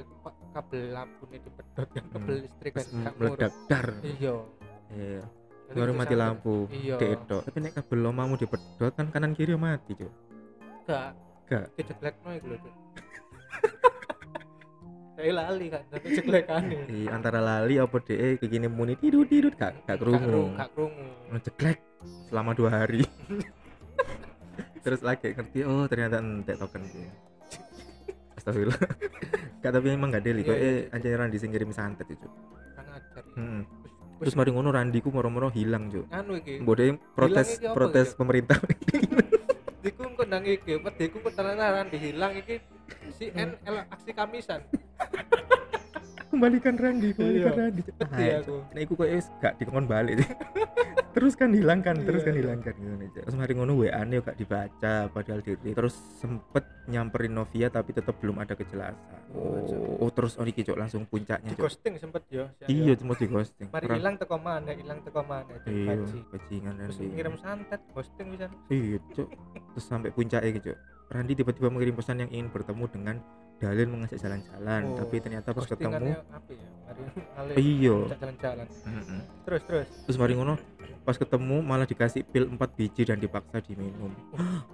kabel 0.55 0.83
lampune 0.95 1.35
dipedot 1.43 1.87
kan 1.91 2.05
kabel 2.15 2.35
listrik 2.47 2.71
kan 2.71 2.85
terus 2.87 3.03
gak 3.03 3.15
meledak 3.19 3.53
dar. 3.67 3.87
Iya. 3.99 4.35
Iya. 4.95 5.23
Baru 5.75 5.91
mati 5.91 6.15
lampu. 6.15 6.55
Iya. 6.71 6.95
Tapi 7.27 7.57
nek 7.59 7.75
kabel 7.75 7.99
omamu 8.07 8.39
dipedot 8.39 8.95
kan 8.95 9.11
kanan 9.11 9.35
kiri 9.35 9.59
mati 9.59 9.99
cuk. 9.99 10.13
Gak. 10.87 11.11
Gak. 11.51 11.67
Diceklekno 11.75 12.29
iku 12.39 12.47
lho. 12.55 12.57
Cuk. 12.63 12.75
Kayak 15.15 15.31
lali 15.31 15.65
kan, 15.71 15.83
tapi 15.87 16.11
ceklekane. 16.11 16.75
Iya, 16.91 17.07
antara 17.15 17.39
lali 17.39 17.79
apa 17.79 18.03
DE 18.03 18.35
begini 18.35 18.67
muni 18.67 18.99
tidur 18.99 19.23
tidur 19.23 19.55
gak 19.55 19.87
gak 19.87 20.03
krungu, 20.03 20.51
gak 20.59 20.67
krungu. 20.75 21.07
Ngejeklek 21.31 21.79
selama 22.27 22.51
dua 22.51 22.69
hari. 22.83 22.99
Terus 24.85 25.01
lagi 25.01 25.33
ngerti 25.33 25.65
oh 25.65 25.89
ternyata 25.89 26.21
entek 26.21 26.61
token 26.61 26.85
sih. 26.85 27.01
Astagfirullah. 28.37 28.77
Gak 29.65 29.71
tapi 29.73 29.87
emang 29.89 30.13
gak 30.13 30.21
deli 30.21 30.45
Iya, 30.45 30.49
kok 30.53 30.57
iya, 30.61 30.69
eh 30.69 30.93
anjir 30.93 31.17
Randi 31.17 31.37
sing 31.41 31.49
ngirim 31.49 31.73
santet 31.73 32.05
itu. 32.05 32.27
Ajar. 32.77 33.25
ya. 33.25 33.65
Wis- 34.21 34.31
Terus 34.31 34.35
mari 34.37 34.53
ngono 34.53 34.69
Randi 34.69 35.01
ku 35.01 35.09
moro-moro 35.09 35.49
hilang, 35.49 35.89
Cuk. 35.89 36.05
anu 36.13 36.37
iki. 36.37 36.61
Mbode 36.61 37.01
protes 37.17 37.57
protes 37.73 38.13
gitu? 38.13 38.19
pemerintah. 38.21 38.61
Diku 39.83 40.01
engko 40.05 40.23
nang 40.25 40.45
iki, 40.45 40.77
pediku 40.81 41.17
ketenaran 41.19 41.89
dihilang 41.89 42.33
iki 42.37 42.61
si 43.11 43.33
N 43.33 43.57
aksi 43.65 44.13
kamisan. 44.13 44.61
kembalikan 46.35 46.75
Randi, 46.75 47.07
kembalikan 47.15 47.51
Iya. 47.51 47.59
Randi. 47.63 47.81
Sedih 47.87 48.33
aku. 48.43 48.55
Nek 48.75 48.81
iku 48.83 48.93
kok 48.93 49.07
gak 49.39 49.53
dikon 49.57 49.85
balik. 49.87 50.15
terus 51.15 51.31
kan 51.39 51.47
hilangkan 51.55 51.95
terus 52.03 52.21
Iya, 52.21 52.27
kan 52.27 52.33
iya. 52.35 52.41
hilangkan 52.43 52.73
gitu 52.75 52.95
nih 52.99 53.07
Cuk. 53.07 53.23
terus 53.23 53.35
mari 53.39 53.53
ngono 53.55 53.73
WA 53.79 54.01
nya 54.03 54.19
gak 54.19 54.35
dibaca 54.35 54.93
padahal 55.07 55.39
diri 55.39 55.71
terus 55.71 55.95
sempet 56.19 56.67
nyamperin 56.91 57.31
Novia 57.31 57.71
tapi 57.71 57.95
tetap 57.95 58.19
belum 58.19 58.43
ada 58.43 58.51
kejelasan 58.51 58.99
Oh, 59.31 59.99
oh, 59.99 60.11
terus 60.11 60.35
oh 60.35 60.43
iki 60.43 60.67
Cuk, 60.67 60.75
langsung 60.75 61.07
puncaknya 61.07 61.51
di 61.51 61.55
ghosting 61.55 61.95
sempet 61.95 62.27
siang 62.27 62.51
iya 62.67 62.99
cuma 62.99 63.15
di 63.15 63.31
ghosting 63.31 63.71
mari 63.71 63.87
hilang 63.87 64.19
teko 64.19 64.35
mana 64.35 64.71
hilang 64.75 64.99
teko 65.07 65.23
mana 65.23 65.55
iya 65.63 65.95
baji. 65.95 66.19
bajingan 66.35 66.73
terus 66.83 66.97
Randy 66.99 67.15
ngirim 67.15 67.35
santet 67.39 67.81
ghosting 67.95 68.27
bisa 68.35 68.45
iya 68.67 68.97
Cuk. 69.15 69.27
terus 69.71 69.85
sampai 69.87 70.11
puncaknya 70.11 70.51
gitu. 70.51 70.71
Randy 71.05 71.31
tiba-tiba 71.31 71.69
mengirim 71.71 71.95
pesan 71.95 72.17
yang 72.17 72.31
ingin 72.33 72.49
bertemu 72.49 72.85
dengan 72.91 73.15
Dalin 73.55 73.87
mengajak 73.87 74.19
jalan-jalan 74.19 74.81
Oh, 74.91 74.95
tapi 74.99 75.15
ternyata 75.23 75.55
pas 75.55 75.63
ketemu 75.63 76.11
apa 76.11 76.51
ya 76.51 76.67
mari 76.85 77.61
iya 77.79 77.95
jalan-jalan 78.13 78.67
Mm-mm. 78.85 79.19
terus 79.47 79.61
terus 79.63 79.87
terus 80.05 80.17
mari 80.19 80.33
ngono 80.35 80.55
pas 81.05 81.15
ketemu 81.15 81.61
malah 81.61 81.87
dikasih 81.87 82.25
pil 82.25 82.49
4 82.49 82.57
biji 82.77 83.01
dan 83.07 83.17
dipaksa 83.21 83.61
diminum 83.61 84.11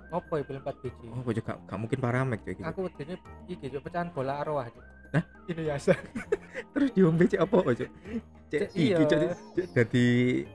apa 0.09 0.33
ya 0.39 0.43
film 0.43 0.61
4 0.63 0.83
biji 0.83 1.05
oh 1.11 1.31
juga 1.31 1.53
gak 1.61 1.77
mungkin 1.77 1.97
paramek 1.99 2.39
Cuk, 2.41 2.57
gitu. 2.57 2.67
aku 2.67 2.79
wedine 2.87 3.15
iki 3.47 3.65
Cuk, 3.69 3.81
pecahan 3.85 4.09
bola 4.15 4.41
arwah. 4.41 4.67
Hah? 5.11 5.23
ini 5.51 5.67
biasa 5.67 5.91
terus 6.73 6.89
diombe 6.95 7.27
cek 7.27 7.41
apa 7.43 7.57
cok 7.59 7.75
cek 7.75 7.89
Cek, 8.47 8.69
iki 8.75 8.83
iya. 8.95 9.07
cek 9.07 9.19
dadi 9.75 10.07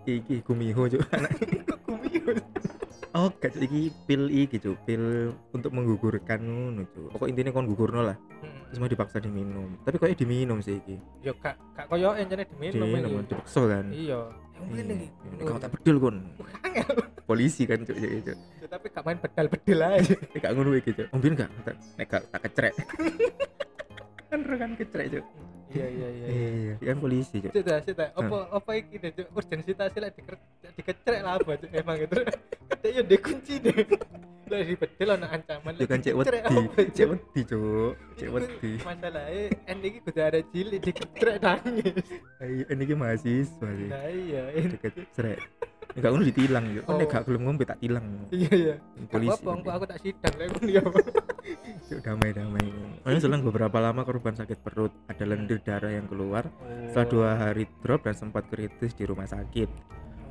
iki 0.08 0.34
gumiho 0.40 0.88
cok 0.88 1.02
anak 1.12 1.32
oh 3.26 3.30
gak 3.36 3.50
cok 3.52 3.62
iki 3.66 3.80
pil 4.06 4.22
iki 4.30 4.56
cok 4.56 4.76
pil 4.86 5.02
untuk 5.50 5.70
menggugurkan 5.74 6.38
ngono 6.38 6.86
cok 6.86 7.18
pokok 7.18 7.26
intinya 7.26 7.50
kon 7.50 7.66
gugurno 7.66 8.06
lah. 8.06 8.16
Terus 8.70 8.78
mau 8.78 8.86
dipaksa 8.86 9.18
diminum. 9.18 9.74
Tapi 9.82 9.98
kok 9.98 10.10
diminum 10.14 10.58
sih 10.62 10.78
iki? 10.78 10.96
Yo 11.20 11.34
kak 11.36 11.58
kak 11.74 11.86
koyo 11.86 12.14
enjane 12.14 12.46
diminum 12.46 12.86
diminum 12.86 13.26
dipaksa 13.26 13.62
kan? 13.66 13.86
Iya. 13.90 14.20
Yang 14.56 14.66
Iya. 14.66 14.72
ngene 14.72 14.94
iki. 14.96 15.08
Kau 15.44 15.58
tak 15.58 15.70
bedul 15.74 15.96
kon 15.98 16.16
polisi 17.28 17.62
kan 17.66 17.82
cok 17.82 17.96
cok 17.96 18.10
cok 18.22 18.38
Ya, 18.62 18.66
tapi 18.70 18.86
gak 18.90 19.02
main 19.02 19.18
bedal-bedal 19.18 19.80
aja 19.82 20.14
Eh, 20.34 20.38
gak 20.38 20.52
ngono 20.54 20.70
iki 20.74 20.90
cok 20.94 21.08
ombin 21.10 21.34
gak? 21.34 21.50
Tak 21.66 21.74
nek 21.98 22.06
gak 22.06 22.22
tak 22.30 22.40
kecrek. 22.46 22.74
Kan 24.30 24.40
rekan 24.42 24.72
kecrek 24.74 25.06
cok 25.12 25.24
iya 25.74 25.86
iya 25.90 26.08
iya 26.12 26.26
iya 26.28 26.74
dia 26.78 26.86
kan 26.94 26.98
polisi 27.02 27.42
cok 27.42 27.52
Sudah, 27.56 27.78
sudah. 27.82 28.08
Apa 28.14 28.36
apa 28.54 28.70
iki 28.78 29.02
deh, 29.02 29.10
urgensitas 29.34 29.90
lah 29.98 30.10
diker 30.12 30.36
dikecrek 30.76 31.20
lah 31.24 31.40
apa 31.40 31.50
Cuk, 31.58 31.70
emang 31.72 31.96
itu. 31.98 32.18
Kadang 32.70 32.92
ya 32.92 33.02
dikunci 33.02 33.54
deh. 33.58 33.74
Lah 34.46 34.62
dibedel 34.62 35.08
ana 35.10 35.26
ancaman 35.26 35.74
itu 35.74 35.86
kan 35.90 35.98
cek 35.98 36.14
wedi 36.14 36.38
Cuk? 36.38 36.70
cek 36.94 37.06
wedi 37.10 37.40
cok 37.50 37.92
cek 38.14 38.28
wedi 38.30 38.72
Masalahnya 38.78 39.42
end 39.66 39.82
iki 39.82 39.98
kudu 40.06 40.20
ada 40.22 40.40
cilik 40.54 40.80
dikecrek 40.86 41.36
nangis. 41.42 42.06
Ayo, 42.38 42.62
ini 42.70 42.82
ki 42.86 42.94
mahasiswa 42.94 43.68
sih. 43.74 43.88
Nah 43.90 44.06
iya, 44.06 44.42
srek. 45.10 45.38
Enggak 45.96 46.10
ngono 46.12 46.24
ditilang 46.28 46.64
yo. 46.70 46.80
Kan 46.86 46.94
nek 47.00 47.06
Oh. 47.06 47.10
gak 47.10 47.22
gelem 47.26 47.42
ngombe 47.42 47.64
tak 47.66 47.78
tilang. 47.82 48.06
iya 48.30 48.50
iya. 48.54 48.74
Polisi. 49.10 49.42
Apa 49.42 49.70
aku 49.74 49.84
tak 49.90 49.98
sidang 50.04 50.34
lek 50.38 50.46
ngono 50.54 50.68
ya. 50.70 50.82
Cuk, 51.90 51.98
damai-damai. 52.06 52.66
Makanya 53.02 53.20
selang 53.22 53.42
beberapa 53.42 53.78
lama 53.82 54.02
korban 54.02 54.34
sakit 54.34 54.58
perut, 54.62 54.94
ada 55.10 55.24
lendir 55.26 55.58
darah 55.62 55.90
yang 55.90 56.06
keluar. 56.06 56.46
Setelah 56.90 57.06
dua 57.10 57.30
hari 57.34 57.64
drop 57.82 58.06
dan 58.06 58.14
sempat 58.14 58.46
kritis 58.46 58.94
di 58.94 59.02
rumah 59.06 59.26
sakit. 59.26 59.70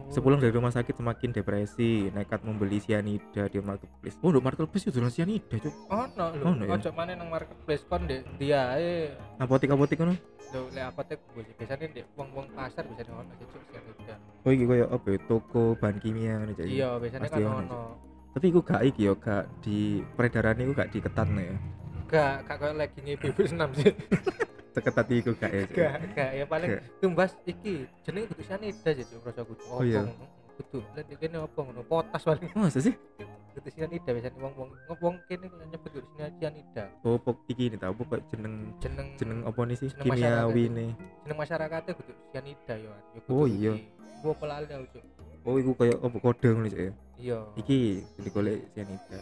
Sepulang 0.06 0.38
dari 0.38 0.54
rumah 0.54 0.70
sakit 0.70 1.02
semakin 1.02 1.34
depresi, 1.34 2.14
nekat 2.14 2.46
membeli 2.46 2.78
sianida 2.78 3.50
di 3.50 3.58
marketplace. 3.58 4.18
Oh, 4.22 4.30
di 4.30 4.38
marketplace 4.38 4.86
itu 4.86 5.02
jualan 5.02 5.10
sianida, 5.10 5.58
cuk. 5.58 5.74
ono 5.90 6.26
lho. 6.38 6.46
Ono 6.46 6.64
ya? 6.70 6.78
Ojo 6.78 6.90
maneh 6.94 7.18
nang 7.18 7.30
marketplace 7.34 7.84
kon 7.90 8.06
ndek 8.06 8.22
dia 8.38 8.78
ae. 8.78 9.18
Apotek-apotek 9.42 9.98
ngono. 9.98 10.14
Lho 10.54 10.62
lek 10.78 10.86
apotek 10.94 11.20
gue 11.34 11.42
biasanya 11.58 11.86
ndek 11.90 12.06
wong-wong 12.14 12.46
pasar 12.54 12.86
bisa 12.86 13.02
ono 13.10 13.34
Cuk 13.34 13.50
sianida. 13.74 14.16
Oh, 14.46 14.52
iki 14.54 14.66
koyo 14.70 14.86
apa 14.94 15.08
ya? 15.10 15.20
Toko 15.26 15.64
bahan 15.82 15.98
kimia 15.98 16.34
ngono, 16.38 16.52
Cuk. 16.54 16.66
Iya, 16.70 16.90
biasanya 17.02 17.28
kan 17.34 17.42
ono. 17.42 17.82
Tapi 18.36 18.46
iku 18.52 18.60
gak 18.62 18.84
iki 18.86 19.08
yo, 19.10 19.14
gak 19.18 19.48
di 19.66 20.04
peredaran 20.14 20.60
iku 20.62 20.72
gak 20.76 20.92
diketat 20.94 21.28
ya. 21.34 21.56
Gak, 22.06 22.36
gak 22.46 22.78
lagi 22.78 23.00
ngipi 23.02 23.32
senam 23.48 23.74
sih. 23.74 23.90
Seketat 24.76 25.08
iku 25.10 25.32
gak 25.40 25.52
ya. 25.52 25.64
Gak, 25.72 25.94
gak 26.12 26.30
ya 26.36 26.46
paling 26.46 26.70
tumbas 27.00 27.32
iki 27.48 27.88
jenenge 28.04 28.28
kudu 28.36 28.44
Cuk 29.08 29.24
rasa 29.24 29.42
kudu. 29.42 29.64
Oh, 29.72 29.80
iya. 29.82 30.04
Kudu. 30.60 30.80
Di 30.96 31.16
kene 31.16 31.40
apa 31.40 31.60
ngono? 31.60 31.82
Potas 31.84 32.22
paling 32.22 32.52
Masa 32.54 32.84
sih? 32.84 32.96
kudu 33.56 33.72
sanida 33.72 34.12
biasanya 34.12 34.36
wong-wong 34.36 34.68
wong 35.00 35.16
kene 35.32 35.48
nyebut 35.72 35.88
kudu 35.88 36.08
sanida. 36.20 36.92
Oh, 37.08 37.16
pok 37.16 37.40
iki 37.48 37.72
ini 37.72 37.80
tau 37.80 37.96
pokok 37.96 38.20
jeneng 38.28 38.76
Jeneng 38.84 39.08
jeneng 39.16 39.40
apa 39.48 39.60
nih 39.64 39.78
sih 39.80 39.90
kimiawi 39.96 40.64
nih 40.68 40.90
jeneng 41.24 41.38
masyarakatnya 41.40 41.96
kudu 41.96 42.12
sanida 42.36 42.74
yo. 42.76 42.92
Ya 42.92 43.20
kudu 43.24 43.32
Oh, 43.32 43.48
iya. 43.48 43.80
Gua 44.20 44.36
pelali 44.36 44.68
aku 44.68 45.00
Cuk. 45.00 45.04
oh 45.46 45.56
iku 45.56 45.72
kayak 45.78 45.98
apa 46.02 46.18
kode 46.18 46.48
ngono 46.50 46.68
ya 46.68 46.90
Iya. 47.16 47.40
iki 47.56 48.02
digolek 48.20 48.66
sianida 48.74 49.20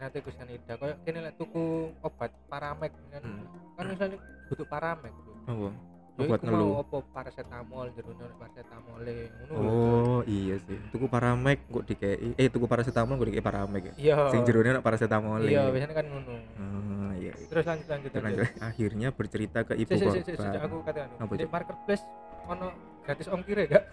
Nanti 0.00 0.16
kudu 0.18 0.32
sanida. 0.32 0.72
Kayak 0.74 0.96
kene 1.04 1.18
lek 1.20 1.34
tuku 1.36 1.64
obat 2.00 2.32
paramek 2.48 2.92
kan 3.08 3.20
Hmm. 3.20 3.44
kan 3.76 3.84
misalnya 3.86 4.16
kudu 4.48 4.64
paramek 4.64 5.12
apa 5.46 5.68
Ya 6.16 6.26
obat 6.26 6.36
iku 6.36 6.44
mau 6.44 6.52
ngeluh 6.52 6.72
apa 6.78 6.96
paracetamol 7.10 7.86
jerone 7.92 8.24
paracetamol 8.36 8.98
ngono 9.00 9.54
oh 9.56 10.20
iya 10.22 10.56
sih 10.60 10.76
tuku 10.90 11.06
paramek 11.06 11.64
kok 11.66 11.84
dikei 11.86 12.36
eh 12.36 12.46
tuku 12.46 12.66
paracetamol 12.66 13.16
kok 13.16 13.28
dikei 13.28 13.40
paramek 13.40 13.82
ya 13.82 13.94
Iya. 13.96 14.16
sing 14.28 14.44
jerone 14.44 14.68
nak 14.70 14.84
paracetamol 14.84 15.40
Iya, 15.40 15.64
ya. 15.64 15.72
biasanya 15.72 15.96
kan 15.96 16.06
ngono. 16.06 16.34
oh 16.36 17.12
iya 17.14 17.32
iya. 17.32 17.46
Terus 17.48 17.64
lanjut 17.64 17.86
lanjut 17.88 18.10
Lanjut, 18.10 18.24
lanjut. 18.36 18.48
akhirnya 18.60 19.08
bercerita 19.10 19.58
ke 19.62 19.72
ibu 19.74 19.90
Si, 19.90 20.04
si, 20.04 20.20
si, 20.28 20.32
aku 20.36 20.76
kata. 20.82 21.00
Apa, 21.16 21.32
Di 21.32 21.46
marketplace 21.46 22.04
ono 22.44 22.68
gratis 23.00 23.26
ongkir 23.26 23.56
ya 23.56 23.66
gak? 23.70 23.84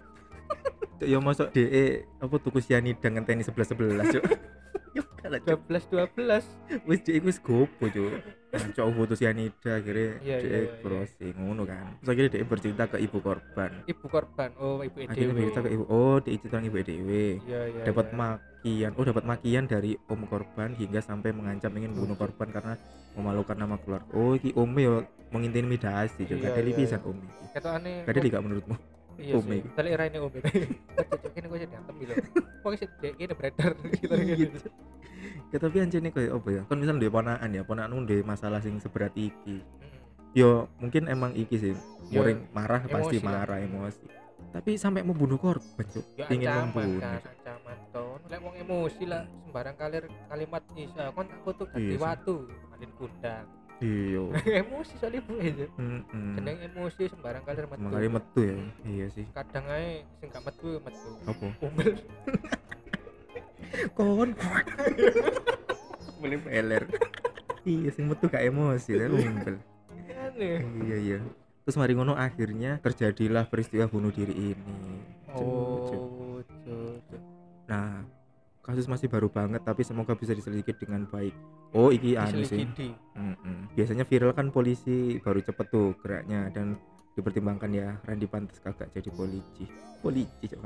Cuk, 0.97 1.07
ya 1.07 1.17
masuk 1.21 1.47
DE 1.51 1.85
apa 2.17 2.35
tuku 2.37 2.59
sianida 2.59 3.07
ngenteni 3.07 3.43
11 3.43 3.53
11 3.71 4.13
cuk 4.17 4.23
ya 5.17 5.23
kalah 5.23 5.41
cuk 5.41 5.59
12 5.65 6.13
12. 6.13 6.85
wis 6.85 6.99
DE 7.01 7.19
wis 7.19 7.37
gopo 7.41 7.85
cuk 7.85 8.11
cok 8.47 8.87
foto 8.93 9.13
sianida 9.13 9.71
akhirnya 9.75 10.21
Iya, 10.21 10.35
DE 10.39 10.47
iya, 10.47 10.59
iya. 10.63 10.77
browsing 10.79 11.33
ngono 11.35 11.63
kan 11.65 11.97
terus 11.99 12.09
akhirnya 12.09 12.31
DE 12.31 12.45
bercerita 12.45 12.83
ke 12.85 12.97
ibu 12.97 13.17
korban 13.19 13.71
Ibu 13.83 14.05
korban. 14.07 14.49
Oh, 14.57 14.79
ibu 14.79 14.97
akhirnya 14.99 15.17
EDW. 15.25 15.33
bercerita 15.35 15.59
ke 15.59 15.69
ibu 15.73 15.83
oh 15.89 16.17
DE 16.21 16.37
cerita 16.37 16.57
ibu 16.61 16.77
dewe 16.79 17.25
Iya, 17.43 17.61
iya. 17.65 17.81
dapat 17.83 18.05
iya. 18.07 18.15
makian 18.15 18.91
oh 18.93 19.03
dapat 19.03 19.23
makian 19.25 19.63
dari 19.65 19.91
om 20.07 20.21
korban 20.25 20.69
hingga 20.73 21.01
sampai 21.01 21.33
mengancam 21.33 21.73
ingin 21.73 21.91
bunuh 21.91 22.15
korban 22.15 22.47
karena 22.49 22.73
memalukan 23.17 23.57
nama 23.57 23.75
keluarga 23.81 24.07
oh 24.13 24.37
iki 24.37 24.53
om 24.53 24.69
ya 24.77 25.01
mengintimidasi 25.33 26.23
juga 26.23 26.53
Iya, 26.53 26.55
dari 26.55 26.71
iya, 26.71 26.77
pisan 26.77 27.01
iya. 27.01 27.09
om 27.09 27.17
Kata 27.51 27.69
aneh. 27.81 28.05
gak 28.05 28.13
ada 28.15 28.29
gak 28.29 28.45
menurutmu 28.45 28.77
Iya 29.17 29.33
Om 29.33 29.49
sih. 29.49 29.65
Tali 29.73 29.89
raine 29.97 30.21
om 30.21 30.29
itu. 30.29 30.45
Cocok 30.93 31.31
kene 31.33 31.49
kok 31.49 31.57
diantem 31.57 31.95
gitu. 31.97 32.13
Pokoknya 32.61 32.77
sih 32.77 32.89
dek 33.01 33.13
kene 33.17 33.33
beredar 33.33 33.71
gitu 33.97 34.13
gitu. 34.13 34.59
Ya 35.47 35.57
tapi 35.63 35.75
nih 35.79 36.11
kayak 36.11 36.31
apa 36.35 36.49
ya 36.51 36.61
kan 36.67 36.75
misalnya 36.75 37.01
dia 37.07 37.11
ponakan 37.11 37.49
ya 37.55 37.61
ponakan 37.63 38.03
dia 38.03 38.19
masalah 38.23 38.59
sing 38.59 38.75
seberat 38.83 39.15
iki 39.15 39.63
yo 40.35 40.67
mungkin 40.77 41.07
emang 41.07 41.31
iki 41.33 41.55
sih 41.55 41.73
Yo, 42.07 42.23
muring 42.23 42.39
marah 42.55 42.83
pasti 42.87 43.19
emosi 43.19 43.25
lah. 43.25 43.31
marah 43.43 43.59
emosi 43.63 44.05
tapi 44.47 44.79
sampai 44.79 45.03
mau 45.03 45.11
bunuh 45.11 45.35
korban 45.35 45.85
cuk 45.91 46.05
Ya 46.15 46.25
ingin 46.31 46.47
membunuh 46.47 47.03
kan, 47.03 47.19
ancaman 47.19 47.77
ton. 47.91 48.19
Lek 48.31 48.39
wong 48.39 48.55
emosi 48.55 49.03
lah 49.03 49.27
sembarang 49.43 49.75
kalir 49.75 50.03
kalimat 50.31 50.63
isa 50.73 51.11
kon 51.11 51.27
tak 51.27 51.39
kutuk 51.43 51.67
Iya 51.67 51.75
dadi 51.75 51.93
sih. 51.93 51.99
watu, 51.99 52.35
malin 52.71 52.91
kudang. 52.95 53.45
iya 53.77 54.23
emosi 54.65 54.93
soalnya 54.97 55.21
bu 55.21 55.33
aja. 55.37 55.67
Mm-mm. 55.77 56.33
Jeneng 56.39 56.57
emosi 56.63 57.03
sembarang 57.11 57.43
kalir 57.45 57.65
metu. 57.69 57.87
kali 57.91 58.07
metu 58.09 58.39
ya 58.41 58.55
iya 58.87 59.05
sih 59.11 59.25
kadang 59.35 59.65
ae 59.69 60.01
sing 60.17 60.27
gak 60.31 60.43
metu 60.47 60.67
ya 60.73 60.79
metu 60.81 61.09
apa 61.27 61.45
umel 61.61 61.91
kon. 63.97 64.33
Boleh 66.21 66.39
peler. 66.41 66.83
Iya 67.67 67.89
sing 67.91 68.07
metu 68.07 68.31
gak 68.31 68.47
emosi 68.47 68.95
ya 68.95 69.07
aneh. 70.37 70.59
Iya 70.85 70.97
iya. 71.01 71.19
Terus 71.67 71.75
mari 71.75 71.93
ngono 71.97 72.15
akhirnya 72.15 72.79
terjadilah 72.79 73.49
peristiwa 73.51 73.89
bunuh 73.89 74.13
diri 74.13 74.55
ini. 74.55 75.03
Oh 75.35 75.83
cuk. 75.89 76.03
cuk. 76.63 77.19
nah 77.67 77.99
kasus 78.63 78.87
masih 78.87 79.11
baru 79.11 79.27
banget 79.27 79.59
tapi 79.63 79.83
semoga 79.83 80.15
bisa 80.15 80.31
diselidiki 80.31 80.71
dengan 80.79 81.03
baik. 81.09 81.35
Oh 81.75 81.91
iki 81.91 82.15
anu 82.15 82.45
sih. 82.47 82.63
Diselidiki. 82.63 82.89
Mm-mm. 83.17 83.75
biasanya 83.75 84.07
viral 84.07 84.31
kan 84.31 84.47
polisi 84.53 85.19
baru 85.19 85.43
cepet 85.43 85.67
tuh 85.67 85.97
geraknya 85.99 86.47
dan 86.55 86.79
dipertimbangkan 87.19 87.71
ya. 87.75 87.99
Randy 88.07 88.27
pantas 88.29 88.63
kagak 88.63 88.93
jadi 88.95 89.11
polisi. 89.11 89.67
Polisi 89.99 90.47
cok 90.47 90.61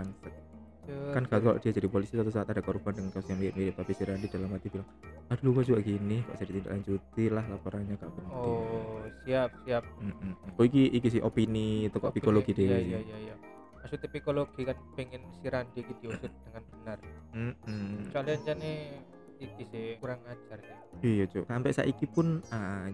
kan 1.11 1.23
kagak 1.27 1.59
dia 1.59 1.75
jadi 1.75 1.87
polisi 1.91 2.15
suatu 2.15 2.31
saat 2.31 2.47
ada 2.47 2.63
korban 2.63 2.95
dengan 2.95 3.11
kasus 3.11 3.31
yang 3.31 3.39
mirip-mirip. 3.43 3.75
Tapi 3.75 3.91
si 3.91 4.03
Randy 4.07 4.27
dalam 4.31 4.49
hati 4.55 4.67
bilang 4.71 4.87
aduh 5.31 5.51
kok 5.55 5.63
juga 5.63 5.79
gini 5.79 6.17
kok 6.27 6.35
saya 6.35 6.47
ditindaklanjuti 6.51 7.23
lah 7.31 7.43
laporannya 7.47 7.95
gak 7.95 8.11
penting 8.11 8.35
oh 8.35 8.99
siap 9.23 9.49
siap. 9.63 9.83
Mm-mm. 10.03 10.59
oh 10.59 10.63
iki 10.67 10.91
iki 10.91 11.07
sih 11.07 11.21
opini 11.23 11.87
toko 11.87 12.11
psikologi 12.11 12.51
deh 12.51 12.67
iya 12.67 12.79
iya 12.79 12.99
iya 12.99 13.17
iya. 13.31 13.35
Maksudnya 13.79 14.07
psikologi 14.11 14.61
kan 14.67 14.77
pengen 14.93 15.23
si 15.39 15.47
Randy 15.47 15.79
iki 15.81 15.93
diusut 16.03 16.27
dengan 16.27 16.63
benar. 16.67 16.97
Mm-mm. 17.31 18.11
soalnya 18.11 18.35
jane 18.43 18.99
iki 19.39 19.63
sih 19.71 19.85
kurang 19.97 20.19
ajar 20.27 20.59
sih 20.61 20.75
iya 21.01 21.23
cok 21.25 21.47
sampai 21.47 21.71
saiki 21.73 22.05
pun 22.05 22.43
ah 22.51 22.91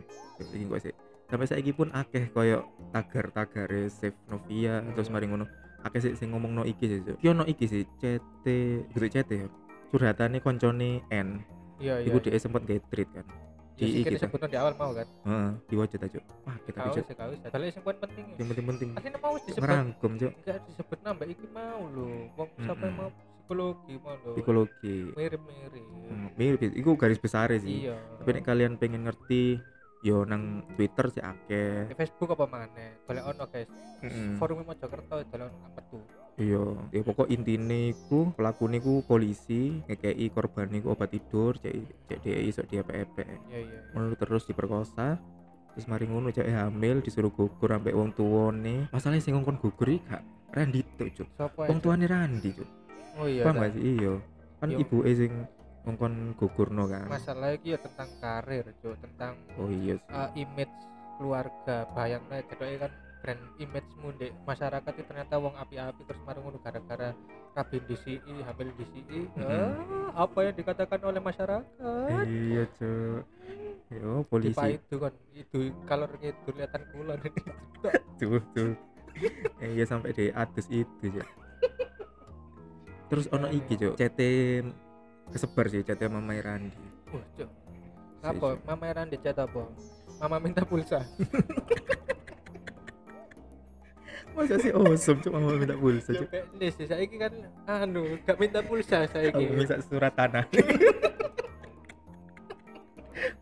iki 0.53 0.65
kok 0.69 0.81
sih? 0.85 0.95
Sampai 1.27 1.43
saiki 1.43 1.75
pun 1.75 1.91
akeh 1.91 2.31
koyo 2.31 2.63
tagar-tagare 2.95 3.91
save 3.91 4.15
Novia 4.31 4.79
terus 4.95 5.11
mari 5.11 5.27
ngono 5.27 5.43
akeh 5.88 5.99
sih 6.03 6.13
sing 6.19 6.29
ngomongno 6.35 6.67
iki 6.67 6.85
sih 6.85 6.99
cuk. 7.03 7.17
Iki 7.19 7.27
ono 7.31 7.43
iki 7.47 7.65
sih 7.65 7.81
CT 7.99 8.45
kudu 8.93 9.07
CT 9.07 9.31
ya. 9.31 9.47
Curhatane 9.89 10.38
koncone 10.43 11.01
N. 11.07 11.27
Iya 11.77 12.01
iya 12.03 12.07
iku 12.09 12.17
dia 12.19 12.38
sempet 12.38 12.67
gawe 12.67 12.79
tweet 12.91 13.09
kan. 13.15 13.25
Di 13.77 13.85
di 13.85 13.85
iki 13.85 13.99
iki 14.01 14.15
ta. 14.17 14.25
disebutkan 14.25 14.49
di 14.49 14.57
awal 14.57 14.73
mau 14.75 14.91
kan? 14.91 15.07
Heeh 15.07 15.49
diwajib 15.69 15.99
ta 16.01 16.07
cuk. 16.09 16.23
Wah 16.43 16.57
kita 16.65 16.77
kau 16.77 16.93
cuk 16.93 17.05
kau 17.13 17.29
sih 17.31 17.81
paling 17.81 17.99
penting 18.01 18.23
ya 18.27 18.35
yang 18.35 18.47
penting-penting. 18.51 18.89
Aslinya 18.97 19.19
mau 19.21 19.35
disebut 19.38 19.61
ngerangkum 19.63 20.11
cuk. 20.17 20.31
Enggak 20.33 20.57
disebut 20.67 20.97
nambah 21.05 21.27
iki 21.29 21.47
mau 21.53 21.81
lho. 21.88 22.07
Wong 22.35 22.49
yang 22.57 22.95
mau 22.97 23.09
psikologi 23.13 23.93
mau 24.03 24.15
lho. 24.19 24.31
Psikologi. 24.35 24.97
Mirip-mirip. 25.15 25.83
Hmm, 26.09 26.27
mirip 26.35 26.59
iku 26.75 26.91
garis 26.99 27.21
besar 27.21 27.53
sih. 27.55 27.88
Iya. 27.88 27.95
Tapi 28.19 28.29
nek 28.35 28.43
kalian 28.43 28.73
pengen 28.75 29.07
ngerti 29.07 29.61
yo 30.05 30.23
nang 30.23 30.61
Twitter 30.77 31.09
sih 31.09 31.23
akeh. 31.23 31.89
Facebook 31.97 32.37
apa 32.37 32.45
mana 32.45 32.67
boleh 33.05 33.23
ono 33.25 33.43
guys. 33.49 33.69
Mm-mm. 34.05 34.37
forum 34.37 34.61
Mojokerto 34.61 35.17
apa 35.17 35.81
tuh? 35.89 36.03
Iya. 36.37 36.61
Ya 36.93 37.01
pokok 37.01 37.33
intine 37.33 37.97
iku 37.97 38.29
pelaku 38.37 38.69
niku 38.69 39.01
polisi 39.01 39.81
ngekei 39.89 40.29
korban 40.29 40.69
niku 40.69 40.93
obat 40.93 41.09
tidur 41.09 41.57
cek 41.57 41.73
cek 42.05 42.19
dia 42.21 42.37
iso 42.37 42.61
dia 42.69 42.85
pepe 42.85 43.25
iya 43.49 43.59
iya. 43.65 43.79
Ngono 43.97 44.13
terus 44.13 44.45
diperkosa 44.45 45.17
terus 45.73 45.85
mari 45.89 46.05
ngono 46.05 46.29
cek 46.29 46.45
hamil 46.45 47.01
disuruh 47.01 47.33
gugur 47.33 47.73
sampai 47.73 47.97
wong 47.97 48.13
tuane. 48.13 48.85
Masalahnya 48.93 49.25
sing 49.25 49.33
ngongkon 49.33 49.57
gugur 49.57 49.89
iki 49.89 50.05
gak 50.05 50.23
Randi 50.53 50.79
tuh 50.93 51.09
cuk. 51.09 51.29
Wong 51.57 51.79
tuane 51.81 52.05
Randi 52.05 52.49
cuk. 52.53 52.69
Oh 53.17 53.25
iya 53.25 53.41
paham 53.41 53.65
gak 53.65 53.73
sih? 53.73 53.81
Iya. 53.97 54.13
Kan 54.61 54.69
Yo. 54.73 54.77
ibu 54.81 54.97
sing 55.09 55.33
ngongkon 55.88 56.35
gugurno 56.35 56.83
kan? 56.91 57.07
Masalah 57.07 57.55
iki 57.55 57.71
ya 57.71 57.79
tentang 57.79 58.11
karir 58.19 58.67
cuy 58.83 58.95
tentang 58.99 59.39
oh 59.55 59.71
iya 59.71 59.95
sih. 59.95 60.11
uh, 60.11 60.29
image 60.35 60.75
keluarga 61.15 61.88
bayangnya 61.95 62.43
jadi 62.51 62.77
kan 62.77 62.91
brand 63.23 63.43
image 63.57 63.89
di 64.21 64.27
masyarakat 64.45 64.91
itu 64.93 65.03
ternyata 65.09 65.35
wong 65.41 65.55
api-api 65.57 66.01
terus 66.05 66.21
marung 66.23 66.47
ngono 66.47 66.61
gara-gara 66.61 67.11
kabin 67.57 67.81
DCI 67.89 68.35
hamil 68.45 68.69
DCI 68.77 69.19
Mm-mm. 69.33 69.67
ah, 70.13 70.29
apa 70.29 70.38
yang 70.45 70.55
dikatakan 70.55 70.99
oleh 71.01 71.21
masyarakat? 71.23 71.65
Iya 72.29 72.63
cuk. 72.77 73.21
Yo 73.89 74.21
Dipa 74.21 74.29
polisi. 74.29 74.77
Itu 74.77 74.95
kan 75.01 75.13
itu 75.33 75.59
kalau 75.89 76.05
itu 76.21 76.39
kelihatan 76.45 76.81
kulon 76.93 77.19
tuh 78.21 78.39
tuh. 78.53 78.71
Eh, 79.57 79.69
iya 79.73 79.83
sampai 79.89 80.13
di 80.13 80.29
atas 80.29 80.69
itu 80.69 81.03
cuk. 81.09 81.27
Terus 83.09 83.25
ono 83.33 83.49
iki 83.49 83.73
cuk 83.81 83.97
CT 83.97 84.19
kesebar 85.32 85.65
sih 85.67 85.84
CT 85.84 86.01
mama 86.07 86.34
Randi 86.38 86.71
Wah, 87.07 87.23
Cuk. 87.39 87.49
Si, 88.17 88.25
apa? 88.25 88.49
Mama 88.67 88.84
Eran 88.89 89.07
dicat 89.07 89.38
apa? 89.39 89.63
Mama 90.19 90.38
minta 90.41 90.65
pulsa. 90.65 90.99
Masa 94.36 94.53
sih 94.61 94.69
awesome 94.69 95.17
cuk 95.23 95.34
mama 95.34 95.55
minta 95.57 95.73
pulsa 95.73 96.11
cuk? 96.13 96.30
Lis 96.59 96.75
saya 96.78 97.01
ini 97.01 97.15
kan 97.17 97.34
anu 97.65 98.19
gak 98.25 98.38
minta 98.38 98.59
pulsa 98.61 99.07
saya 99.07 99.32
ini 99.34 99.49
minta 99.53 99.80
surat 99.82 100.13
tanah. 100.13 100.45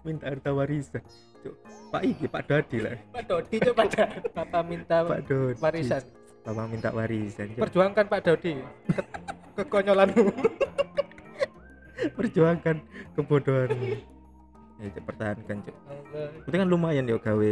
Minta 0.06 0.30
harta 0.30 0.54
warisan 0.54 1.02
cuk. 1.42 1.56
Pak 1.90 2.02
iki 2.06 2.30
pak 2.30 2.46
Dodi 2.46 2.78
lah. 2.78 2.94
Pak 3.10 3.26
Dodi 3.26 3.58
coba 3.58 3.84
dah 3.90 4.10
papa 4.38 4.60
minta 4.62 5.02
pak 5.02 5.20
Dodi 5.26 5.58
warisan. 5.58 6.04
Papa 6.46 6.64
minta 6.70 6.94
warisan 6.94 7.58
perjuangkan 7.58 8.06
Pak 8.06 8.22
Dodi. 8.22 8.54
Ke- 8.94 9.10
kekonyolanmu 9.66 10.30
perjuangkan 12.14 12.76
kebodohanmu. 13.14 13.88
Ya 14.76 14.92
Cuk, 14.92 15.04
pertahankan 15.06 15.58
cuk. 15.62 15.76
Allah. 15.88 16.28
itu 16.44 16.52
kan 16.54 16.68
lumayan 16.68 17.08
yo 17.08 17.16
gawe 17.16 17.52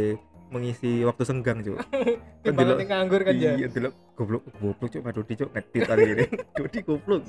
mengisi 0.50 1.00
waktu 1.02 1.24
senggang 1.24 1.60
cuk. 1.60 1.80
Delok- 2.44 2.78
yang 2.78 2.90
nganggur 2.90 3.20
kan 3.22 3.32
ya 3.34 3.56
iya 3.56 3.66
delok 3.66 3.96
goblok 4.12 4.44
goblok 4.54 4.88
cuk 4.88 5.02
Dodi 5.02 5.34
cuk 5.34 5.50
ngetit 5.50 5.82
kali 5.84 6.04
ini. 6.10 6.24
Dodi 6.58 6.80
goblok. 6.80 7.24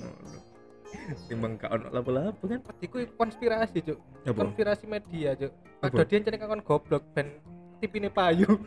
Timbang 1.26 1.56
gak 1.56 1.72
ono 1.72 1.88
lapo-lapo 1.90 2.44
kan. 2.44 2.60
Iku 2.78 3.08
konspirasi 3.16 3.80
cuk. 3.82 4.00
Konspirasi 4.28 4.84
media 4.86 5.32
cuk? 5.34 5.52
Dodi 5.86 6.12
yang 6.14 6.24
cari 6.24 6.38
kakon 6.38 6.62
goblok 6.62 7.04
ben 7.12 7.40
tipine 7.80 8.10
payu. 8.10 8.48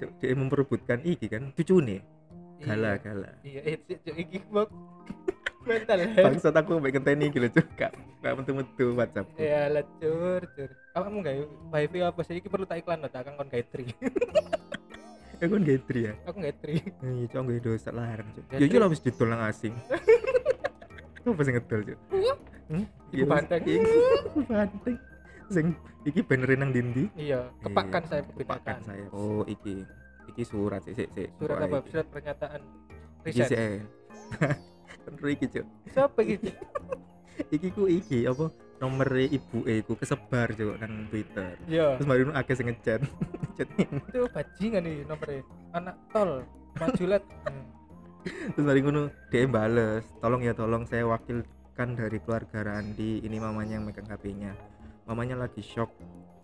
Cuk, 0.00 0.16
dia 0.16 0.32
memperebutkan 0.32 1.04
iki 1.04 1.28
kan 1.28 1.52
cucune. 1.52 2.00
Gala 2.56 2.96
Iya. 2.96 2.96
gala 2.98 3.30
iya 3.40 3.60
itu 3.70 4.00
cuk. 4.00 4.16
Iki 4.16 4.38
bok 4.48 4.68
mental 5.66 5.98
health. 6.04 6.26
Bangsat 6.26 6.54
aku 6.56 6.80
mbek 6.80 6.92
ngenteni 6.96 7.24
iki 7.28 7.38
lho 7.40 7.48
cuk. 7.52 7.66
Gak 7.76 7.92
gak 8.20 8.32
metu-metu 8.36 8.86
WhatsApp. 8.96 9.26
Ya 9.36 9.68
lah 9.68 9.84
cur 10.00 10.42
cur. 10.56 10.70
Kamu 10.96 11.18
nggak 11.24 11.34
wifi 11.72 11.98
apa 12.00 12.20
sih? 12.24 12.40
Iki 12.40 12.48
perlu 12.48 12.64
tak 12.64 12.80
iklan 12.84 13.00
loh 13.04 13.10
tak 13.12 13.28
akan 13.28 13.40
kon 13.40 13.48
gawe 13.48 13.64
tri 13.68 13.86
aku 15.40 15.56
kan 15.56 15.64
gaitri 15.64 16.00
ya? 16.08 16.12
Aku 16.28 16.36
gawe 16.38 16.54
tri 16.60 16.74
iya 16.84 17.24
cuk 17.32 17.40
gue 17.48 17.58
dosa 17.64 17.90
larang 17.90 18.28
cuk. 18.36 18.44
Ya 18.52 18.60
Gaitri. 18.60 18.68
iya 18.68 18.78
lah 18.78 18.88
wis 18.92 19.00
didol 19.00 19.28
nang 19.32 19.42
asing. 19.48 19.74
Apa 21.24 21.40
sing 21.44 21.54
ngedol 21.56 21.80
cuk? 21.84 21.98
Hmm? 22.70 22.84
Ibu 23.12 23.24
banteng. 23.26 23.60
Ibu 23.64 24.40
banteng. 24.48 24.96
Sing 25.50 25.66
iki 26.04 26.20
benerin 26.24 26.58
nang 26.62 26.70
dindi. 26.72 27.08
iya 27.16 27.48
kepakan 27.64 28.02
saya 28.06 28.22
kepakan 28.36 28.78
saya. 28.84 29.04
Oh, 29.12 29.42
iki. 29.48 29.84
Iki 30.30 30.42
surat 30.46 30.78
sih, 30.86 30.94
sik. 30.94 31.10
surat 31.42 31.58
apa? 31.58 31.82
surat 31.90 32.06
pernyataan. 32.06 32.60
Iki 33.26 33.42
Bener 35.08 35.26
iki, 35.32 35.46
Cuk. 35.48 35.66
siapa 35.90 36.20
gitu 36.22 36.50
Iki 37.54 37.68
ku 37.72 37.88
iki 37.88 38.28
apa 38.28 38.52
nomor 38.80 39.08
ibu 39.16 39.64
e 39.64 39.80
ku 39.80 39.96
kesebar 39.96 40.52
Cuk 40.52 40.76
nang 40.76 41.08
Twitter. 41.08 41.56
iya 41.64 41.96
Terus 41.96 42.08
mari 42.08 42.20
nu 42.28 42.32
akeh 42.36 42.52
sing 42.52 42.68
ngechat. 42.68 43.00
Chat 43.56 43.68
itu 43.80 44.28
bajingan 44.28 44.82
nih 44.84 44.96
nomornya 45.08 45.40
anak 45.72 45.96
tol 46.12 46.44
majulat. 46.76 47.24
Terus 48.52 48.64
mari 48.64 48.80
ngono 48.84 49.08
dia 49.32 49.48
bales, 49.48 50.04
"Tolong 50.20 50.44
ya 50.44 50.52
tolong 50.52 50.84
saya 50.84 51.08
wakilkan 51.08 51.88
dari 51.96 52.20
keluarga 52.20 52.60
Randi. 52.60 53.24
Ini 53.24 53.36
mamanya 53.40 53.80
yang 53.80 53.88
megang 53.88 54.04
HP-nya. 54.04 54.52
Mamanya 55.08 55.40
lagi 55.40 55.64
shock. 55.64 55.88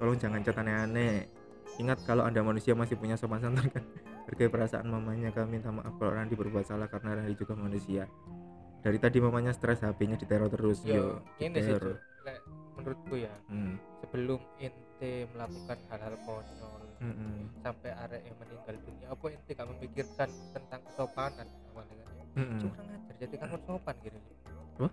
Tolong 0.01 0.17
jangan 0.17 0.41
chat 0.41 0.57
aneh-aneh. 0.57 1.29
Ingat 1.77 2.09
kalau 2.09 2.25
Anda 2.25 2.41
manusia 2.41 2.73
masih 2.73 2.97
punya 2.97 3.21
sopan 3.21 3.45
santun 3.45 3.69
kan. 3.69 3.85
Hargai 4.25 4.49
perasaan 4.49 4.89
mamanya. 4.89 5.29
Kami 5.29 5.61
minta 5.61 5.69
maaf 5.69 5.93
kalau 6.01 6.17
Randi 6.17 6.33
berbuat 6.33 6.65
salah 6.65 6.89
karena 6.89 7.21
Randi 7.21 7.37
juga 7.37 7.53
manusia. 7.53 8.09
Dari 8.87 9.03
tadi 9.03 9.19
mamanya 9.19 9.51
stres 9.51 9.83
HP-nya 9.83 10.15
diteror 10.15 10.47
terus. 10.47 10.79
yo 10.87 10.95
Yo, 10.95 11.05
ini 11.43 11.59
sih 11.59 11.75
menurutku 12.77 13.19
ya 13.19 13.35
Hmm. 13.51 13.75
sebelum 13.99 14.39
ente 14.59 15.27
melakukan 15.35 15.79
hal-hal 15.91 16.15
konyol 16.23 16.83
Mm-mm. 17.01 17.51
sampai 17.61 17.91
arek 17.91 18.21
yang 18.23 18.37
meninggal 18.39 18.77
dunia 18.79 19.07
apa 19.11 19.25
ente 19.27 19.51
gak 19.51 19.67
memikirkan 19.67 20.29
tentang 20.53 20.81
kesopanan 20.87 21.49
awalnya 21.73 21.95
kan 21.99 22.15
ya 22.15 22.25
Mm-mm. 22.37 22.59
curang 22.63 22.87
ajar 22.87 23.15
jadi 23.19 23.35
kangen 23.37 23.61
sopan 23.65 23.95
gini 24.05 24.21
Hah? 24.77 24.91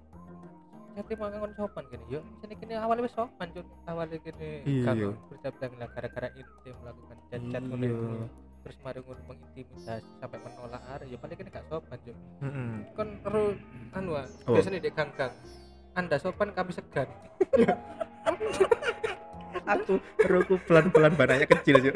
jadi 0.96 1.14
mau 1.14 1.28
kangen 1.28 1.54
sopan 1.54 1.84
gini 1.86 2.06
yo 2.08 2.22
jadi 2.40 2.54
kini 2.56 2.74
awalnya 2.76 3.04
wis 3.04 3.14
sopan 3.14 3.48
cuk 3.52 3.68
awalnya 3.86 4.18
gini 4.18 4.50
Iya. 4.64 4.86
kangen 4.88 5.12
bercabang 5.28 5.74
lah 5.76 5.88
gara-gara 5.92 6.28
ente 6.34 6.70
melakukan 6.74 7.18
cacat 7.30 7.62
Iya. 7.62 7.94
Terus 8.64 8.78
mari 8.80 9.00
ngono 9.00 9.20
mengintimidasi 9.26 10.08
sampai 10.18 10.40
menolak 10.40 10.84
arek 10.90 11.08
ya 11.08 11.18
paling 11.18 11.36
kini 11.36 11.50
gak 11.50 11.66
sopan 11.68 12.00
cuk 12.00 12.16
Mm-mm. 12.40 12.70
kan 12.92 13.08
perlu 13.20 13.44
anu 13.92 14.12
ah, 14.14 14.26
Oh. 14.44 14.56
biasanya 14.56 14.80
di 14.80 14.90
gang-gang 14.90 15.34
anda 15.94 16.16
sopan 16.16 16.50
kami 16.50 16.72
segan 16.72 17.08
Aku 19.64 19.96
perutku 20.18 20.60
pelan-pelan 20.62 21.14
banaknya 21.14 21.48
kecil 21.48 21.80
Cuk. 21.80 21.96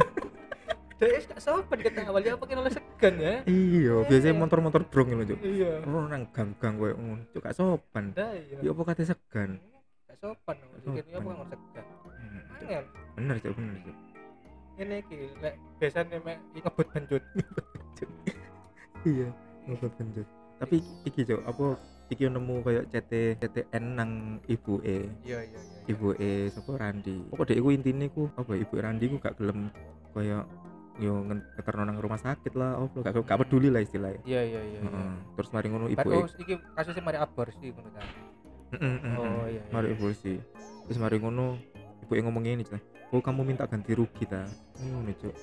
Dia 0.97 1.19
gak 1.19 1.37
sopan 1.37 1.77
kita 1.77 1.99
awalnya 2.05 2.33
apa 2.33 2.45
kena 2.45 2.69
segan 2.69 3.15
ya 3.17 3.43
Iya, 3.43 4.07
biasanya 4.07 4.35
motor-motor 4.35 4.81
drong 4.87 5.09
lho, 5.11 5.23
Cuk. 5.27 5.39
iya 5.41 5.83
Ora 5.83 6.07
nang 6.07 6.23
gang-gang 6.31 6.73
koyo 6.75 6.95
ngono. 6.95 7.23
Cuk 7.29 7.41
gak 7.43 7.53
sopan. 7.53 8.13
Iya 8.13 8.63
Ya 8.63 8.69
apa 8.71 8.81
kate 8.83 9.03
segan? 9.03 9.59
gak 10.05 10.17
sopan 10.17 10.55
jadi 10.79 10.99
ini 11.01 11.11
apa 11.13 11.29
nggak 11.29 11.49
segan 11.51 11.85
Hmm, 12.17 12.83
Bener, 13.15 13.35
Cuk, 13.37 13.51
bener, 13.53 13.75
Cuk. 13.83 13.95
Ini 14.77 14.97
ki 15.09 15.17
lek 15.41 15.55
biasanya 15.81 16.17
mek 16.21 16.37
ngebut 16.55 16.87
benjut 16.93 17.23
Iya, 19.07 19.29
ngobrol 19.63 19.93
benjut. 19.95 20.27
Tapi 20.59 20.83
iki, 21.07 21.23
Cuk, 21.23 21.39
apa 21.47 21.79
iki 22.11 22.27
nemu 22.27 22.59
koyo 22.59 22.81
CT 22.91 23.39
CTN 23.39 23.83
nang 23.95 24.11
ibu 24.51 24.83
e. 24.83 25.07
iya 25.23 25.47
iya 25.47 25.61
iya 25.63 25.79
Ibu 25.87 26.17
e 26.19 26.51
sapa 26.51 26.75
Randi. 26.75 27.23
Pokok 27.31 27.45
dek 27.47 27.55
iku 27.61 27.69
intine 27.71 28.11
ku 28.11 28.27
apa 28.35 28.51
ibu 28.57 28.73
Randi 28.75 29.05
ku 29.07 29.15
gak 29.21 29.39
gelem 29.39 29.71
koyo 30.11 30.43
yo 30.97 31.23
ngeterno 31.23 31.87
nang 31.87 32.01
rumah 32.03 32.19
sakit 32.19 32.57
lah, 32.57 32.83
opo 32.83 32.99
gak 33.05 33.15
gak 33.21 33.39
peduli 33.47 33.69
lah 33.71 33.85
istilahnya. 33.85 34.19
iya 34.27 34.41
iya 34.43 34.61
iya 34.65 34.79
iya. 34.81 35.13
Terus 35.39 35.49
mari 35.55 35.67
ngono 35.71 35.85
ibu 35.87 35.99
Baru 36.03 36.25
e. 36.25 36.41
iki 36.41 36.53
kasusnya 36.75 37.03
mari 37.05 37.17
aborsi 37.21 37.69
ngono 37.71 37.89
kan 37.95 38.05
oh 38.75 39.47
iya 39.47 39.63
iya. 39.63 39.71
mari 39.71 39.95
ibu 39.95 40.11
sih 40.11 40.37
terus 40.87 40.99
mari 40.99 41.17
ngono 41.23 41.55
ibu 42.03 42.11
yang 42.15 42.27
ngomong 42.27 42.43
ini 42.43 42.63
cah 42.67 42.81
oh 43.07 43.21
kamu 43.23 43.41
minta 43.43 43.63
ganti 43.63 43.95
rugi 43.95 44.27
ta 44.27 44.43
ngono 44.77 45.11
cuk 45.15 45.35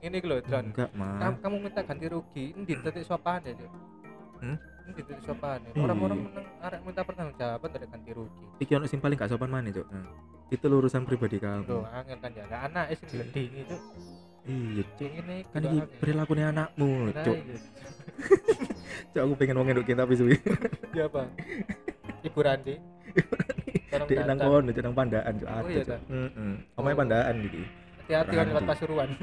ini 0.00 0.16
lho 0.20 0.36
John 0.48 0.64
enggak 0.72 0.90
mah 0.96 1.36
kamu 1.38 1.56
minta 1.60 1.80
ganti 1.84 2.06
rugi 2.08 2.56
ini 2.56 2.64
titik 2.64 3.04
sopan 3.04 3.44
ya 3.44 3.52
Cuk. 3.52 3.70
Hmm? 4.36 4.56
ini 4.86 4.92
titik 4.96 5.18
sopan 5.20 5.60
ya 5.60 5.70
Iya. 5.76 5.82
orang-orang 5.84 6.18
menang 6.24 6.46
arek 6.62 6.80
minta 6.84 7.00
pertanggungjawaban 7.04 7.68
dari 7.68 7.86
ganti 7.86 8.10
rugi 8.12 8.44
iki 8.58 8.72
ono 8.72 8.86
sing 8.86 9.00
paling 9.00 9.16
gak 9.16 9.28
sopan 9.28 9.50
mana 9.50 9.68
cuk 9.68 9.84
nah, 9.88 10.06
itu 10.48 10.64
urusan 10.64 11.02
pribadi 11.04 11.36
kamu 11.36 11.66
Loh, 11.66 11.84
angel 11.90 12.18
kan 12.22 12.30
ya. 12.32 12.44
Lah 12.46 12.60
anak 12.64 12.84
Iya. 12.94 12.96
gending 13.12 13.50
itu. 13.60 13.76
iya 14.46 14.82
cuk 14.94 15.08
ngene 15.10 15.36
kan 15.50 15.60
iki 15.60 15.76
ya. 15.76 15.84
perilakunya 16.00 16.46
anakmu 16.48 16.90
cuk 17.12 17.36
iya. 17.36 17.56
cuk 19.12 19.20
aku 19.20 19.34
pengen 19.36 19.56
wong 19.58 19.66
ngedukin 19.68 19.98
tapi 19.98 20.14
suwi 20.14 20.36
Iya 20.96 21.12
apa? 21.12 21.28
Ibu 22.24 22.40
Randi. 22.40 22.74
Di 24.04 24.14
nang 24.18 24.36
kono 24.36 24.58
nang 24.60 24.94
pandaan 24.94 25.34
Oh, 25.38 25.48
ada 25.48 25.66
iya, 25.66 25.80
cuk 25.80 25.88
ta? 25.88 25.98
heeh 26.04 26.52
omahe 26.76 26.92
Oh. 26.92 26.98
pandaan 26.98 27.34
iki 27.40 27.62
Hati-hati 28.06 28.34
kan 28.34 28.46
lewat. 28.46 28.62
Pasuruan. 28.64 29.08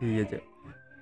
iya 0.00 0.22
cuk 0.24 0.42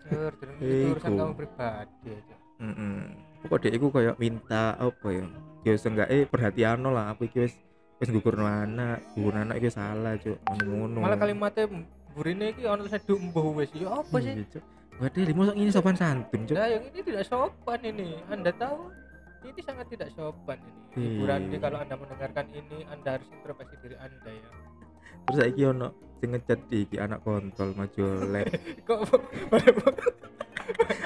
Iku. 0.04 0.20
itu 0.60 0.92
urusan 0.94 1.12
kamu 1.16 1.32
pribadi 1.34 2.08
aja. 2.12 2.34
heeh 2.60 2.96
pokok 3.40 3.58
dek 3.60 3.72
iku 3.72 3.86
koyo 3.90 4.12
minta 4.16 4.76
apa 4.76 5.08
ya 5.10 5.24
ya 5.64 5.72
seenggaknya 5.74 6.28
perhatian 6.28 6.84
lah 6.84 7.12
aku 7.12 7.24
iki 7.24 7.38
wis 7.42 7.54
wis 7.98 8.08
ngugurno 8.08 8.44
anak 8.44 9.00
ngugurno 9.14 9.40
anak 9.42 9.56
iki 9.58 9.68
salah 9.68 10.16
cuk 10.16 10.36
ngono 10.60 11.00
Malah 11.00 11.16
kalimatnya 11.16 11.64
burine 12.12 12.52
iki 12.52 12.62
ono 12.62 12.86
seduk 12.86 13.18
mbuh 13.18 13.58
wis. 13.58 13.74
Ya 13.74 13.90
apa 13.90 14.16
sih? 14.18 14.38
Iya. 14.38 14.60
Waduh, 14.94 15.26
limo 15.26 15.42
ini 15.50 15.74
sopan 15.74 15.98
santun, 15.98 16.46
Cuk. 16.46 16.54
Nah, 16.54 16.70
yang 16.70 16.86
ini 16.86 17.02
tidak 17.02 17.26
sopan 17.26 17.82
ini. 17.82 18.14
Anda 18.30 18.54
tahu? 18.54 18.94
Ini 19.44 19.60
sangat 19.60 19.86
tidak 19.92 20.08
sopan 20.16 20.58
ini. 20.64 20.80
Ibu 20.96 21.22
Iya. 21.24 21.30
Randi 21.36 21.56
kalau 21.60 21.78
Anda 21.78 21.94
mendengarkan 22.00 22.46
ini, 22.50 22.78
Anda 22.88 23.08
harus 23.20 23.28
introspeksi 23.28 23.76
diri 23.84 23.96
Anda 24.00 24.30
ya. 24.32 24.48
Terus 25.24 25.36
saiki 25.40 25.62
ono 25.64 25.88
sing 26.20 26.28
ngecat 26.32 26.60
iki 26.72 26.96
anak 27.00 27.20
kontol 27.24 27.72
maju 27.76 28.04
lek. 28.32 28.48
Kok 28.88 28.98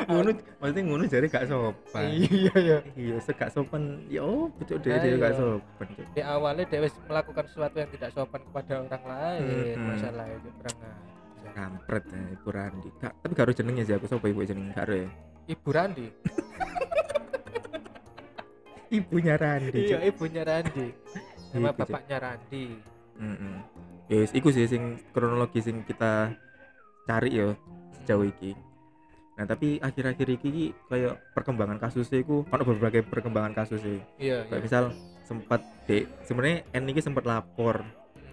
ngono, 0.09 0.31
maksudnya 0.63 0.83
ngono 0.87 1.03
jare 1.05 1.27
gak 1.29 1.47
sopan. 1.51 2.03
Iya 2.09 2.55
ya. 2.57 2.79
Iya, 2.97 3.17
segak 3.21 3.51
sopan. 3.53 4.07
Ya 4.09 4.23
opo 4.25 4.57
Cuk, 4.65 4.81
Nah, 4.87 4.99
dhewe 5.03 5.19
gak 5.21 5.33
iya. 5.35 5.39
sopan. 5.39 5.89
Di 6.15 6.23
awalnya 6.25 6.65
dia 6.65 6.81
wis 6.81 6.95
melakukan 7.05 7.45
sesuatu 7.51 7.77
yang 7.77 7.91
tidak 7.93 8.11
sopan 8.17 8.41
kepada 8.47 8.73
orang 8.87 9.05
lain. 9.05 9.77
Masalah 9.83 10.27
itu 10.31 10.49
ajar. 10.65 10.95
Kampret 11.53 12.05
ya, 12.07 12.23
Ibu 12.39 12.49
Randi. 12.55 12.89
Tapi 13.03 13.33
gak 13.35 13.45
harus 13.45 13.57
jenenge 13.59 13.83
sih 13.85 13.95
aku 13.99 14.07
sapa 14.07 14.27
ibu 14.31 14.41
jenenge 14.47 14.73
gak 14.73 14.87
ya. 14.89 15.11
Ibu 15.51 15.69
Randi. 15.69 16.07
Ibunya 18.89 19.35
Randi. 19.37 19.81
Iya, 19.85 19.99
ibunya 20.09 20.43
Randi. 20.45 20.87
Sama 21.53 21.71
bapaknya 21.77 22.17
Randi. 22.19 22.65
Heeh. 23.21 23.57
Ya 24.09 24.17
wis 24.25 24.33
iku 24.33 24.49
sih 24.49 24.65
sing 24.65 24.97
kronologi 25.13 25.61
sing 25.61 25.85
kita 25.85 26.33
cari 27.05 27.31
ya 27.37 27.53
sejauh 28.01 28.25
iki. 28.25 28.57
Nah, 29.37 29.45
tapi 29.47 29.79
akhir-akhir 29.79 30.29
iki 30.41 30.75
kayak 30.89 31.21
perkembangan 31.37 31.79
kasusnya 31.79 32.25
iku 32.25 32.43
ono 32.49 32.63
berbagai 32.65 33.07
perkembangan 33.07 33.53
kasusnya. 33.55 34.03
Iya, 34.19 34.49
Kayak 34.49 34.61
iya. 34.61 34.65
misal 34.65 34.85
sempat 35.29 35.61
dek 35.85 36.09
sebenarnya 36.25 36.65
N 36.73 36.89
iki 36.89 37.05
sempat 37.05 37.29
lapor 37.29 37.85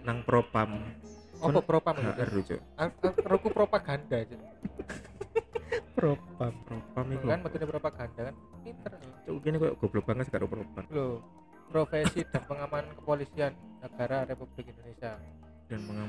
nang 0.08 0.24
propam 0.24 0.80
Apa 1.44 1.60
propam 1.60 1.94
itu? 2.00 2.56
Aku 3.28 3.48
propaganda 3.52 4.16
aja. 4.16 4.38
propam 6.00 6.54
propam 6.64 7.06
iku 7.12 7.26
Kan 7.28 7.40
metode 7.44 7.66
propaganda 7.68 8.22
kan 8.32 8.36
pinter. 8.66 8.92
cuk 9.24 9.38
kene 9.40 9.58
koyo 9.58 9.74
goblok 9.76 10.06
banget 10.06 10.26
karo 10.28 10.46
propam 10.46 10.84
Loh, 10.90 11.22
profesi 11.68 12.26
dan 12.26 12.42
pengamanan 12.44 12.90
kepolisian 12.96 13.52
negara 13.80 14.26
Republik 14.26 14.66
Indonesia. 14.68 15.22
dan 15.66 15.80
koyo 15.82 16.04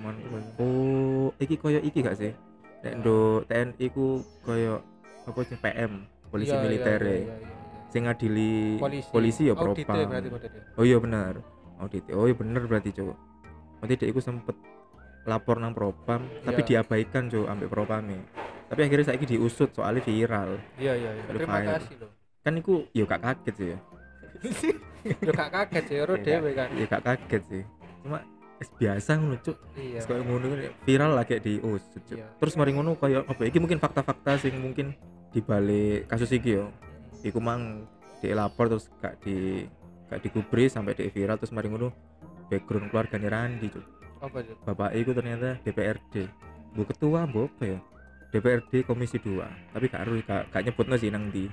oh 0.59 1.29
iki 1.37 1.57
koyo 1.57 1.81
iki 1.81 2.01
gak 2.01 2.17
sih 2.17 2.33
nek 2.81 3.01
ndo 3.01 3.19
TNI 3.45 3.87
ku 3.89 4.07
koyo 4.41 4.81
apa 5.25 5.41
sih 5.43 5.57
PM 5.57 5.93
polisi 6.27 6.51
Iya, 6.51 6.57
iya, 6.57 6.65
militer 6.65 6.99
iya, 6.99 7.09
ya 7.09 7.13
iya, 7.13 7.25
iya, 7.25 7.37
iya. 7.39 7.55
sing 7.89 8.03
ngadili 8.05 8.53
Polisi. 8.77 9.09
polisi 9.11 9.43
ya 9.45 9.55
Audite 9.55 9.85
propam 9.85 10.13
oh 10.77 10.85
iya 10.85 10.99
benar 10.99 11.35
audit 11.77 12.05
oh 12.11 12.25
iya 12.25 12.35
bener 12.35 12.63
berarti 12.65 12.91
cuk 12.91 13.17
berarti 13.79 13.95
dia 13.97 14.09
iku 14.09 14.21
sempet 14.21 14.57
lapor 15.25 15.57
nang 15.57 15.73
propam 15.73 16.21
tapi 16.43 16.61
Iya. 16.63 16.69
diabaikan 16.79 17.27
cuk 17.27 17.47
ambek 17.47 17.69
propame 17.69 18.21
tapi 18.67 18.81
akhirnya 18.83 19.07
saya 19.07 19.19
diusut 19.19 19.71
soalnya 19.73 20.03
viral 20.03 20.59
Iya, 20.77 20.93
iya, 20.95 21.11
iya. 21.15 21.23
Terima 21.27 21.57
file. 21.57 21.71
kasih 21.73 21.95
loh. 21.99 22.11
Kan 22.47 22.55
iku 22.55 22.87
ya 22.95 23.03
gak 23.03 23.23
kaget 23.27 23.55
sih 23.59 23.69
ya. 23.75 23.79
Yo 25.27 25.31
gak 25.35 25.51
kaget 25.51 25.85
sih, 25.91 25.97
ro 26.07 26.15
Iya, 26.15 26.23
dhewe 26.23 26.51
kan. 26.55 26.69
ya 26.79 26.87
gak 26.87 27.03
kaget 27.03 27.43
sih. 27.51 27.63
Cuma 28.07 28.23
es 28.63 28.71
biasa 28.71 29.11
ngono 29.19 29.37
cuk. 29.43 29.57
Iya. 29.75 30.01
Kayak 30.07 30.23
ngono 30.31 30.45
kan 30.55 30.59
viral 30.87 31.11
lah 31.19 31.25
kayak 31.27 31.43
diusut 31.43 32.03
cuk. 32.07 32.15
Iya. 32.23 32.27
terus 32.39 32.55
mari 32.55 32.71
ngono 32.71 32.95
kayak 32.95 33.27
apa 33.27 33.43
iki 33.51 33.59
mungkin 33.59 33.83
fakta-fakta 33.83 34.39
sing 34.39 34.55
mungkin 34.63 34.95
dibalik 35.35 36.07
kasus 36.07 36.31
iki 36.31 36.63
yo. 36.63 36.71
Iku 37.27 37.43
mang 37.43 37.91
dilapor 38.23 38.71
terus 38.71 38.87
gak 39.03 39.19
di 39.27 39.67
gak 40.07 40.23
digubris 40.23 40.79
sampai 40.79 40.95
di 40.95 41.11
viral 41.11 41.43
terus 41.43 41.51
mari 41.51 41.67
ngono 41.67 41.91
background 42.47 42.95
keluarganya 42.95 43.35
Randi 43.35 43.75
cuk. 43.75 43.85
Apa 44.23 44.39
itu? 44.39 44.55
bapak 44.63 44.91
itu 44.95 45.11
ternyata 45.11 45.59
DPRD 45.67 46.15
bu 46.79 46.87
ketua 46.87 47.27
bu 47.27 47.51
apa 47.51 47.65
ya? 47.75 47.79
DPRD 48.31 48.87
Komisi 48.87 49.19
2 49.19 49.75
tapi 49.75 49.87
gak 49.91 50.03
gak, 50.27 50.43
gak 50.55 50.63
nyebut 50.63 50.87
sih 50.99 51.11
nang 51.11 51.31
di 51.35 51.47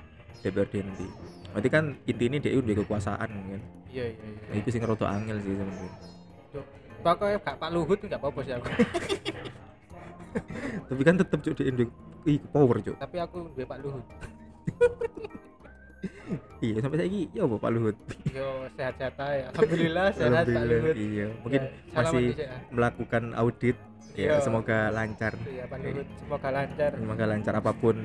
DPRD 0.44 0.74
nanti 0.82 1.06
berarti 1.50 1.68
kan 1.68 1.84
intinya 2.04 2.36
dia 2.38 2.52
udah 2.54 2.74
kekuasaan 2.76 3.28
kan 3.30 3.60
Iya, 3.88 4.10
iya, 4.10 4.10
iya. 4.10 4.38
nah, 4.44 4.54
itu 4.58 4.68
sing 4.68 4.82
roto 4.82 5.04
angel 5.04 5.36
sih 5.38 5.50
sebenarnya 5.50 5.90
Pokoknya 6.98 7.36
gak 7.38 7.54
Pak 7.58 7.68
Luhut 7.68 8.00
enggak 8.00 8.16
apa-apa 8.16 8.40
sih 8.40 8.50
aku. 8.50 8.64
tapi 10.88 11.00
kan 11.02 11.14
tetep 11.14 11.38
cuk 11.38 11.54
di 11.54 11.62
Indo 11.64 11.82
ih 12.24 12.38
power 12.42 12.76
cuk 12.80 12.96
Tapi 12.96 13.16
aku 13.18 13.36
duwe 13.52 13.62
Pak 13.62 13.78
Luhut. 13.78 14.02
iya 16.58 16.74
sampai 16.80 16.96
saya 16.98 17.08
ya 17.30 17.40
apa 17.44 17.54
Pak 17.56 17.70
Luhut 17.70 17.96
Yo 18.26 18.48
sehat-sehat 18.72 19.14
aja. 19.16 19.44
Alhamdulillah 19.52 20.06
sehat 20.10 20.32
Pak 20.32 20.42
Alhamdulillah, 20.42 20.80
Luhut. 20.80 20.94
iya 20.96 21.26
mungkin 21.38 21.60
Ya, 21.62 21.94
masih 21.94 22.24
ya. 22.34 22.50
melakukan 22.68 23.22
audit 23.34 23.76
ya 24.14 24.38
semoga 24.38 24.88
lancar 24.88 25.34
Iya 25.42 25.64
Pak 25.66 25.76
Luhut, 25.80 26.06
semoga 26.16 26.48
lancar. 26.48 26.90
semoga 26.94 27.24
lancar 27.26 27.52
apa 27.58 27.70
pun 27.72 27.96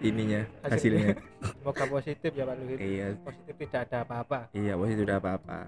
ininya 0.00 0.40
Hasilnya. 0.64 1.12
hasilnya 1.12 1.14
Semoga 1.60 1.84
positif 1.86 2.30
ya 2.32 2.42
Pak 2.42 2.54
Luhut. 2.56 2.78
iya 2.78 3.06
Positif 3.20 3.52
tidak 3.58 3.80
ada 3.84 3.96
apa-apa. 4.02 4.38
Iya, 4.50 4.72
pasti 4.74 4.94
sudah 4.96 5.16
apa-apa. 5.16 5.58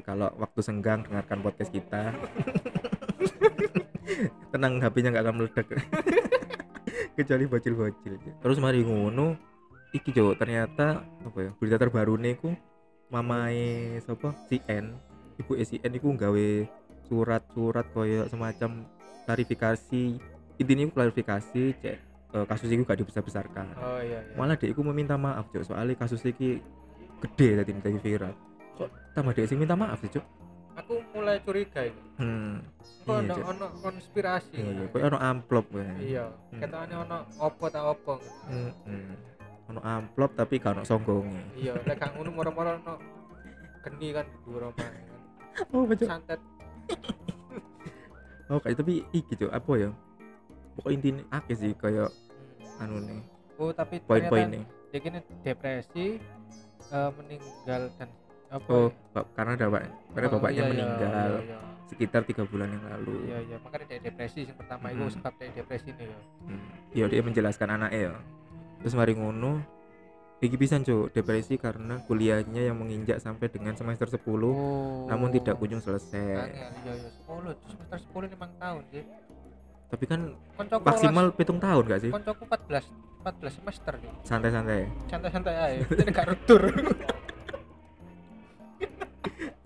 Kalau 0.00 0.26
waktu 0.36 0.58
senggang 0.58 1.02
dengarkan 1.02 1.38
podcast 1.38 1.70
kita. 1.70 2.10
Tenang, 4.50 4.78
HP-nya 4.78 5.08
nggak 5.10 5.22
akan 5.22 5.34
meledak. 5.36 5.66
Kecuali 7.16 7.44
bocil-bocil. 7.46 8.12
Terus 8.18 8.56
mari 8.58 8.82
ngono, 8.82 9.34
iki 9.90 10.10
jo 10.10 10.32
ternyata 10.34 11.02
apa 11.02 11.38
ya? 11.40 11.50
Berita 11.54 11.76
terbaru 11.76 12.14
niku 12.16 12.52
mamae 13.08 13.98
sapa? 14.00 14.32
Si 14.46 14.58
N. 14.66 14.94
Ibu 15.36 15.58
si 15.62 15.78
N 15.78 15.92
iku 15.92 16.10
nggawe 16.10 16.46
surat-surat 17.04 17.84
koyo 17.90 18.24
semacam 18.26 18.86
klarifikasi. 19.24 20.02
Intinya 20.54 20.82
iku 20.82 20.92
klarifikasi 20.94 21.62
cek 21.76 21.96
eh, 22.30 22.44
kasus 22.44 22.66
itu 22.66 22.82
gak 22.82 22.94
dibesar-besarkan 22.96 23.66
Oh 23.74 23.98
iya 23.98 24.18
iya. 24.20 24.34
malah 24.34 24.54
dia 24.54 24.66
iku 24.68 24.82
meminta 24.82 25.14
maaf 25.14 25.46
cuk 25.48 25.62
soalnya 25.64 25.94
kasus 25.94 26.22
iki 26.22 26.58
gede 27.20 27.48
tadi 27.56 27.70
tadi 27.74 27.98
viral 27.98 28.34
kok 28.74 28.86
tambah 29.14 29.30
dia 29.30 29.46
sih 29.46 29.54
minta 29.54 29.74
maaf 29.74 29.98
sih 29.98 30.10
cuk 30.10 30.22
Aku 30.74 30.98
mulai 31.10 31.38
curiga 31.38 31.86
ini. 31.86 32.02
hmm 32.18 32.54
Kok 33.02 33.18
Iya, 33.20 33.34
ono 33.40 33.66
konspirasi. 33.78 34.58
iya 34.58 34.84
kok 34.84 34.98
ono 35.00 35.18
amplop 35.20 35.66
kan 35.70 35.94
Iya, 35.96 36.26
Hmm. 36.50 36.58
ketane 36.58 36.94
ono 36.96 37.18
opo 37.36 37.64
ta 37.68 37.80
opo. 37.84 38.14
hmm, 38.46 38.70
hmm. 38.82 39.12
ono 39.70 39.80
amplop 39.80 40.30
tapi 40.34 40.58
gak 40.58 40.74
ono 40.74 40.82
songgongnya 40.82 41.42
Iya, 41.54 41.74
lek 41.80 41.96
gak 41.96 42.10
ngono 42.14 42.30
moro-moro 42.30 42.70
ono 42.76 42.94
geni 43.82 44.10
kan 44.12 44.26
dhuwur 44.40 44.62
omah 44.66 44.86
kan. 44.86 44.94
oh 45.70 45.82
Santet. 45.96 46.40
Oh 48.46 48.58
kayak 48.58 48.76
tapi 48.76 49.04
iki 49.10 49.32
cuk 49.34 49.50
apa 49.50 49.72
ya 49.78 49.90
pokok 50.74 50.90
intinya 50.90 51.22
akeh 51.30 51.54
sih 51.54 51.72
kayak 51.74 52.10
anu 52.78 53.00
nih 53.00 53.22
Oh, 53.54 53.70
tapi 53.70 54.02
ternyata 54.02 54.10
poin-poinnya 54.10 54.66
dia 54.90 54.98
kini 54.98 55.18
depresi 55.40 56.18
eh, 56.90 57.10
meninggal 57.14 57.86
dan 57.94 58.08
apa 58.50 58.66
oh 58.66 58.88
ya? 59.14 59.22
karena 59.32 59.52
ada 59.54 59.66
pak 59.68 59.82
karena 60.10 60.26
Oh, 60.26 60.32
bapaknya 60.34 60.54
iya, 60.54 60.58
iya, 60.58 60.72
meninggal 60.74 61.30
iya, 61.30 61.42
iya. 61.46 61.58
sekitar 61.86 62.20
tiga 62.24 62.42
bulan 62.44 62.68
yang 62.68 62.82
lalu 62.84 63.14
Iya 63.24 63.38
iya, 63.46 63.56
makanya 63.58 63.86
dia 63.86 64.00
depresi 64.04 64.40
yang 64.42 64.58
pertama 64.58 64.90
itu 64.90 64.98
Hmm. 65.00 65.14
sebab 65.14 65.32
dia 65.38 65.50
depresi 65.54 65.88
nih 65.90 66.06
ya. 66.06 66.18
Hmm. 66.42 66.66
ya 66.90 67.04
dia 67.06 67.22
menjelaskan 67.22 67.68
anaknya 67.72 68.00
ya 68.00 68.12
terus 68.78 68.94
mari 68.94 69.12
ngono 69.14 69.62
iki 70.44 70.56
pisan 70.56 70.80
cuk 70.80 71.10
depresi 71.10 71.56
karena 71.56 71.96
kuliahnya 72.02 72.62
yang 72.64 72.76
menginjak 72.76 73.16
sampai 73.16 73.48
dengan 73.48 73.72
semester 73.72 74.06
10 74.06 74.20
Oh. 74.44 75.06
namun 75.06 75.30
tidak 75.30 75.56
kunjung 75.56 75.78
selesai 75.78 76.44
Angel, 76.44 76.52
iya 76.52 76.92
iya 76.94 77.10
10 77.24 77.56
semester 77.66 77.98
10 78.04 78.28
limang 78.28 78.52
tahun 78.54 78.82
sih. 78.88 79.04
tapi 79.86 80.04
kan 80.04 80.20
Koncoku 80.54 80.82
maksimal 80.82 81.26
pitung 81.30 81.58
tahun 81.58 81.82
gak 81.86 82.00
sih 82.00 82.10
koncoku 82.10 82.42
14 82.44 82.82
14 83.22 83.56
semester 83.56 83.92
nih. 83.96 84.12
santai-santai 84.20 84.80
Santai-santai 85.06 85.54
aja. 85.54 85.80
Jadi 85.96 86.10
gak 86.10 86.26
retur. 86.28 86.62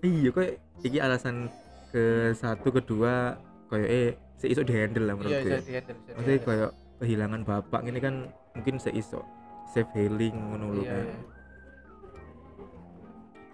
iya 0.01 0.29
kok 0.29 0.47
iki 0.79 0.97
alasan 0.97 1.51
ke 1.89 2.03
satu 2.33 2.71
kedua 2.71 3.35
kayak 3.67 3.89
eh 3.89 4.07
seisok 4.37 4.63
di 4.63 4.73
handle 4.73 5.03
lah 5.03 5.13
menurut 5.13 5.33
Iya, 5.33 5.41
gue 5.41 5.51
dihandle. 5.59 5.65
bisa 5.67 5.81
maksudnya 6.07 6.23
dihandle. 6.31 6.47
kayak 6.47 6.69
kehilangan 6.99 7.41
bapak 7.43 7.81
ini 7.83 7.99
kan 7.99 8.15
mungkin 8.53 8.75
seisok 8.77 9.25
safe 9.69 9.91
healing 9.93 10.33
ngono 10.33 10.65
lho 10.73 10.81
Iya, 10.81 10.91
kan 10.91 11.05
iya. 11.05 11.17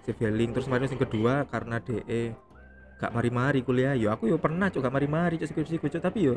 safe 0.02 0.20
healing 0.22 0.50
terus 0.54 0.66
kemarin 0.66 0.88
yang 0.88 1.02
kedua 1.02 1.34
karena 1.46 1.78
DE 1.82 2.22
gak 2.96 3.12
mari-mari 3.12 3.60
kuliah 3.60 3.92
yo 3.94 4.08
aku 4.08 4.32
yo 4.32 4.38
pernah 4.40 4.72
cuk 4.72 4.80
gak 4.80 4.94
mari-mari 4.94 5.36
cuk 5.36 5.52
skripsi 5.52 5.76
cuk. 5.78 6.00
Tapi 6.00 6.20
yo 6.24 6.36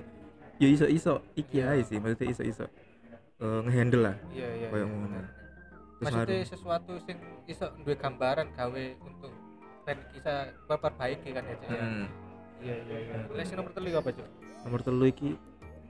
yo 0.59 0.66
iso-iso 0.66 1.22
iki 1.39 1.62
ae 1.62 1.87
sih 1.87 2.03
maksudnya 2.03 2.35
iso-iso 2.35 2.66
eh, 3.39 3.61
ngehandle 3.62 4.03
lah 4.03 4.16
iya 4.35 4.49
iya 4.57 4.66
Kayak 4.68 4.83
iya, 4.83 4.87
ngono. 4.91 5.20
maksudnya 6.03 6.39
sesuatu 6.43 6.93
sing 7.07 7.16
iso 7.47 7.66
duwe 7.79 7.95
gambaran 7.95 8.51
gawe 8.51 8.85
untuk 9.07 9.31
ben 9.87 9.99
bisa 10.11 10.51
memperbaiki 10.66 11.29
kan 11.31 11.45
ya 11.47 11.55
ya? 11.62 11.81
Hmm. 11.81 12.07
iya 12.59 12.74
iya 12.83 12.97
iya. 13.07 13.14
Les 13.31 13.49
nomor 13.55 13.70
telu 13.70 13.89
apa 13.95 14.11
cuk? 14.11 14.26
Nomor 14.66 14.81
telu 14.83 15.05
iki 15.07 15.29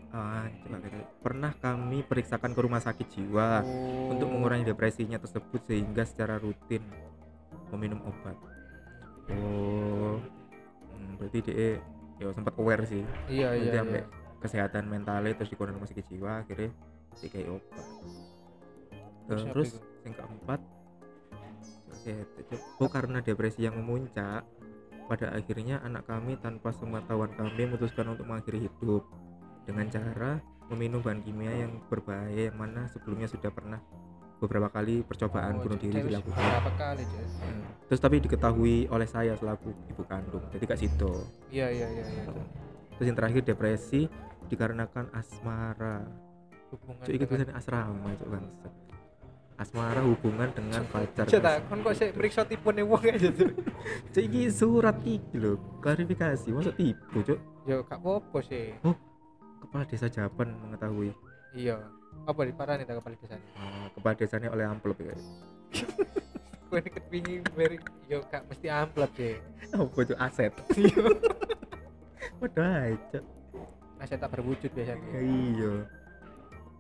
ah 0.09 0.49
coba 0.65 0.81
kita 0.81 1.05
pernah 1.21 1.53
kami 1.53 2.01
periksakan 2.01 2.57
ke 2.57 2.61
rumah 2.65 2.81
sakit 2.81 3.07
jiwa 3.13 3.61
Oh. 3.61 4.17
untuk 4.17 4.33
mengurangi 4.33 4.65
depresinya 4.65 5.21
tersebut 5.21 5.61
sehingga 5.69 6.09
secara 6.09 6.41
rutin 6.41 6.81
meminum 7.69 8.01
obat. 8.09 8.37
Oh. 9.29 10.17
Hmm, 10.97 11.21
berarti 11.21 11.39
dia 11.45 11.77
ya 12.19 12.33
sempat 12.33 12.57
aware 12.57 12.89
sih. 12.89 13.05
Iya 13.29 13.53
Berarti 13.53 13.69
iya 13.69 13.81
sampai 13.85 14.01
iya. 14.01 14.09
kesehatan 14.41 14.85
mentalnya 14.89 15.33
terus 15.37 15.51
di 15.53 15.57
rumah 15.61 15.89
sakit 15.89 16.07
jiwa 16.09 16.33
akhirnya 16.41 16.71
dikai 17.21 17.45
obat. 17.47 17.87
Terus 19.29 19.43
Eh, 19.45 19.53
terus 19.53 19.71
yang 20.09 20.15
keempat 20.17 20.61
oke 21.89 22.15
oh 22.81 22.89
karena 22.89 23.19
depresi 23.21 23.69
yang 23.69 23.77
memuncak 23.77 24.47
pada 25.05 25.27
akhirnya 25.37 25.81
anak 25.85 26.05
kami 26.09 26.37
tanpa 26.41 26.73
sepengetahuan 26.73 27.33
kami 27.37 27.53
memutuskan 27.65 28.13
untuk 28.13 28.25
mengakhiri 28.25 28.69
hidup 28.69 29.05
dengan 29.69 29.85
cara 29.87 30.41
meminum 30.67 30.99
bahan 30.99 31.21
kimia 31.21 31.53
yang 31.59 31.77
berbahaya 31.85 32.49
yang 32.49 32.57
mana 32.57 32.89
sebelumnya 32.89 33.25
sudah 33.25 33.49
pernah 33.49 33.77
beberapa 34.39 34.71
kali 34.71 35.03
percobaan 35.03 35.59
Oh, 35.59 35.63
bunuh 35.63 35.77
diri 35.77 36.01
dilakukan 36.01 36.39
berapa 36.39 36.73
kali 36.73 37.05
Hmm. 37.05 37.63
terus 37.85 37.99
tapi 37.99 38.17
diketahui 38.19 38.89
oleh 38.89 39.05
saya 39.05 39.35
selaku 39.35 39.69
ibu 39.87 40.03
kandung 40.03 40.45
jadi 40.49 40.65
kak 40.65 40.79
situ 40.79 41.13
iya 41.49 41.69
iya 41.69 41.87
iya 41.87 42.05
iya 42.07 42.23
Cuk. 42.25 42.39
terus 42.95 43.07
yang 43.07 43.19
terakhir 43.19 43.43
depresi 43.43 44.09
dikarenakan 44.47 45.13
asmara 45.13 46.07
hubungan 46.69 47.03
Cuk, 47.03 47.13
iki 47.13 47.25
dengan- 47.27 47.53
asrama 47.55 48.09
cuk 48.15 48.29
bangsat. 48.31 48.73
Asmara 49.59 50.01
hubungan 50.01 50.49
dengan 50.53 50.87
pacar. 50.87 51.27
Cuk, 51.27 51.41
tak 51.41 51.67
kon 51.67 51.83
kok 51.83 51.91
sik 51.93 52.15
meriksa 52.15 52.47
tipune 52.47 52.79
wong 52.81 53.03
aja 53.03 53.29
tuh 53.29 53.51
Cuk, 54.09 54.23
iki 54.23 54.47
surat 54.49 54.95
iki 55.03 55.35
lho, 55.35 55.59
klarifikasi. 55.81 56.49
Masa 56.53 56.71
tipu, 56.71 57.21
Cuk? 57.23 57.39
yo 57.65 57.83
gak 57.83 57.99
apa-apa 57.99 58.39
sih 58.41 58.71
Kepala 59.59 59.85
Desa 59.85 60.07
Japan 60.07 60.55
mengetahui 60.59 61.11
iya 61.53 61.81
apa 62.25 62.41
di 62.43 62.53
parah 62.53 62.77
nih 62.77 62.85
kepala 62.85 63.15
desa 63.15 63.37
Ah, 63.55 63.87
kepala 63.93 64.13
desanya 64.13 64.49
oleh 64.51 64.65
amplop 64.65 64.99
ya. 64.99 65.15
kowe 66.69 66.77
ini 66.77 66.91
kepingin 66.91 67.41
beri 67.55 67.79
yo 68.05 68.21
gak 68.27 68.45
mesti 68.45 68.69
amplop 68.69 69.09
deh 69.15 69.41
Apa 69.71 69.89
Cuk 70.05 70.19
aset? 70.19 70.53
Waduh, 72.41 72.61
ae, 72.61 72.93
Cuk. 73.09 73.25
aset 73.99 74.19
tak 74.19 74.31
berwujud 74.31 74.71
biasanya 74.71 75.09
Ya 75.11 75.21
iya. 75.25 75.73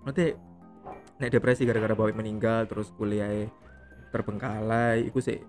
Nanti 0.04 0.24
nek 1.18 1.30
depresi 1.30 1.64
gara-gara 1.64 1.92
bawa 1.92 2.12
meninggal 2.12 2.64
terus 2.64 2.92
kuliah 2.92 3.48
terbengkalai 4.08 5.02
iku 5.04 5.18
sih 5.18 5.40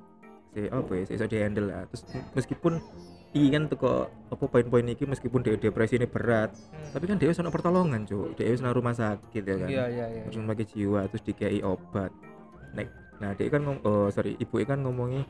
sih 0.49 0.65
apa 0.65 0.91
ya 0.91 1.03
sih 1.05 1.13
iso 1.13 1.25
dihandle 1.25 1.69
lah 1.69 1.86
terus 1.86 2.03
meskipun 2.34 2.82
iki 3.30 3.47
kan 3.53 3.69
teko 3.69 4.09
apa 4.09 4.43
poin-poin 4.49 4.86
iki 4.89 5.05
meskipun 5.05 5.45
dia 5.45 5.53
depresi 5.53 6.01
ini 6.01 6.09
berat 6.09 6.49
Hmm. 6.49 6.89
tapi 6.97 7.05
kan 7.05 7.17
dia 7.21 7.30
sana 7.30 7.53
pertolongan 7.53 8.01
cuk. 8.09 8.34
Dia 8.34 8.49
nang 8.57 8.73
rumah 8.73 8.97
sakit 8.97 9.43
ya 9.45 9.55
kan? 9.61 9.69
Iya 9.69 9.86
iya 9.86 10.05
iya 10.09 10.21
terus 10.25 10.41
pakai 10.41 10.65
jiwa 10.65 10.99
terus 11.09 11.23
dikei 11.25 11.61
obat. 11.61 12.09
Nek 12.73 12.88
nah 13.21 13.36
dia 13.38 13.51
kan 13.51 13.61
ngom 13.67 13.77
oh, 13.86 14.07
sorry 14.09 14.34
ibu 14.39 14.55
kan 14.65 14.80
ngomongi 14.82 15.21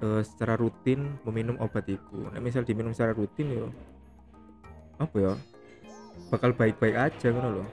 eh, 0.00 0.22
secara 0.26 0.56
rutin 0.56 1.20
meminum 1.28 1.60
obat 1.60 1.84
itu 1.86 2.18
nek 2.32 2.40
misal 2.40 2.64
diminum 2.64 2.90
secara 2.96 3.12
rutin 3.12 3.46
yo 3.52 3.66
apa 4.96 5.16
ya 5.20 5.32
bakal 6.32 6.50
baik-baik 6.56 6.96
aja 6.96 7.28
ngono 7.30 7.62
loh 7.62 7.68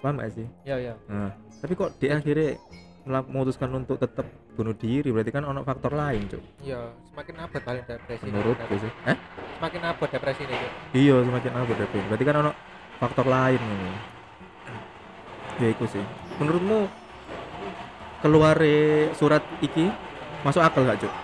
paham 0.00 0.18
gak 0.20 0.32
sih? 0.34 0.46
Iya 0.64 0.76
iya. 0.80 0.94
Nah 1.08 1.30
tapi 1.60 1.72
kok 1.76 1.94
dia 2.00 2.18
akhirnya 2.18 2.56
memutuskan 3.06 3.70
untuk 3.70 4.02
tetap 4.02 4.26
bunuh 4.58 4.74
diri 4.74 5.14
berarti 5.14 5.30
kan 5.30 5.46
ono 5.46 5.62
faktor 5.62 5.94
lain 5.94 6.26
cuk. 6.26 6.42
Iya 6.66 6.90
semakin 7.14 7.34
abad 7.38 7.62
paling 7.62 7.84
depresi 7.86 8.24
ini. 8.26 8.32
menurutku 8.34 8.74
sih. 8.82 8.92
Eh? 9.06 9.16
Semakin 9.62 9.82
abad 9.86 10.08
depresi 10.10 10.42
ini 10.42 10.54
Cuk. 10.58 10.72
iya 10.90 11.16
semakin 11.22 11.52
apa 11.54 11.72
depresi. 11.78 12.06
Berarti 12.10 12.24
kan 12.26 12.36
ono 12.42 12.52
faktor 12.98 13.26
lain 13.30 13.60
ini. 13.62 13.90
Ya 15.62 15.68
itu 15.70 15.84
sih. 15.86 16.04
Menurutmu 16.42 16.78
keluar 18.26 18.58
surat 19.14 19.42
iki 19.62 19.86
masuk 20.42 20.66
akal 20.66 20.82
gak 20.82 20.98
cuk? 21.06 21.14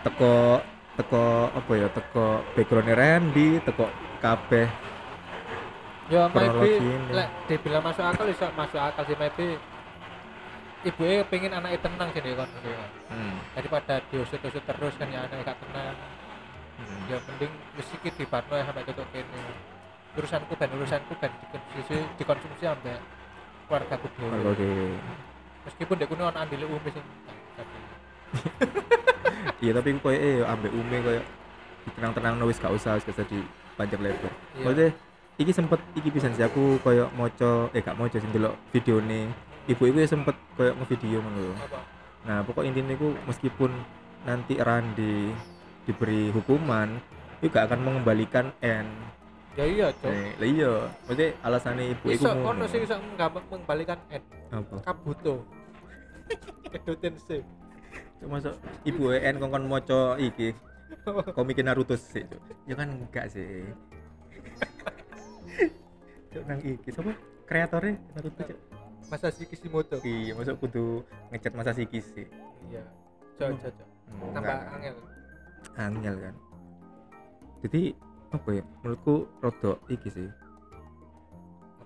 Teko 0.00 0.64
teko 0.96 1.52
apa 1.52 1.72
ya 1.76 1.88
teko 1.92 2.40
backgroundnya 2.56 2.96
Randy 2.96 3.60
teko 3.64 3.88
kabeh 4.20 4.68
ya 6.10 6.26
maybe 6.34 6.82
lek 7.14 7.28
dibilang 7.46 7.80
masuk 7.86 8.04
akal 8.04 8.26
bisa 8.26 8.50
masuk 8.58 8.80
akal 8.82 9.06
sih 9.06 9.16
maybe 9.16 9.56
ibu 10.80 11.02
e 11.04 11.20
pengen 11.28 11.52
anaknya 11.52 11.78
tenang 11.84 12.08
sih 12.10 12.20
kan 12.24 12.48
ya. 12.64 12.86
hmm. 13.12 13.34
daripada 13.52 13.94
diusut-usut 14.08 14.64
terus 14.64 14.94
kan 14.96 15.08
ya 15.12 15.28
anaknya 15.28 15.44
gak 15.52 15.60
tenang 15.60 15.96
Hmm. 16.80 17.12
ya 17.12 17.20
mending 17.28 17.52
kita 17.76 18.08
di 18.16 18.24
Barno 18.24 18.56
ya 18.56 18.64
sampai 18.64 18.80
tutup 18.88 19.04
ini 19.12 19.40
urusanku 20.16 20.56
dan 20.56 20.72
urusanku 20.72 21.12
dan 21.20 21.28
dikonsumsi 21.44 22.08
dikonsumsi 22.16 22.64
sampai 22.64 22.96
keluarga 23.68 24.00
ku 24.00 24.08
dhewe 24.16 24.96
meskipun 25.68 26.00
dek 26.00 26.08
kuno 26.08 26.32
ana 26.32 26.48
andile 26.48 26.64
umi 26.64 26.88
sing 26.88 27.04
tapi 27.60 27.76
iya 29.60 29.76
tapi 29.76 29.92
koyo 30.00 30.16
eh 30.16 30.40
ambek 30.40 30.72
umi 30.72 30.96
koyo 31.04 31.20
tenang-tenang 32.00 32.40
no 32.40 32.48
wis 32.48 32.56
gak 32.56 32.72
usah 32.72 32.96
wis 32.96 33.04
gak 33.04 33.20
usah 33.20 33.28
dipanjang 33.28 34.00
lebar 34.00 34.32
Iya. 34.56 34.64
Maksudnya 34.64 34.88
iki 35.36 35.52
sempet 35.52 35.80
iki 35.92 36.08
pisan 36.08 36.32
sih 36.32 36.48
aku 36.48 36.80
koyo 36.80 37.12
moco 37.12 37.68
eh 37.76 37.84
gak 37.84 38.00
moco 38.00 38.16
sing 38.16 38.32
delok 38.32 38.56
videone 38.72 39.28
ibu 39.70 39.82
iku 39.84 39.96
ya 39.96 40.08
sempet 40.08 40.34
koyo 40.54 40.74
ngevideo 40.76 41.18
ngono 41.18 41.54
Nah, 42.20 42.44
pokok 42.44 42.68
intinya 42.68 42.92
iku 42.92 43.16
meskipun 43.24 43.72
nanti 44.22 44.60
Randi 44.60 45.32
diberi 45.82 46.28
hukuman, 46.28 47.00
itu 47.40 47.48
gak 47.48 47.64
akan 47.64 47.80
mengembalikan 47.80 48.52
N. 48.60 48.84
ya 49.56 49.64
iya 49.64 49.88
cok 49.90 50.04
Eh, 50.06 50.28
lah 50.36 50.46
iya, 50.46 50.72
maksudnya 51.02 51.28
alasannya 51.40 51.84
ibu 51.90 52.06
iku 52.06 52.20
iso 52.20 52.28
ngono. 52.28 52.48
ono 52.52 52.64
sing 52.68 52.84
iso 52.84 52.94
menggambar 52.94 53.42
mengembalikan 53.48 53.98
N 54.06 54.22
Apa? 54.52 54.76
kabuto 54.84 55.34
edoten 56.76 57.14
sih 57.18 57.40
masuk 58.22 58.52
ibu 58.84 59.10
N 59.10 59.40
kongkon 59.40 59.64
moco 59.64 60.00
iki 60.14 60.52
komik 61.34 61.56
Naruto 61.58 61.96
sih, 61.96 62.20
Cuk. 62.22 62.40
Ya 62.68 62.74
kan 62.76 62.92
enggak 62.92 63.32
sih. 63.32 63.64
Cuk 66.30 66.42
nang 66.44 66.60
iki 66.60 66.88
sapa? 66.90 67.16
Kreatornya 67.42 67.96
Naruto, 68.12 68.42
Cuk. 68.44 68.58
Masa 69.10 69.28
si 69.28 69.42
Kishimoto 69.44 69.98
Iya, 70.00 70.32
masuk 70.38 70.56
kudu 70.62 71.02
ngecat 71.28 71.52
masa 71.52 71.74
sikis 71.74 72.06
sih. 72.14 72.26
iya 72.70 72.82
cok 73.36 73.58
cok 73.58 73.72
cok 73.74 73.88
Hmm, 74.10 74.34
tambah 74.34 74.58
angel. 74.74 74.94
Angel 75.78 76.14
kan. 76.18 76.34
Jadi 77.62 77.82
apa 78.30 78.48
ya 78.50 78.62
menurutku 78.82 79.14
rodok 79.38 79.78
iki 79.86 80.10
sih. 80.10 80.26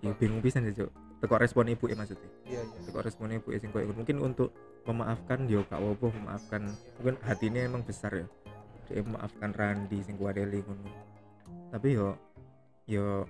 Ya 0.01 0.09
Apa? 0.09 0.17
bingung 0.17 0.41
pisan 0.41 0.65
sih 0.65 0.73
cuk. 0.73 0.89
Teko 1.21 1.37
respon 1.37 1.69
ibu 1.69 1.85
ya 1.85 1.97
maksudnya? 1.97 2.31
Iya 2.45 2.61
iya. 2.65 2.81
Teko 2.89 3.01
respon 3.01 3.29
ibu 3.33 3.49
ya 3.53 3.61
sing 3.61 3.69
mungkin 3.73 4.17
untuk 4.21 4.57
memaafkan 4.85 5.45
yo 5.49 5.69
gak 5.69 5.81
apa 5.81 6.07
memaafkan. 6.17 6.63
Mungkin 7.01 7.17
hatinya 7.25 7.61
emang 7.61 7.85
besar 7.85 8.13
ya. 8.13 8.27
Dia 8.89 9.05
memaafkan 9.05 9.53
Randi 9.53 10.01
sing 10.01 10.17
kuadeli 10.17 10.65
ngono. 10.65 10.89
Tapi 11.73 11.89
yo 11.93 12.17
yo 12.85 13.29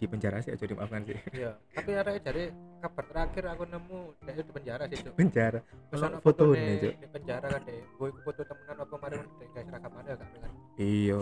di 0.00 0.08
penjara 0.08 0.40
sih 0.40 0.56
aja 0.56 0.64
dimaafkan 0.64 1.04
sih. 1.04 1.16
Iya 1.36 1.52
tapi 1.76 1.90
ada 1.92 2.16
jadi 2.16 2.48
kabar 2.80 3.04
terakhir 3.04 3.44
aku 3.52 3.64
nemu 3.68 4.00
dia 4.24 4.40
di 4.40 4.52
penjara 4.56 4.82
sih 4.88 4.98
cok 5.04 5.14
penjara? 5.20 5.60
Ono 5.92 6.06
foto 6.24 6.56
nih 6.56 6.80
cuk. 6.80 6.92
di 6.96 7.08
penjara 7.12 7.46
kan 7.52 7.60
deh 7.68 7.84
gue 7.84 8.08
foto 8.24 8.40
temenan 8.48 8.76
apa 8.80 8.94
kemarin 8.96 9.20
deh 9.36 9.48
guys 9.52 9.66
seragam 9.68 9.92
ada 10.00 10.12
kan 10.16 10.28
kan 10.40 10.52
iya. 10.80 11.20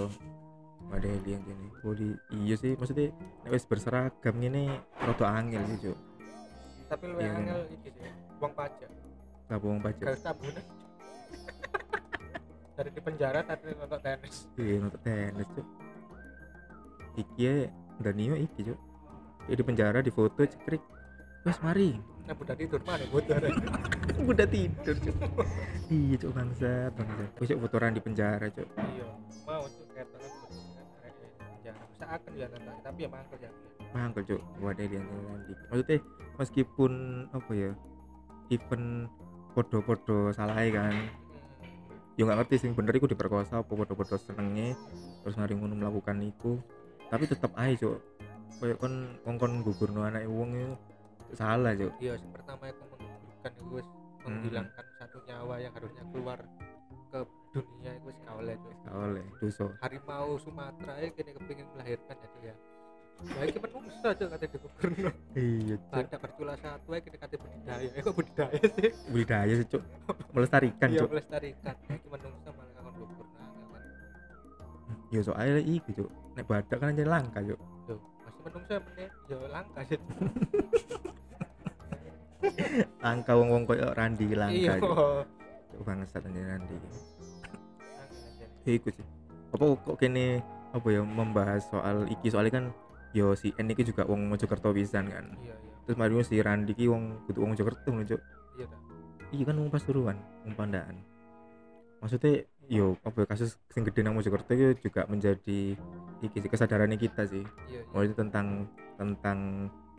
Ada 0.88 1.04
yang 1.26 1.42
gini. 1.42 1.66
Bodi 1.82 2.10
iya 2.30 2.54
sih 2.54 2.72
maksudnya 2.78 3.10
wis 3.50 3.66
berseragam 3.66 4.34
gini 4.38 4.70
rada 5.02 5.26
angel 5.26 5.62
sih 5.74 5.78
cuk. 5.90 5.98
Tapi 6.86 7.04
lu 7.10 7.16
yang 7.18 7.34
bener. 7.34 7.58
angel 7.58 7.60
iki 7.74 7.88
sih 7.90 8.02
uang 8.38 8.52
pajak. 8.54 8.90
Gak 9.50 9.58
bohong 9.58 9.80
pajak. 9.82 10.06
Garis 10.06 10.22
tabungan 10.22 10.64
dari 12.78 12.90
di 12.94 13.00
penjara 13.02 13.42
tadi 13.42 13.74
nonton 13.74 14.00
tenis. 14.06 14.46
Iya 14.54 14.74
nonton 14.86 15.00
tenis 15.02 15.48
cuk. 15.50 15.66
Iki 17.18 17.66
Danio 17.98 18.38
iki 18.38 18.62
cuk. 18.62 18.78
Dia 19.50 19.54
di 19.58 19.64
penjara 19.64 19.98
di 19.98 20.12
foto 20.14 20.46
cekrik 20.46 20.82
wes 21.42 21.58
mari. 21.64 21.98
Nah 22.28 22.34
udah 22.36 22.54
tidur 22.54 22.80
mana 22.84 23.04
butuh 23.10 23.36
udah 24.30 24.46
tidur 24.46 24.96
cuk. 25.02 25.16
Iya 25.90 26.14
cuk 26.22 26.30
bangsat 26.30 26.90
bangsat. 26.94 27.30
Wes 27.42 27.46
cuk 27.50 27.58
fotoran 27.66 27.96
di 27.98 28.02
penjara 28.02 28.46
cuk. 28.54 28.68
Iya 28.70 29.06
mau 29.42 29.66
tuh 29.66 29.86
kayak 29.90 30.06
penjara. 30.14 31.80
Bisa 31.88 32.06
akan 32.06 32.32
ya 32.38 32.46
nanti 32.46 32.70
tapi 32.86 32.98
ya 33.02 33.08
mangkel 33.10 33.38
ya. 33.42 33.50
Mangkel 33.90 34.22
cuk. 34.30 34.40
Wadah 34.62 34.86
dia 34.86 35.00
nanti. 35.02 35.52
Maksudnya 35.68 35.96
meskipun 36.38 36.92
apa 37.34 37.52
ya 37.52 37.70
event 38.54 39.10
podo-podo 39.58 40.30
salah 40.30 40.54
kan? 40.70 40.94
Yo 42.14 42.26
nggak 42.26 42.46
ngerti 42.46 42.54
sing 42.62 42.70
bener 42.74 42.94
iku 42.94 43.10
diperkosa 43.10 43.62
apa 43.62 43.70
padha-padha 43.70 44.18
senenge 44.18 44.74
terus 45.22 45.38
mari 45.38 45.54
ngono 45.54 45.78
melakukan 45.78 46.18
iku 46.26 46.58
tapi 47.08 47.24
tetep 47.24 47.52
ae 47.56 47.72
cuk. 47.74 47.96
Koyo 48.58 48.74
kon 48.76 48.94
kongkon 49.22 49.62
gugurno 49.62 50.04
anake 50.04 50.28
wong 50.28 50.50
itu 50.52 50.74
salah 51.32 51.72
cuk. 51.72 51.92
Iya 52.00 52.16
pertama 52.32 52.68
itu 52.68 52.82
menggugurkan 52.84 53.52
itu 53.54 53.64
wis 53.74 53.88
Hmm. 54.18 54.44
menghilangkan 54.44 54.84
satu 54.98 55.18
nyawa 55.24 55.54
yang 55.62 55.72
harusnya 55.72 56.04
keluar 56.12 56.38
ke 57.08 57.20
dunia 57.54 57.90
itu 57.96 58.04
wis 58.12 58.18
gak 58.26 58.34
oleh 58.36 58.54
gak 58.60 58.92
oleh 58.92 59.24
dosa. 59.40 59.66
Harimau 59.80 60.36
Sumatera 60.36 60.94
ya 61.00 61.08
kini 61.14 61.30
kepingin 61.32 61.66
melahirkan 61.72 62.16
ya 62.18 62.28
Cuk, 62.28 62.42
ya. 62.44 62.54
Ya 63.18 63.42
ini 63.50 63.58
menungsa 63.58 64.06
aja 64.14 64.24
kata 64.28 64.44
digugurno. 64.46 65.10
Iya 65.32 65.74
cuk. 65.80 65.90
Pada 65.90 66.16
bercula 66.20 66.54
satu 66.60 66.88
ya 66.92 67.00
kini 67.00 67.16
kata 67.16 67.34
budidaya. 67.40 67.88
Ya 67.88 68.00
kok 68.04 68.14
budidaya 68.14 68.62
sih? 68.78 68.90
Budidaya 69.08 69.52
sih 69.54 69.66
cuk. 69.70 69.82
Melestarikan 70.34 70.88
iya 70.92 71.00
cuk. 71.00 71.10
melestarikan. 71.14 71.74
Ya 71.88 71.94
ini 71.96 72.08
menungsa 72.10 72.48
malah 72.52 72.72
kakon 72.76 72.92
gugurno 73.00 73.24
kan 73.24 73.48
ya 75.08 75.20
soalnya 75.24 75.60
iki 75.64 75.90
cuk 75.96 76.10
nek 76.38 76.46
badak 76.46 76.78
kan 76.78 76.94
jadi 76.94 77.10
langka 77.10 77.42
tuh 77.42 77.98
masih 78.22 78.40
menungsa 78.46 78.74
meneh 78.78 79.10
ya 79.26 79.36
langka 79.50 79.80
sih 79.90 79.98
langka 83.04 83.32
wong 83.34 83.48
wong 83.50 83.62
koyo 83.66 83.90
Randi 83.90 84.30
langka 84.30 84.78
iya. 84.78 85.26
Cuk 85.68 85.84
bangsat 85.84 86.24
aja 86.24 86.40
Randi. 86.54 86.74
Langka 86.74 88.24
aja. 88.24 88.46
ya 88.64 88.72
iku 88.72 88.88
sih. 88.88 89.04
Apa 89.52 89.64
kok 89.84 90.00
kene 90.00 90.40
apa 90.72 90.86
ya 90.88 91.04
membahas 91.04 91.68
soal 91.68 92.08
iki? 92.08 92.32
Soalnya 92.32 92.52
kan 92.56 92.64
yo 93.12 93.36
si 93.36 93.52
N 93.58 93.68
iki 93.68 93.84
juga 93.84 94.08
wong 94.08 94.32
Mojokerto 94.32 94.72
pisan 94.72 95.12
kan. 95.12 95.36
Iya 95.44 95.54
iya. 95.54 95.74
Terus 95.84 95.96
mari 96.00 96.16
si 96.24 96.40
Randi 96.40 96.72
ki 96.72 96.88
wong 96.88 97.28
kudu 97.28 97.44
wong 97.44 97.52
Mojokerto 97.52 97.84
ngono 97.90 98.06
cuk. 98.08 98.22
Iya 98.56 98.66
dah 98.70 98.80
iya 99.32 99.44
kan 99.44 99.56
wong 99.60 99.68
Pasuruan 99.68 100.16
wong 100.44 100.54
Pandaan 100.56 100.96
maksudnya 101.98 102.46
yo 102.68 103.00
apa 103.00 103.24
kasus 103.24 103.56
sing 103.72 103.82
gede 103.88 104.04
nang 104.04 104.12
Mojokerto 104.12 104.52
itu 104.52 104.92
juga 104.92 105.08
menjadi 105.08 105.74
iki 106.20 106.38
kesadaran 106.48 106.92
kita 107.00 107.24
sih. 107.24 107.42
Iya 107.72 107.80
iya. 107.80 107.92
Mulai 107.96 108.12
tentang 108.12 108.68
tentang 109.00 109.38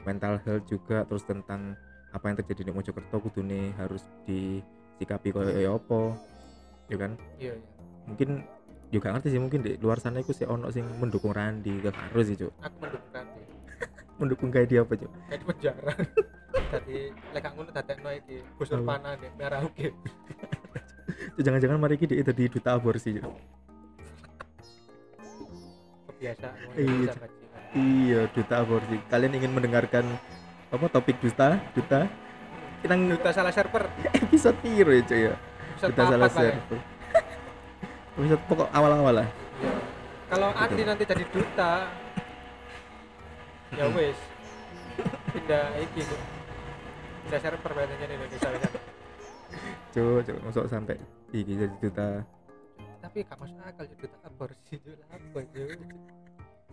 mental 0.06 0.38
health 0.46 0.66
juga 0.70 1.04
terus 1.10 1.26
tentang 1.26 1.74
apa 2.14 2.26
yang 2.30 2.38
terjadi 2.38 2.70
di 2.70 2.72
Mojokerto 2.72 3.18
kudune 3.26 3.74
harus 3.76 4.06
disikapi 4.30 5.34
koyo 5.34 5.50
ya 5.58 5.74
apa 5.74 6.14
ya 6.94 6.98
kan? 7.02 7.12
Iya 7.42 7.58
iya. 7.58 7.68
Mungkin 8.06 8.30
juga 8.90 9.14
ngerti 9.14 9.28
sih 9.34 9.42
mungkin 9.42 9.60
di 9.66 9.78
luar 9.82 9.98
sana 10.02 10.22
itu 10.22 10.34
sih 10.34 10.46
ono 10.46 10.70
sing 10.70 10.86
mendukung 10.98 11.34
Randi 11.34 11.74
gak 11.82 11.98
harus 12.14 12.30
sih 12.30 12.38
cuk. 12.38 12.54
Aku 12.62 12.78
mendukung 12.78 13.12
Randy. 13.14 13.42
Mendukung 14.20 14.50
kayak 14.52 14.68
dia 14.70 14.82
apa 14.86 14.94
cuk? 14.94 15.12
Kayak 15.30 15.40
di 15.42 15.46
penjara. 15.46 15.94
Jadi 16.74 16.98
lekak 17.34 17.52
ngono 17.58 17.70
dadekno 17.74 18.10
iki 18.14 18.46
bos 18.58 18.70
Apa? 18.70 18.82
panah 18.86 19.14
nek 19.18 19.34
merah 19.38 19.62
oke 19.66 19.90
jangan-jangan 21.40 21.78
mari 21.80 21.96
kita 22.00 22.16
itu 22.16 22.32
di 22.32 22.46
duta 22.48 22.76
aborsi 22.76 23.20
kebiasaan 26.10 26.58
Iya, 26.76 27.12
iya 27.76 28.22
duta 28.32 28.64
aborsi 28.64 28.98
kalian 29.08 29.40
ingin 29.40 29.52
mendengarkan 29.56 30.04
apa 30.70 30.86
topik 30.92 31.18
duta 31.24 31.58
duta? 31.74 32.06
Kita 32.80 32.96
duta 32.96 33.30
salah 33.36 33.52
server. 33.52 33.92
Episode 34.16 34.56
piro 34.64 34.92
ya 34.96 35.04
cuy 35.04 35.22
ya? 35.28 35.36
Duta 35.84 36.04
salah 36.08 36.30
ya. 36.32 36.36
server. 36.36 36.80
Episode 38.20 38.44
pokok 38.48 38.68
awal-awal 38.72 39.14
lah. 39.24 39.28
Iya. 39.60 39.76
kalau 40.30 40.50
Andi 40.54 40.84
nanti 40.86 41.04
jadi 41.10 41.26
duta 41.34 41.90
ya 43.74 43.86
wes 43.94 44.18
pindah 45.34 45.66
iki 45.82 46.02
pindah 47.26 47.40
server 47.42 47.72
berarti 47.74 47.96
di 47.98 48.06
Indonesia 48.14 48.89
cuy 50.00 50.24
cuy 50.24 50.38
masuk 50.48 50.66
sampai 50.72 50.96
iki 51.36 51.60
jadi 51.60 51.76
duta 51.84 52.10
tapi 53.04 53.28
gak 53.28 53.36
masuk 53.36 53.60
akal 53.68 53.84
ya 53.84 53.96
duta 54.00 54.18
aborsi 54.24 54.74
itu 54.80 54.92
apa 55.12 55.40
Cuk? 55.52 55.80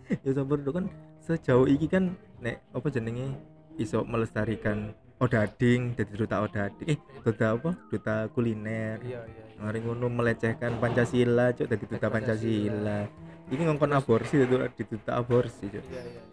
ya 0.23 0.31
sabar 0.31 0.59
kan 0.71 0.85
sejauh 1.19 1.67
iki 1.67 1.87
kan 1.91 2.15
nek 2.39 2.63
apa 2.71 2.87
jenenge 2.87 3.35
iso 3.75 4.07
melestarikan 4.07 4.95
odading 5.19 5.91
jadi 5.99 6.13
duta 6.15 6.35
odading 6.47 6.87
eh 6.95 6.99
duta 7.25 7.59
apa 7.59 7.71
duta 7.91 8.15
kuliner 8.31 9.03
iya 9.03 9.21
iya 9.27 9.43
iya. 9.43 9.47
Ngono 9.57 10.05
melecehkan 10.05 10.77
Pancasila, 10.77 11.49
cuk, 11.49 11.65
dadi 11.65 11.85
duta 11.89 12.13
Pancasila. 12.13 13.09
Iki 13.49 13.61
ngongkon 13.65 13.89
aborsi 13.89 14.45
itu 14.45 14.53
di 14.53 14.83
duta 14.85 15.17
aborsi, 15.17 15.65
cuk. 15.65 15.81
iya 15.89 16.01
iya 16.05 16.21
iya. 16.21 16.23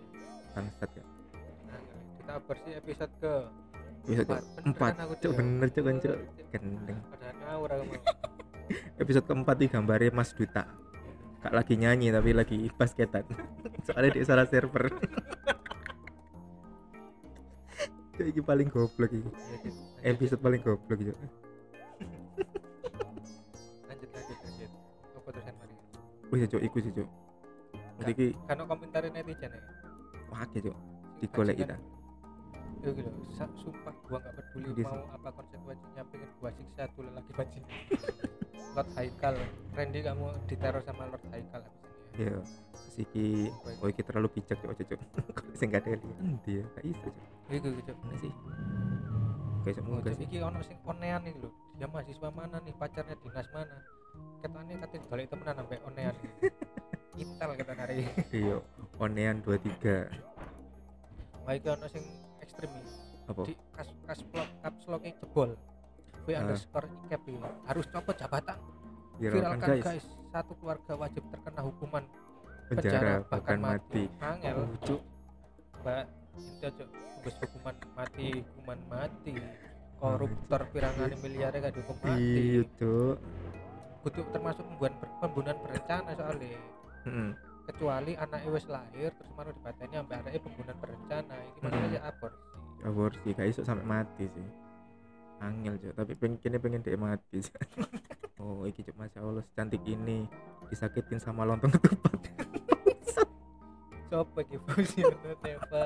Bangsat 0.53 0.91
ya. 0.93 1.05
Nah, 1.73 1.81
duta 2.21 2.33
aborsi 2.37 2.71
episode 2.77 3.13
ke 3.17 3.35
Bisa 4.05 4.23
cuk. 4.23 4.31
Empat. 4.31 4.43
Bener 4.45 4.65
Empat, 4.69 4.93
kan 4.93 5.03
aku, 5.05 5.15
cuk, 5.15 5.23
Cuk? 5.25 5.37
bener 5.39 5.69
cuk 5.69 5.85
kan. 5.85 5.95
Oh, 5.95 6.01
Cuk. 6.01 6.19
Gendeng. 6.53 6.99
Episode 8.97 9.27
keempat 9.29 9.57
iki 9.61 9.69
gambarnya 9.73 10.11
Mas 10.13 10.33
Duta. 10.33 10.65
Kak 11.41 11.53
lagi 11.53 11.77
nyanyi 11.77 12.09
tapi 12.09 12.33
lagi 12.33 12.57
basketan. 12.73 13.25
Soalnya 13.87 14.17
di 14.17 14.25
salah 14.25 14.49
server. 14.49 14.89
Cuk, 18.15 18.27
iki 18.31 18.41
paling 18.41 18.69
goblok 18.71 19.11
iki. 19.11 19.27
Iya, 19.27 20.15
Episode 20.15 20.41
paling 20.41 20.61
goblok 20.63 21.01
cuk. 21.01 21.19
lanjut 23.89 24.09
lanjut 24.11 24.39
lanjut 24.43 24.71
apa 25.15 25.29
terusan 25.31 25.55
mari 25.59 25.75
Wih, 26.31 26.47
cuk, 26.47 26.63
iku 26.63 26.77
sih, 26.79 26.93
cuk. 26.95 27.09
Jadi 28.05 28.27
karena 28.47 28.63
komentar 28.67 29.03
netizen 29.07 29.51
ya 29.51 29.61
wake, 30.31 30.59
cuk. 30.63 30.77
Digolek 31.21 31.57
kita. 31.59 31.77
Yo 32.85 32.93
gitu, 32.93 33.09
sa- 33.33 33.49
sumpah 33.57 33.95
gua 34.05 34.21
nggak 34.21 34.35
peduli 34.37 34.69
Iya, 34.77 34.85
mau 34.85 35.01
apa 35.09 35.29
konsekuensinya 35.33 36.03
pengen 36.05 36.29
gua 36.37 36.51
siksa 36.53 36.83
tuh 36.93 37.03
lelaki 37.03 37.33
bajingan. 37.33 37.73
Lord 38.75 38.89
Haikal, 38.93 39.35
Randy 39.73 40.01
kamu 40.03 40.27
diteror 40.45 40.83
sama 40.85 41.09
Lord 41.09 41.25
Haikal 41.33 41.63
abis 41.65 41.81
ini 41.81 41.89
ya. 42.21 42.29
Ya, 42.31 42.37
siki 42.87 43.27
oh 43.81 43.89
iki 43.89 44.03
terlalu 44.05 44.29
bijak 44.31 44.61
cuk, 44.61 44.77
cuk. 44.77 45.01
Sing 45.59 45.67
gak 45.67 45.83
ada 45.83 45.97
endi 46.21 46.61
ya? 46.61 46.65
Gak 46.71 46.85
iso. 46.85 47.11
Iku 47.49 47.69
gitu. 47.73 47.93
Mana 47.97 48.17
sih? 48.21 48.33
Kayak 49.65 49.77
semoga 49.81 50.01
Cuk, 50.05 50.15
sih. 50.15 50.25
iki 50.25 50.37
ono 50.39 50.61
sing 50.61 50.77
onean 50.85 51.25
iki 51.25 51.41
lho. 51.41 51.51
Dia 51.75 51.89
mahasiswa 51.89 52.29
mana 52.31 52.57
nih, 52.61 52.75
pacarnya 52.77 53.17
dinas 53.17 53.49
mana? 53.51 53.77
Ketane 54.39 54.73
katanya 54.77 55.05
balik 55.09 55.27
temenan 55.27 55.55
sampai 55.57 55.79
onean. 55.83 56.15
Intel 57.23 57.51
kata 57.57 57.73
hari. 57.75 57.97
Iya, 58.31 58.57
onean 59.01 59.41
23. 59.41 60.07
Wah 61.43 61.55
iki 61.55 61.67
ono 61.67 61.87
sing 61.89 62.05
ekstrim 62.45 62.71
iki. 62.71 62.93
Apa? 63.25 63.41
Di 63.43 63.55
kas 63.73 63.89
kas 64.05 64.21
blok 64.23 64.49
caps 64.61 64.85
lock 64.85 65.03
jebol. 65.03 65.51
V 66.25 66.29
Ah. 66.29 66.41
underscore 66.41 66.89
ikep 67.05 67.23
iki. 67.25 67.39
Harus 67.65 67.87
copot 67.89 68.15
jabatan. 68.15 68.59
Viralkan 69.15 69.37
Viralkan 69.57 69.69
guys. 69.71 69.85
guys. 69.85 70.07
Satu 70.29 70.53
keluarga 70.57 70.93
wajib 70.97 71.23
terkena 71.31 71.63
hukuman 71.63 72.05
Penjara 72.65 73.21
bahkan 73.25 73.59
mati. 73.61 74.05
Angel. 74.19 74.55
Oh, 74.57 74.69
cuk. 74.81 75.01
Mbak, 75.81 76.05
itu 76.35 76.69
cok, 76.73 76.89
wis 77.23 77.35
hukuman 77.39 77.77
mati, 77.93 78.29
hukuman 78.43 78.81
mati. 78.89 79.35
Koruptor 79.95 80.61
pirangane 80.69 81.15
miliarnya 81.17 81.61
gak 81.63 81.75
dihukum 81.77 81.97
Iya, 82.03 82.65
mati. 82.65 82.73
cuk. 82.75 83.17
Kudu 84.01 84.21
termasuk 84.33 84.65
pembunuhan, 84.67 84.93
pembunuhan 85.19 85.57
berencana 85.61 86.11
soalnya. 86.13 86.59
Heeh. 87.05 87.29
Kecuali 87.65 88.13
anaknya 88.15 88.51
wis 88.53 88.67
lahir 88.69 89.09
terus 89.17 89.31
maru 89.33 89.51
dipateni 89.57 89.95
ambek 89.97 90.17
anaknya 90.21 90.41
pembunuhan 90.45 90.77
berencana. 90.81 91.35
Ini 91.35 91.49
Mm-mm. 91.49 91.73
maksudnya 91.73 92.01
aborsi. 92.05 92.45
Aborsi 92.85 93.29
gak 93.33 93.49
iso 93.49 93.61
sampai 93.65 93.87
mati 93.89 94.25
sih. 94.29 94.49
Angel, 95.41 95.75
cuk. 95.81 95.93
Tapi 95.97 96.13
pengen 96.17 96.61
pengen 96.61 96.85
dia 96.85 96.99
mati. 97.01 97.41
Oh, 98.45 98.69
iki 98.69 98.85
cuk 98.85 98.99
Masya 99.01 99.25
Allah 99.25 99.41
secantik 99.41 99.81
ini 99.89 100.29
disakitin 100.69 101.17
sama 101.17 101.49
lontong 101.49 101.73
ketupat. 101.81 102.19
Coba 104.13 104.41
fungsi 104.69 105.01
Teva. 105.41 105.85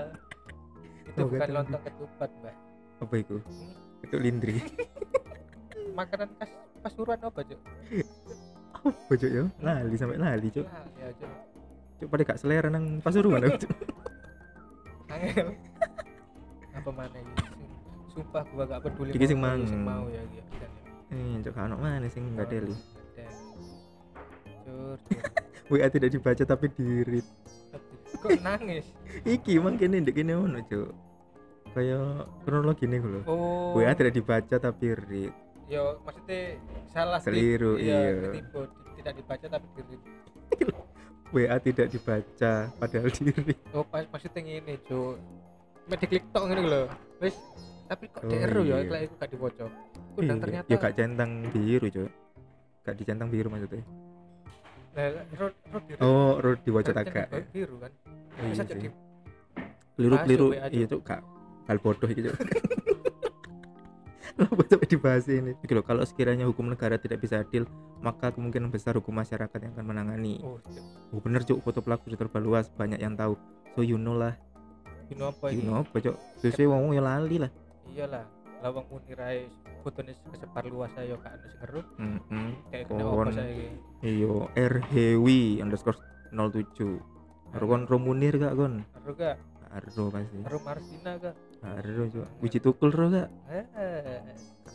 Itu 1.07 1.19
Oh, 1.23 1.29
bukan 1.31 1.51
lontong 1.55 1.83
ketupat, 1.87 2.31
Mbak. 2.43 2.57
Apa 2.99 3.15
itu? 3.15 3.37
Itu 4.03 4.17
lindri. 4.19 4.59
Makanan 5.99 6.35
khas 6.41 6.51
Pasuruan 6.83 7.19
apa, 7.23 7.43
Cuk? 7.43 7.61
Apa 8.79 9.13
cuk 9.15 9.31
ya? 9.31 9.45
Lali 9.59 9.95
sampai 9.99 10.19
lali 10.19 10.49
ya, 10.55 10.63
Cuk. 11.99 12.07
Pada 12.09 12.23
gak 12.25 12.39
selera 12.39 12.69
nang 12.69 12.99
Pasuruan 13.01 13.43
aku. 13.43 13.67
Angel. 15.09 15.49
apa 16.71 16.91
mana 16.95 17.17
ini? 17.17 17.33
Sumpah 18.09 18.43
gua 18.49 18.65
gak 18.67 18.81
peduli 18.87 19.11
Iki 19.13 19.27
sing 19.27 19.39
mau 19.39 19.51
mang. 19.51 19.61
sing 19.67 19.81
mau 19.83 20.05
ya 20.07 20.23
gitu. 20.31 20.67
Eh, 21.09 21.41
cuk 21.43 21.53
kan 21.53 21.73
mana 21.73 22.07
sing 22.07 22.25
enggak 22.29 22.49
deli. 22.49 22.77
Cur. 24.65 24.99
WA 25.71 25.89
tidak 25.89 26.11
dibaca 26.11 26.45
tapi 26.45 26.67
diri. 26.71 27.21
Kok 28.15 28.41
nangis? 28.41 28.87
Iki 29.37 29.59
emang 29.59 29.77
kene 29.77 30.01
ndek 30.01 30.17
kene 30.17 30.33
ono 30.33 30.61
cuk. 30.63 30.91
Kayak 31.75 32.25
kronologi 32.43 32.89
nih 32.89 33.01
lho. 33.01 33.21
Oh. 33.25 33.77
WA 33.77 33.93
tidak 33.93 34.15
dibaca 34.15 34.57
tapi 34.57 34.87
read. 34.97 35.35
Yo, 35.69 36.01
maksudnya 36.01 36.57
salah 36.89 37.21
di- 37.21 37.29
Keliru, 37.29 37.77
iya. 37.77 38.33
ketipu. 38.33 38.65
Di- 38.65 38.97
tidak 38.99 39.13
dibaca 39.21 39.47
tapi 39.51 39.67
diri. 39.77 39.97
WA 41.31 41.57
tidak 41.59 41.87
dibaca 41.89 42.53
padahal 42.73 43.11
diri. 43.11 43.55
Oh, 43.71 43.83
pas 43.83 44.05
maksudnya 44.05 44.41
ngene, 44.41 44.81
Cuk. 44.83 45.17
Mek 45.85 45.99
diklik 46.01 46.25
tok 46.31 46.45
ngene 46.47 46.63
lho. 46.63 46.83
Wis, 47.19 47.37
tapi 47.85 48.05
kok 48.07 48.21
Oh, 48.21 48.29
DRU 48.29 48.63
ya, 48.63 48.77
iya. 48.77 48.77
iku 48.81 48.95
iku 48.99 49.15
gak 49.17 49.31
diwoco. 49.31 49.67
Ku 50.13 50.19
Iya, 50.21 50.35
ternyata 50.37 50.67
ya 50.67 50.77
gak 50.79 50.95
centang 50.95 51.31
biru 51.49 51.87
cuk. 51.89 52.11
gak 52.81 52.95
dicentang 52.97 53.29
biru 53.29 53.49
maksudnya 53.49 53.85
Lah 54.97 55.07
road 55.37 55.55
road 55.69 55.83
biru. 55.85 55.99
oh 56.01 56.33
road 56.41 56.59
di 56.59 56.71
wajah 56.71 56.91
Kan 56.91 57.05
taga 57.05 57.23
centang 57.29 57.49
biru 57.53 57.75
kan. 57.77 57.93
iya 58.35 58.49
Bisa 58.49 58.63
sih. 58.63 58.69
jadi 58.71 58.89
keliru 59.95 60.17
keliru 60.19 60.47
iya 60.69 60.87
cuk 60.87 61.01
gak 61.03 61.21
hal 61.67 61.77
bodoh 61.79 62.09
itu 62.09 62.33
Kenapa 64.47 64.63
sampai 64.71 64.87
dibahas 64.87 65.27
ini 65.27 65.53
Gitu 65.59 65.75
loh, 65.75 65.83
kalau 65.83 66.07
sekiranya 66.07 66.47
hukum 66.47 66.71
negara 66.71 66.95
tidak 66.95 67.19
bisa 67.19 67.43
adil 67.43 67.67
maka 67.99 68.31
kemungkinan 68.31 68.71
besar 68.71 68.95
hukum 68.95 69.11
masyarakat 69.19 69.59
yang 69.59 69.75
akan 69.75 69.87
menangani 69.91 70.39
oh, 70.47 70.63
Cuk. 70.63 70.79
oh 71.11 71.19
bener 71.19 71.43
cuk 71.43 71.59
foto 71.67 71.83
pelaku 71.83 72.07
sudah 72.15 72.23
terbaru 72.23 72.55
luas 72.55 72.71
banyak 72.71 73.03
yang 73.03 73.19
tahu 73.19 73.35
so 73.75 73.83
you 73.83 73.99
know 73.99 74.15
lah 74.15 74.39
You 75.11 75.19
know 75.19 75.35
apa 75.35 75.51
you 75.51 75.59
ini? 75.59 75.67
know 75.67 75.83
apa 75.83 75.99
cuk 75.99 76.15
sesuai 76.39 76.71
wong 76.71 76.95
ya 76.95 77.03
lali 77.03 77.43
lah 77.43 77.51
Iyalah. 77.91 78.23
Lawang 78.63 78.87
munir 78.91 79.19
ae 79.19 79.51
fotone 79.83 80.15
kesebar 80.15 80.67
luas 80.67 80.91
sing 80.95 81.11
ngeru. 81.11 81.81
mm 81.99 82.19
-mm. 82.27 82.51
Kayak 82.71 82.85
kena 82.91 83.03
apa 83.07 83.31
saiki? 83.35 83.67
iyo 84.03 84.51
rhewi 84.55 85.59
underscore 85.59 85.99
07 86.31 87.19
Karo 87.49 87.65
kon 87.65 87.89
Romunir 87.89 88.37
gak 88.37 88.55
kon? 88.55 88.85
Ngeru 88.85 89.13
gak? 89.17 89.37
Aro 89.73 90.05
pasti. 90.13 90.37
Ngeru 90.37 90.59
Marsina 90.61 91.13
gak? 91.17 91.35
Aro 91.59 92.07
cuk. 92.07 92.27
Wiji 92.39 92.59
tukul 92.63 92.91
ro 92.95 93.11
gak? 93.11 93.29
Eh, 93.51 93.65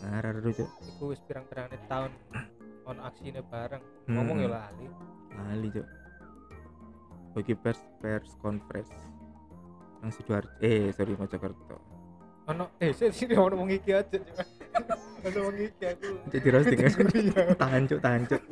Ngararo 0.04 0.40
cuk. 0.44 0.68
iku 0.84 1.04
wis 1.16 1.22
pirang-pirangane 1.24 1.80
tahun 1.88 2.12
on 2.90 2.98
aksine 3.00 3.40
bareng. 3.48 3.80
Hmm. 4.08 4.14
Ngomong 4.20 4.38
ya 4.44 4.50
lali. 4.52 4.86
Lali 5.32 5.68
cuk. 5.72 5.88
Bagi 7.34 7.54
pers 7.56 7.80
pers 8.04 8.36
conference. 8.44 8.92
Nang 10.04 10.12
Sidoarjo. 10.12 10.52
Eh, 10.60 10.92
sorry 10.92 11.16
Mojokerto. 11.16 11.80
Ono 12.52 12.76
eh 12.76 12.92
sih 12.92 13.08
sini 13.16 13.40
ono 13.40 13.56
wong 13.56 13.72
iki 13.72 13.96
aja. 13.96 14.20
Ono 15.32 15.40
wong 15.48 15.56
iki 15.64 15.84
aku. 15.88 16.08
Jadi 16.28 16.48
roasting. 16.52 16.80
Iya. 17.24 17.56
tahan 17.56 17.88
cuk, 17.88 18.00
tahan 18.04 18.28
cuk. 18.28 18.42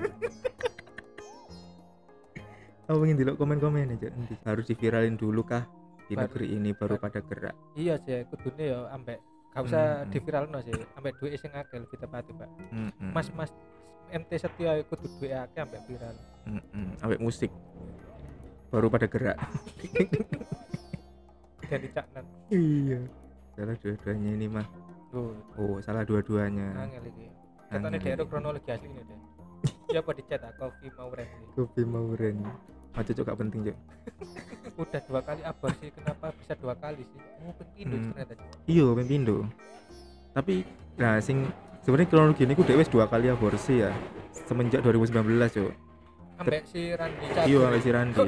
Aku 2.88 3.04
ingin 3.04 3.20
dulu 3.24 3.36
komen-komen 3.36 3.92
aja 3.92 4.08
nanti. 4.16 4.36
Harus 4.48 4.68
diviralin 4.68 5.20
dulu 5.20 5.44
kah 5.44 5.68
di 6.12 6.20
Baru- 6.20 6.28
negeri 6.28 6.46
ini 6.52 6.70
baru 6.76 6.96
pada 6.98 7.24
gerak. 7.24 7.56
Iya 7.74 7.96
sih, 7.98 8.28
kudune 8.28 8.66
ya 8.68 8.92
ambek 8.92 9.24
gak 9.50 9.64
usah 9.64 9.84
Hmm. 9.98 10.12
diviralno 10.12 10.60
sih, 10.60 10.76
ambek 10.94 11.16
duit 11.16 11.40
sing 11.40 11.52
akeh 11.52 11.80
lebih 11.80 11.96
tepatnya, 11.98 12.36
Pak. 12.38 12.50
Mm-mm. 12.70 13.12
Mas 13.12 13.28
Mas 13.32 13.52
MT 14.12 14.32
Setia 14.38 14.76
iku 14.76 14.92
kudu 14.94 15.08
duit 15.18 15.32
akeh 15.32 15.62
ambek 15.62 15.80
viral. 15.86 16.16
Mm-mm. 16.46 17.00
Ambek 17.00 17.20
musik 17.22 17.48
baru 18.68 18.88
pada 18.88 19.08
gerak. 19.08 19.40
Dan 21.64 21.80
dicaknan. 21.80 22.26
iya. 22.50 23.00
Salah 23.54 23.76
dua-duanya 23.78 24.30
ini 24.34 24.48
mah. 24.50 24.68
Tuh, 25.08 25.32
Oh, 25.56 25.80
salah 25.80 26.04
dua-duanya. 26.04 26.76
angel 26.78 27.04
iki. 27.06 27.28
Katanya 27.68 27.98
daerah 27.98 28.28
kronologi 28.28 28.68
asli 28.68 28.88
ini 28.90 29.00
deh. 29.02 29.20
Ya 29.90 30.00
apa 30.00 30.12
dicat 30.12 30.44
Kofi 30.56 30.88
Mauren 30.92 31.28
ini. 31.30 31.46
Kopi 31.54 31.82
Mauren. 31.86 32.38
Oh, 32.92 33.04
cocok 33.04 33.24
gak 33.24 33.40
penting, 33.40 33.60
Cok. 33.72 33.78
Udah 34.76 35.02
dua 35.08 35.22
kali 35.24 35.42
aborsi, 35.48 35.88
kenapa 35.96 36.26
bisa 36.36 36.54
dua 36.60 36.76
kali 36.76 37.04
sih? 37.08 37.22
Oh, 37.40 37.54
penting 37.56 37.86
Hmm. 37.88 38.12
ternyata. 38.12 38.34
Iya, 38.68 38.86
pindo. 39.08 39.38
Tapi 40.32 40.56
nah 41.00 41.20
sing 41.24 41.48
sebenarnya 41.84 42.08
kronologi 42.12 42.44
ini 42.44 42.56
ku 42.56 42.64
dhewe 42.68 42.84
wis 42.84 42.92
dua 42.92 43.08
kali 43.08 43.32
aborsi 43.32 43.84
ya. 43.84 43.92
Semenjak 44.32 44.84
2019, 44.84 45.48
Cok. 45.56 45.72
Ambek 46.44 46.64
si 46.68 46.92
Randi 46.92 47.26
Cabul. 47.32 47.48
Iya, 47.48 47.60
ambek 47.68 47.82
si 47.82 47.90
Randi. 47.92 48.28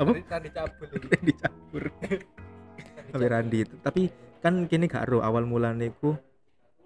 Apa? 0.00 0.10
Randi. 0.16 0.48
Dicampur 1.28 1.82
Randi 2.00 2.40
ambek 3.14 3.30
Randi. 3.30 3.58
Tapi 3.82 4.02
kan 4.40 4.54
kini 4.66 4.88
gak 4.88 5.06
ero 5.10 5.20
awal 5.20 5.44
mulane 5.44 5.92
ku 5.92 6.16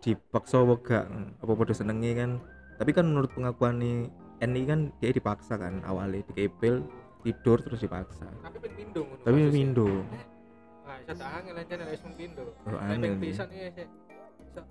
dipaksa 0.02 0.60
gak 0.84 1.06
apa 1.40 1.52
podo 1.54 1.72
senenge 1.72 2.12
kan. 2.16 2.30
Tapi 2.76 2.90
kan 2.90 3.06
menurut 3.06 3.30
pengakuan 3.32 3.78
nih 3.78 4.10
Eni 4.40 4.66
kan 4.66 4.90
dia 4.98 5.10
dipaksa 5.10 5.54
kan 5.54 5.78
awalnya 5.82 6.20
dikepel 6.26 6.82
tidur 7.22 7.58
terus 7.58 7.80
dipaksa. 7.80 8.26
Tapi 8.42 8.58
ping 8.60 8.74
pindo 8.76 9.00
ngono. 9.02 9.22
Tapi 9.22 9.38
kasusnya. 9.38 9.54
pindo. 9.54 9.88
Wah, 10.84 10.96
iso 11.00 11.12
tak 11.14 11.30
angel 11.32 11.56
aja 11.56 11.74
nek 11.74 11.86
wis 11.88 12.02
mung 12.04 12.14
pindo. 12.14 12.44
Oh, 12.66 12.76
angel 12.76 13.12
nih. 13.14 13.20
pisan 13.22 13.48
iki 13.48 13.68
sik 13.72 13.88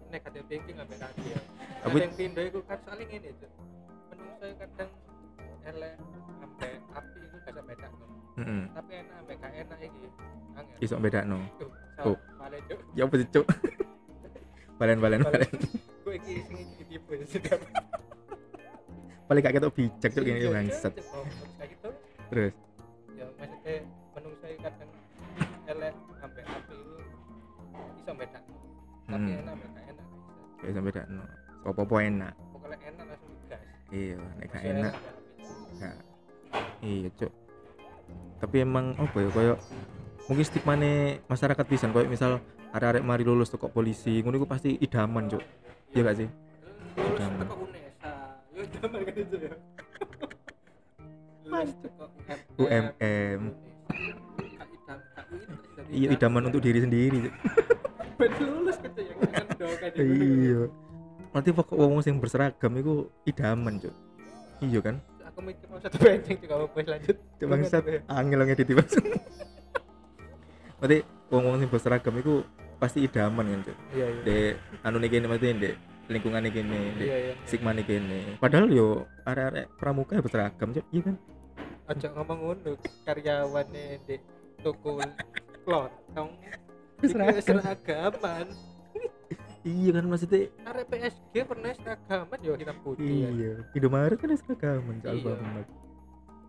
negatif 0.08 0.42
thinking 0.46 0.78
ambek 0.78 0.98
Randi 1.00 1.28
ya. 1.32 1.40
Tapi- 1.82 2.00
ping 2.02 2.14
pindo 2.14 2.42
iku 2.42 2.60
kan 2.64 2.78
soalnya 2.84 3.06
ngene, 3.08 3.30
Cuk. 3.40 3.52
Menungso 4.12 4.46
kadang 4.56 4.92
elek 5.64 5.94
ambek 6.38 6.72
api 6.92 7.20
iku 7.24 7.36
gak 7.40 7.54
sampe 7.54 7.72
beda 7.72 7.88
Heeh. 8.34 8.62
Tapi 8.68 8.92
enak 8.98 9.16
ambek 9.18 9.36
gak 9.40 9.54
enak 9.56 9.80
iki. 9.80 10.06
Angel. 10.54 10.78
Iso 10.80 10.96
bedakno. 11.00 11.38
Tuh, 11.58 11.72
Oh. 12.04 12.18
Ya 12.94 13.06
apa 13.08 13.16
sih, 13.16 13.28
Cuk? 13.32 13.46
balen 14.82 15.00
balen 15.00 15.24
balen. 15.24 15.48
Gue 16.04 16.20
iki 16.20 16.44
sing 16.44 16.58
iki 16.60 16.84
tipe 16.86 17.14
sedap. 17.24 17.63
Paling 19.34 19.50
gak 19.50 19.56
ketok 19.58 19.74
bijak 19.74 20.12
Cuk 20.14 20.26
ini 20.30 20.46
bangsat. 20.46 20.94
Oh, 20.94 21.26
terus 21.26 21.54
kayak 21.58 21.70
gitu. 21.74 21.90
Terus 22.30 22.54
Ya 23.18 23.26
maksudnya 23.34 23.74
menungso 24.14 24.46
kadang 24.62 24.92
elek 25.66 25.94
api 26.22 26.42
itu 26.46 26.78
iso 27.98 28.12
beda. 28.14 28.40
Tapi 28.46 29.10
Hmm. 29.10 29.42
enak 29.42 29.54
ambek 29.58 29.70
gak 29.74 29.86
enak. 29.90 30.06
ya 30.62 30.70
sampe 30.70 30.86
bedakno. 30.94 31.24
Apa-apa 31.66 31.96
enak. 32.06 32.34
pokoknya 32.54 32.78
enak 32.94 33.06
langsung 33.10 33.34
gas 33.50 33.62
Iya, 33.90 34.18
nek 34.38 34.48
gak 34.54 34.64
enak. 34.70 34.94
Gak. 35.82 35.96
Iya, 36.86 37.10
Cuk. 37.18 37.32
Tapi 38.38 38.56
emang 38.62 38.86
apa 39.02 39.18
ya 39.18 39.30
kayak 39.34 39.58
mungkin 40.30 40.46
stigma 40.46 40.78
masyarakat 41.26 41.66
pisan 41.66 41.90
kayak 41.90 42.06
misal 42.06 42.38
arek-arek 42.70 43.02
mari 43.02 43.26
lulus 43.26 43.50
toko 43.50 43.66
polisi 43.66 44.22
ngono 44.22 44.38
iku 44.38 44.46
pasti 44.46 44.78
idaman, 44.78 45.26
Cuk. 45.26 45.42
Iya 45.98 46.06
gak 46.06 46.18
sih? 46.22 46.30
Idaman. 47.02 47.33
Kan 48.92 49.16
itu 49.16 49.38
ya 49.40 49.54
UMM. 52.58 53.42
Iya, 55.94 56.08
idaman 56.18 56.50
untuk 56.50 56.62
diri 56.64 56.82
sendiri. 56.82 57.30
Ben 58.20 58.30
lulus 58.42 58.78
ya 58.78 58.90
Iya. 59.98 60.70
Nanti 61.34 61.50
pokok 61.50 61.78
wong 61.78 62.02
sing 62.06 62.22
berseragam 62.22 62.74
iku 62.78 63.10
idaman, 63.26 63.82
Cuk. 63.82 63.94
Iya 64.62 64.80
kan? 64.82 64.98
aku 65.34 65.50
mikir 65.50 65.66
mau 65.66 65.82
satu 65.82 65.98
benceng 65.98 66.38
juga 66.46 66.62
apa 66.62 66.78
lanjut 66.94 67.18
Cuk 67.42 67.48
bangsat 67.50 67.84
angel 68.06 68.40
ngedit 68.46 68.70
bangsat. 68.78 69.02
Berarti 70.78 70.98
wong-wong 71.34 71.58
sing 71.58 71.70
berseragam 71.74 72.14
iku 72.22 72.46
pasti 72.78 73.02
idaman 73.02 73.50
kan, 73.50 73.60
Cuk. 73.66 73.78
iya 73.98 74.06
iya 74.14 74.22
De 74.22 74.38
anu 74.86 75.02
nih 75.02 75.10
kene 75.10 75.26
maksudnya 75.26 75.54
de 75.58 75.72
lingkungan 76.12 76.48
kene, 76.52 77.00
de 77.00 77.06
iya 77.08 77.18
iya 77.32 77.34
sigma 77.48 77.72
nih 77.72 77.86
kene. 77.88 78.36
Padahal 78.40 78.68
yo 78.68 79.08
arek-arek 79.24 79.72
pramuka 79.80 80.20
ya 80.20 80.22
berseragam, 80.24 80.76
Cuk. 80.76 80.86
Iya 80.92 81.02
kan? 81.08 81.16
aja 81.84 82.08
ngomong 82.16 82.40
ngono 82.40 82.72
karyawannya 83.04 84.00
di 84.08 84.16
toko. 84.64 85.00
Iki 87.04 87.08
seragaman 87.44 88.48
Iya 89.64 89.90
kan 89.96 90.04
maksudnya 90.12 90.52
arek 90.68 90.86
PSG 90.92 91.34
pernah 91.48 91.72
seragaman 91.72 92.40
yo 92.44 92.52
hitam 92.60 92.78
putih 92.84 93.08
ya. 93.08 93.30
iya. 93.32 93.54
Indomaret 93.72 94.20
kan 94.20 94.36
seragaman, 94.36 95.00
Cuk. 95.00 95.08
Iya. 95.08 95.32
Alfamart. 95.32 95.68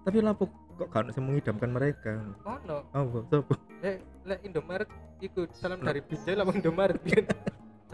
Tapi 0.05 0.19
lapo 0.19 0.45
kok 0.75 0.91
kan 0.91 1.07
sing 1.15 1.23
mengidamkan 1.23 1.71
mereka? 1.71 2.15
ono 2.43 2.83
Apa? 2.91 3.19
Sopo? 3.31 3.55
lek 3.79 4.03
lek 4.27 4.41
Indomaret 4.43 4.91
ikut 5.23 5.55
salam 5.55 5.79
dari 5.79 6.03
Binjai 6.03 6.35
lawan 6.35 6.59
Indomaret 6.59 6.99
kan 7.15 7.25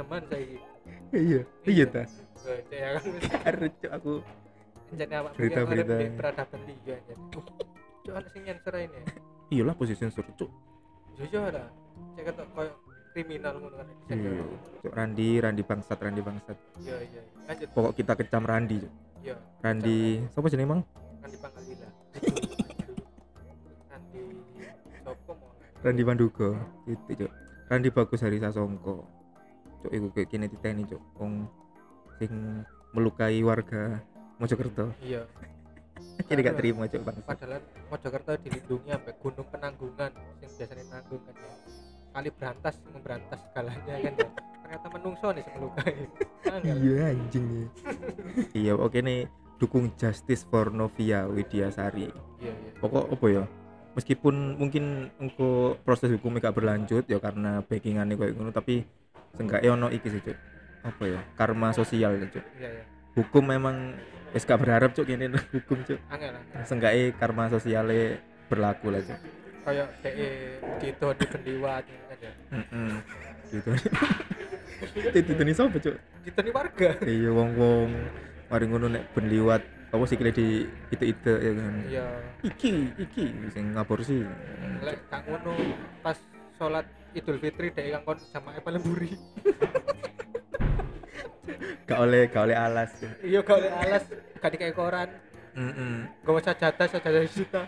teman 0.00 0.24
saya 0.32 0.40
iki 0.40 0.58
Iya. 1.10 1.40
Iya 1.64 1.84
ta. 1.86 2.02
Baca 2.40 2.72
ya 2.72 2.88
kan 2.96 3.02
Aduh, 3.46 3.68
Cuk, 3.76 3.90
aku 3.90 4.12
jadi 4.90 5.14
awak 5.16 5.32
Berita-berita. 5.34 5.94
di 5.94 6.06
peradaban 6.10 6.60
liya 6.64 6.96
aja 6.96 7.14
cuk 7.30 7.46
ana 8.10 8.26
sing 8.26 8.42
nyensor 8.42 8.74
ini 8.74 9.00
iyalah 9.48 9.76
posisi 9.76 10.00
sensor, 10.00 10.24
Cuk. 10.34 10.50
jujur 11.14 11.46
lah 11.46 11.68
saya 12.10 12.24
kata 12.26 12.42
koyo 12.50 12.72
kriminal 13.12 13.54
ngono 13.54 13.76
kan 13.76 13.86
Iya. 14.08 14.42
Cuk 14.80 14.90
Randi, 14.90 15.28
Randi 15.36 15.62
bangsat, 15.62 15.98
Randi 16.00 16.20
bangsat. 16.20 16.58
iya 16.80 16.96
iya 16.98 17.22
lanjut 17.44 17.68
Pokok 17.70 17.92
kita 17.94 18.12
kecam 18.16 18.42
Randi, 18.42 18.76
Cuk. 18.80 18.92
iya 19.20 19.36
Randi, 19.60 19.98
siapa 20.26 20.46
jenenge 20.48 20.66
Mang? 20.66 20.82
Randi 21.20 21.36
Pangalila 21.38 21.88
Randi 23.92 24.22
Sopo 24.98 25.32
mau 25.34 25.50
Randi 25.80 26.02
Pandugo 26.02 26.48
gitu 26.84 27.10
cuk 27.20 27.30
Randi 27.68 27.88
bagus 27.88 28.20
hari 28.20 28.40
sasongko 28.40 29.19
cuk 29.80 29.92
iku 29.92 30.06
kayak 30.12 30.28
kini 30.28 30.46
titeni 30.46 30.82
cuk. 30.86 31.02
Wong 31.18 31.48
sing 32.20 32.32
melukai 32.92 33.40
warga 33.40 34.02
Mojokerto. 34.40 34.92
Iya. 35.04 35.24
Ini 36.32 36.40
gak 36.40 36.56
terima 36.60 36.88
cuk 36.88 37.02
bang 37.04 37.18
padahal 37.24 37.60
Mojokerto 37.92 38.32
dilindungi 38.40 38.88
sampai 38.88 39.14
gunung 39.20 39.46
penanggungan 39.52 40.10
yang 40.40 40.52
biasanya 40.56 40.84
nanggung 40.88 41.22
kan 41.24 41.34
ya. 41.36 41.50
Kali 42.10 42.28
berantas 42.34 42.74
memberantas 42.90 43.38
segalanya 43.50 43.94
kan 44.00 44.12
ya. 44.16 44.28
Ternyata 44.64 44.86
menungso 44.94 45.26
nih 45.34 45.42
yang 45.42 45.54
melukai. 45.58 45.94
Angel. 46.46 46.76
iya 46.80 46.96
anjing 47.12 47.46
ya. 47.46 47.66
Iya 48.56 48.72
oke 48.76 48.98
nih. 49.00 49.20
Dukung 49.60 49.92
justice 49.92 50.48
for 50.48 50.72
Novia 50.72 51.28
Widiasari 51.28 52.08
iya 52.40 52.52
iya. 52.52 52.72
Pokok 52.80 53.12
apa 53.12 53.26
ya? 53.28 53.44
Meskipun 53.92 54.56
mungkin 54.56 55.12
engko 55.20 55.76
proses 55.84 56.08
hukumnya 56.16 56.48
gak 56.48 56.56
berlanjut 56.56 57.04
ya 57.04 57.20
karena 57.20 57.60
backingannya 57.60 58.16
kayak 58.16 58.32
ngono 58.40 58.56
tapi 58.56 58.88
seenggaknya 59.36 59.70
ono 59.74 59.88
iki 59.92 60.08
sih 60.10 60.20
cuk. 60.22 60.36
Apa 60.80 61.02
ya? 61.06 61.20
Karma 61.36 61.68
sosial 61.76 62.16
cuk. 62.30 62.44
Iya 62.58 62.68
iya. 62.80 62.84
Hukum 63.18 63.44
memang 63.44 63.98
wis 64.30 64.46
gak 64.46 64.62
berharap 64.62 64.94
cuk 64.94 65.06
nang 65.10 65.36
hukum 65.54 65.78
cuk. 65.84 65.98
Angel 66.10 66.34
angel. 66.34 66.64
Seenggaknya 66.66 67.04
karma 67.18 67.50
sosialnya 67.50 68.18
berlaku 68.48 68.94
lah 68.94 69.02
cuk. 69.02 69.18
Kayak 69.60 69.88
DE 70.00 70.30
Dito 70.80 71.08
di 71.12 71.24
pendiwat 71.28 71.84
kan 71.84 72.18
ya? 72.18 72.32
Heeh. 72.56 72.92
gitu 73.50 73.70
itu 75.12 75.32
ini 75.36 75.52
sopo 75.52 75.76
cuk? 75.76 75.96
Dito 76.24 76.40
di 76.40 76.50
warga. 76.54 76.90
Iya 77.04 77.30
wong 77.34 77.50
wong 77.58 77.90
mari 78.50 78.64
ngono 78.66 78.86
nek 78.90 79.12
ben 79.14 79.30
liwat 79.30 79.62
apa 79.90 80.04
sih 80.06 80.16
di 80.18 80.64
itu 80.94 81.04
itu 81.04 81.32
ya 81.34 81.52
kan? 81.52 81.74
Iya. 81.90 82.06
Iki 82.46 82.72
iki 82.96 83.24
sing 83.52 83.74
ngaborsi. 83.74 84.22
Lek 84.80 84.98
kak 85.10 85.26
ngono 85.26 85.52
pas 86.00 86.16
sholat 86.56 86.86
Idul 87.10 87.38
Fitri 87.42 87.74
DE 87.74 87.90
kang 87.90 88.04
kon 88.06 88.18
jamaah 88.18 88.62
paling 88.62 88.82
buri. 88.82 89.10
Gak 91.90 91.98
oleh 92.06 92.30
gak 92.30 92.46
oleh 92.46 92.54
alas. 92.54 92.90
Iya 93.18 93.42
gak 93.42 93.56
oleh 93.58 93.72
alas. 93.74 94.04
Gak 94.38 94.50
dikayak 94.54 94.78
koran. 94.78 95.10
Heeh. 95.50 96.06
gak 96.22 96.30
usah 96.30 96.54
sajadah 96.54 96.86
sajadah 96.86 97.20
disita 97.26 97.66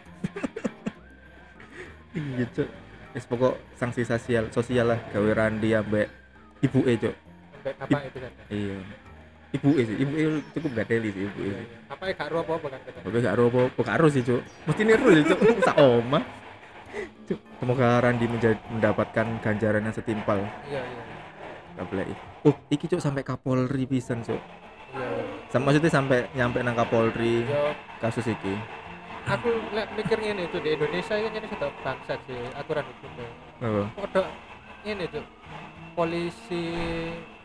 iya 2.14 2.46
cuk. 2.54 2.68
Wis 3.18 3.26
pokok 3.26 3.58
sanksi 3.74 4.06
sosial 4.06 4.46
sosial 4.54 4.94
lah. 4.94 5.00
Gawe 5.10 5.30
randi 5.34 5.74
ambek 5.74 6.06
ibu 6.62 6.86
e 6.86 6.94
cuk. 7.02 7.14
Sampai 7.66 7.74
apa 7.82 7.98
itu 8.06 8.18
kan? 8.22 8.32
Iya. 8.46 8.78
Ibu 9.58 9.68
e 9.74 9.82
sih. 9.82 9.96
Ibu 10.06 10.12
e 10.14 10.24
cukup 10.54 10.70
gak 10.78 10.86
teli 10.86 11.10
sih 11.10 11.26
ibu 11.26 11.38
e 11.42 11.52
apa 11.90 12.02
ya 12.06 12.12
gak 12.14 12.28
ro 12.30 12.36
apa 12.46 12.52
apa 12.62 12.66
kan? 12.70 12.80
Tapi 13.02 13.16
gak 13.18 13.34
ero 13.34 13.44
apa 13.50 13.60
apa 13.66 13.80
gak 13.82 13.96
ero 13.98 14.06
sih 14.06 14.22
cuk. 14.22 14.42
Mesti 14.70 14.82
niru 14.86 15.08
sih 15.10 15.24
cuk. 15.26 15.38
Sak 15.66 15.76
oma 15.82 16.20
semoga 17.56 17.98
Randi 17.98 18.26
menjadi, 18.26 18.58
mendapatkan 18.68 19.26
ganjaran 19.40 19.82
yang 19.82 19.94
setimpal 19.94 20.38
iya 20.66 20.82
iya 20.82 21.02
Kaplek. 21.72 22.04
Oh, 22.42 22.52
iki 22.68 22.84
cuk 22.84 23.00
sampai 23.00 23.22
Kapolri 23.22 23.88
pisan 23.88 24.20
cuk. 24.20 24.36
iya 24.92 25.08
Sama 25.48 25.68
maksudnya 25.68 25.88
sampai 25.88 26.28
nyampe 26.32 26.60
nang 26.60 26.74
Kapolri 26.74 27.44
yo 27.44 27.72
kasus 27.96 28.26
iki. 28.26 28.54
aku 29.22 29.48
lek 29.70 29.86
mikir 29.94 30.18
ngene 30.18 30.44
itu 30.44 30.58
di 30.58 30.74
Indonesia 30.74 31.14
ini 31.14 31.30
kan 31.32 31.48
sudah 31.48 31.70
bangsa 31.80 32.14
sih 32.26 32.42
aturan 32.52 32.82
hukumnya 32.84 33.28
Apa? 33.58 33.82
Podo 33.94 34.22
ini 34.82 35.04
tuh 35.06 35.24
polisi 35.94 36.66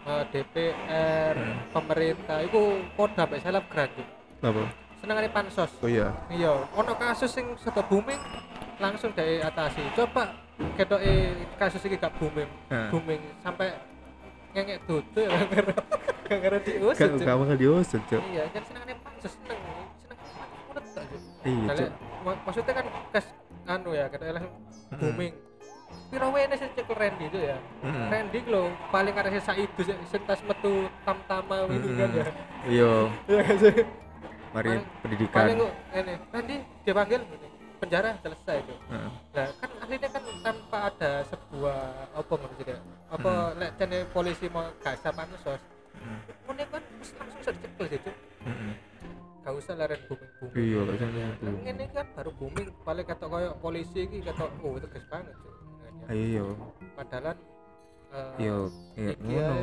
eh, 0.03 0.23
DPR 0.27 1.35
Hmm. 1.37 1.55
pemerintah 1.69 2.41
itu 2.41 2.61
podo 2.95 3.13
sampai 3.13 3.37
selebgram 3.37 3.87
tuh 3.93 4.07
Apa? 4.41 4.63
Senengane 5.07 5.31
pansos 5.31 5.71
Oh 5.79 5.87
iya. 5.87 6.11
iya 6.27 6.51
ono 6.75 6.91
kasus 6.93 7.31
sing 7.31 7.55
sudah 7.55 7.79
booming 7.81 8.19
langsung 8.75 9.15
dari 9.15 9.39
atasi 9.39 9.79
coba 9.95 10.35
ketok 10.75 10.99
kasus 11.55 11.79
ini 11.87 11.95
gak 11.95 12.11
booming 12.19 12.49
Heeh. 12.67 12.89
booming 12.91 13.21
sampai 13.39 13.71
ngengek 14.51 14.83
tutu 14.83 15.23
ya 15.23 15.31
gak 16.27 16.39
ngerti 16.43 16.71
diusut 16.75 17.09
Gak 17.15 17.35
bakal 17.39 17.55
diusut 17.55 18.01
cuk. 18.03 18.19
iya 18.27 18.43
kan 18.51 18.61
senengane 18.67 18.93
pansos 18.99 19.31
seneng 19.33 19.59
seneng 20.03 20.19
udah 20.67 20.83
tak 20.83 21.03
Cuk. 21.07 21.21
Iya 21.47 21.71
cuk. 21.71 21.91
maksudnya 22.43 22.73
kan 22.75 22.85
kas 23.09 23.25
anu 23.63 23.89
ya 23.95 24.11
kata 24.11 24.35
langsung 24.35 24.53
booming 24.91 25.31
Piro 26.07 26.27
wene 26.31 26.55
sing 26.55 26.67
cekel 26.71 26.95
Randy 26.95 27.27
itu 27.27 27.39
ya. 27.41 27.55
Mm-mm. 27.79 28.07
Randy 28.11 28.39
lho 28.43 28.71
paling 28.91 29.11
ada 29.11 29.27
sisa 29.27 29.55
itu 29.55 29.79
sih 29.83 29.95
sentas 30.05 30.39
metu 30.43 30.87
tam-tama 31.03 31.63
gitu 31.67 31.87
kan 31.95 32.09
ya. 32.11 32.25
Iya, 32.67 32.91
Iya 33.25 33.39
kan 33.41 33.55
sih. 33.55 33.75
Mari 34.57 34.81
pendidikan. 35.05 35.43
Kok 35.53 35.69
ini 35.93 36.13
Randy 36.33 36.55
dipanggil 36.81 37.21
gini, 37.29 37.47
penjara 37.77 38.09
selesai 38.25 38.55
itu. 38.65 38.75
Heeh. 38.89 39.11
Nah, 39.37 39.47
kan 39.61 39.69
aslinya 39.85 40.09
kan 40.09 40.23
tanpa 40.41 40.77
ada 40.89 41.11
sebuah 41.29 41.79
apa 42.17 42.33
sih 42.57 42.65
ya. 42.65 42.77
Apa 43.13 43.31
lek 43.53 43.71
jane 43.77 43.97
polisi 44.09 44.45
mau 44.49 44.65
gak 44.81 44.97
sama 45.05 45.29
sos. 45.45 45.61
Mm. 45.97 46.19
Mune 46.49 46.63
kan 46.69 46.81
langsung 47.21 47.53
dicekel 47.53 47.85
sih, 47.89 47.99
Cuk. 48.01 48.15
Mm-mm. 48.45 48.71
Gak 49.45 49.53
usah 49.55 49.73
leren 49.77 50.01
booming-booming. 50.09 50.57
Iya, 50.57 50.79
gak 50.81 50.95
usah 50.97 51.09
booming. 51.37 51.65
ini 51.69 51.85
kan 51.93 52.05
baru 52.17 52.31
booming 52.33 52.67
paling 52.81 53.05
kata 53.05 53.25
koyo 53.29 53.49
polisi 53.61 53.99
iki 54.09 54.17
kata 54.25 54.43
oh 54.65 54.73
itu 54.77 54.87
guys 54.89 55.05
banget 55.09 55.33
Cuk. 55.37 55.53
Ya. 55.53 56.13
Iya. 56.13 56.43
Padahal 56.97 57.37
eh, 58.13 58.33
Iya, 58.39 58.57
iya 58.95 59.11
iki 59.13 59.25
ngono. 59.27 59.55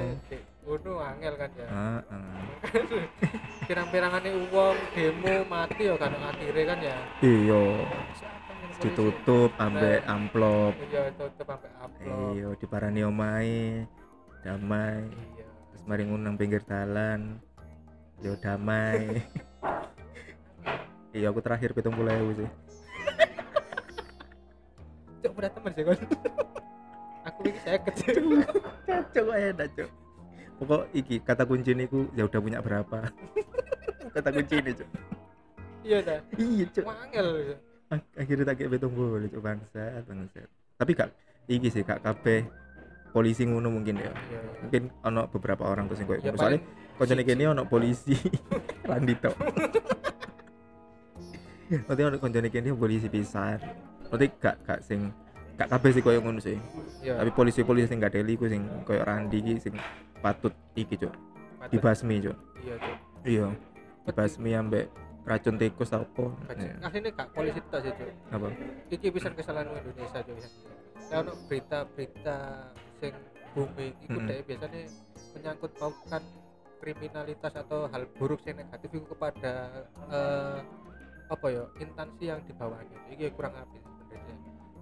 ngono 0.65 0.93
angel 1.01 1.35
kan 1.37 1.51
ya. 1.57 1.67
Heeh. 1.69 2.41
Pirang-pirangane 3.69 4.31
uang 4.53 4.77
demo 4.93 5.35
mati 5.49 5.83
ya 5.89 5.95
kan 5.97 6.13
akhirnya 6.13 6.65
kan 6.69 6.79
ya. 6.81 6.97
Iya, 7.25 7.63
polisi? 8.75 8.83
ditutup 8.83 9.51
ambek 9.57 10.01
amplop. 10.05 10.73
Iya, 10.91 11.03
tutup 11.15 11.47
sampai 11.47 11.71
upload. 11.79 12.33
Iya, 12.37 12.49
diparani 12.59 13.01
omahe 13.07 13.87
damai. 14.43 15.09
Iya. 15.09 15.47
Terus 15.73 15.83
mari 15.87 16.03
ngunang 16.05 16.35
pinggir 16.37 16.63
dalan. 16.67 17.39
Yo 18.21 18.35
damai. 18.41 19.23
iya, 21.17 21.31
aku 21.31 21.41
terakhir 21.41 21.73
pitung 21.73 21.95
puluh 21.95 22.35
sih. 22.37 22.49
Cuk, 25.25 25.33
udah 25.41 25.51
temen 25.53 25.73
sih 25.73 25.85
kan. 25.87 25.99
Aku 27.25 27.41
ini 27.49 27.59
saya 27.65 27.79
kecil. 27.81 28.45
Aja 28.85 29.21
dah, 29.57 29.69
Cok. 29.73 29.91
Pokok 30.55 30.83
iki 30.93 31.19
kata 31.19 31.43
kunci 31.45 31.73
niku 31.73 32.07
ya 32.13 32.29
udah 32.29 32.41
punya 32.41 32.59
berapa. 32.61 33.09
kata 34.15 34.29
kunci 34.31 34.55
ini, 34.61 34.71
Cok. 34.77 34.89
Iya 35.83 35.99
dah. 36.05 36.21
Iya, 36.37 36.65
Cok. 36.71 36.87
Angel. 36.87 37.29
Ak- 37.89 38.13
Akhirnya 38.17 38.45
tak 38.45 38.55
kayak 38.61 38.71
pitung 38.77 38.93
puluh, 38.93 39.25
Cok 39.25 39.43
bangsa, 39.43 39.83
bangsa. 40.05 40.41
Tapi 40.77 40.93
kak, 40.93 41.09
iki 41.49 41.69
sih 41.69 41.81
kak 41.81 42.01
kabeh 42.01 42.45
polisi 43.11 43.47
ngono 43.47 43.71
mungkin 43.71 44.03
ya. 44.03 44.11
Iya. 44.11 44.41
Mungkin 44.67 44.83
ono 45.03 45.23
beberapa 45.31 45.65
orang 45.65 45.87
tuh 45.87 45.97
sing 45.97 46.05
koyo 46.05 46.21
Ya 46.21 46.29
ngono. 46.29 46.39
Soalnya 46.39 46.61
paling 46.61 46.99
koncone 46.99 47.23
siji. 47.23 47.31
kene 47.31 47.45
ono 47.47 47.63
polisi 47.65 48.15
Randi 48.91 49.15
tok. 49.17 49.35
Nanti 51.89 52.01
ono 52.05 52.17
koncone 52.19 52.49
kene 52.51 52.69
polisi 52.75 53.07
pisan. 53.09 53.59
Nanti 54.11 54.27
gak 54.39 54.57
gak 54.67 54.81
sing 54.85 55.09
gak 55.55 55.69
kabeh 55.71 55.91
sih 55.95 56.03
koyo 56.03 56.19
ngono 56.21 56.41
sih. 56.43 56.59
Iya. 57.03 57.23
Tapi 57.23 57.31
polisi-polisi 57.31 57.91
sing 57.91 57.99
gak 58.03 58.15
deli 58.15 58.35
ku 58.35 58.51
sing 58.51 58.67
koyo 58.83 59.03
Randi 59.07 59.39
iki 59.39 59.55
sing 59.59 59.75
patut 60.19 60.55
iki, 60.75 60.99
Cuk. 60.99 61.13
Dibasmi, 61.71 62.21
Cuk. 62.25 62.37
Iya, 62.65 62.75
Cuk. 62.81 62.99
Iya. 63.25 63.47
Dibasmi 64.05 64.51
ambek 64.57 64.87
racun 65.25 65.57
tikus 65.57 65.95
apa. 65.95 66.25
Bajing. 66.51 66.81
Aslinya 66.83 67.11
gak 67.15 67.29
polisi 67.33 67.61
tok 67.71 67.81
sih, 67.87 67.93
Cuk. 67.95 68.11
Apa? 68.35 68.49
iki 68.93 69.07
bisa 69.11 69.29
kesalahan 69.33 69.69
Indonesia 69.73 70.21
juga 70.23 70.47
ya 71.11 71.21
ono 71.21 71.33
berita-berita 71.47 72.39
sing 72.99 73.15
booming 73.53 73.95
itu 74.03 74.19
Mm-mm. 74.19 74.29
deh 74.31 74.41
biasanya 74.47 74.81
menyangkut 75.37 75.73
pautkan 75.79 76.23
kriminalitas 76.81 77.53
atau 77.55 77.89
hal 77.89 78.05
buruk 78.19 78.43
yang 78.45 78.61
negatif 78.61 78.89
itu 78.93 79.07
kepada 79.09 79.85
eh, 80.11 80.59
apa 81.31 81.47
ya 81.49 81.65
instansi 81.81 82.25
yang 82.29 82.41
di 82.45 82.53
bawahnya 82.53 82.99
ini 83.09 83.31
kurang 83.33 83.57
apa 83.57 83.77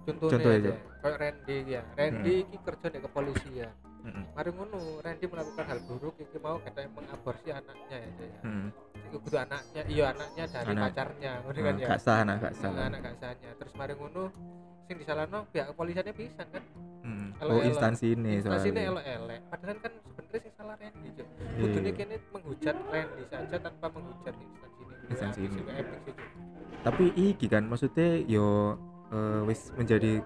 contohnya 0.03 0.31
Contoh 0.31 0.51
aja 0.51 0.71
kayak 0.99 1.17
Randy 1.17 1.55
ya 1.65 1.81
Randy 1.93 2.33
iki 2.43 2.57
kerja 2.59 2.87
di 2.87 2.99
kepolisian 2.99 3.71
Heeh. 4.03 4.23
mari 4.29 4.49
ngono 4.51 4.79
Randy 4.99 5.25
melakukan 5.25 5.63
hal 5.65 5.79
buruk 5.81 6.15
iki 6.17 6.37
mau 6.37 6.59
kata 6.59 6.79
mengaborsi 6.89 7.49
anaknya 7.49 7.97
ya 7.97 8.09
ya 8.19 8.39
Heeh. 8.41 8.67
itu 9.03 9.17
kudu 9.17 9.37
anaknya 9.37 9.81
iya 9.85 10.05
anaknya 10.09 10.43
dari 10.45 10.69
Anak. 10.69 10.83
pacarnya 10.85 11.31
ngono 11.39 11.57
kan 11.57 11.75
ya 11.75 11.87
Gak 11.87 11.99
sah, 11.99 12.19
nah, 12.21 12.35
gak 12.37 12.53
sah. 12.53 12.71
Anak 12.73 12.99
gak 13.01 13.15
sahnya 13.17 13.49
terus 13.55 13.73
mari 13.73 13.93
ngono 13.93 14.23
sing 14.83 14.95
disalahno 14.97 15.39
pihak 15.47 15.65
kepolisiannya 15.69 16.13
pisan 16.13 16.47
kan 16.49 16.63
Hmm. 17.03 17.35
Oh, 17.37 17.59
instansi 17.59 18.15
ini 18.15 18.39
instansi 18.39 18.71
ini 18.71 18.79
soalnya. 18.79 18.95
elek-elek 18.95 19.39
padahal 19.49 19.77
kan 19.77 19.91
sebenarnya 20.07 20.39
sing 20.39 20.53
salah 20.55 20.75
Randy 20.79 21.09
Iya. 21.11 21.25
kudune 21.59 21.91
kene 21.91 22.15
menghujat 22.31 22.75
Randy 22.87 23.23
saja 23.27 23.57
tanpa 23.59 23.85
menghujat 23.91 24.35
instansi 24.37 24.79
ini 24.79 24.95
Instansi 25.11 25.39
ini. 25.41 25.51
sih, 25.51 25.63
sih 25.99 26.15
Tapi 26.79 27.05
iki 27.13 27.45
kan 27.45 27.63
maksudnya 27.65 28.23
yo 28.23 28.79
eh, 29.13 29.41
wis 29.45 29.69
menjadi 29.73 30.19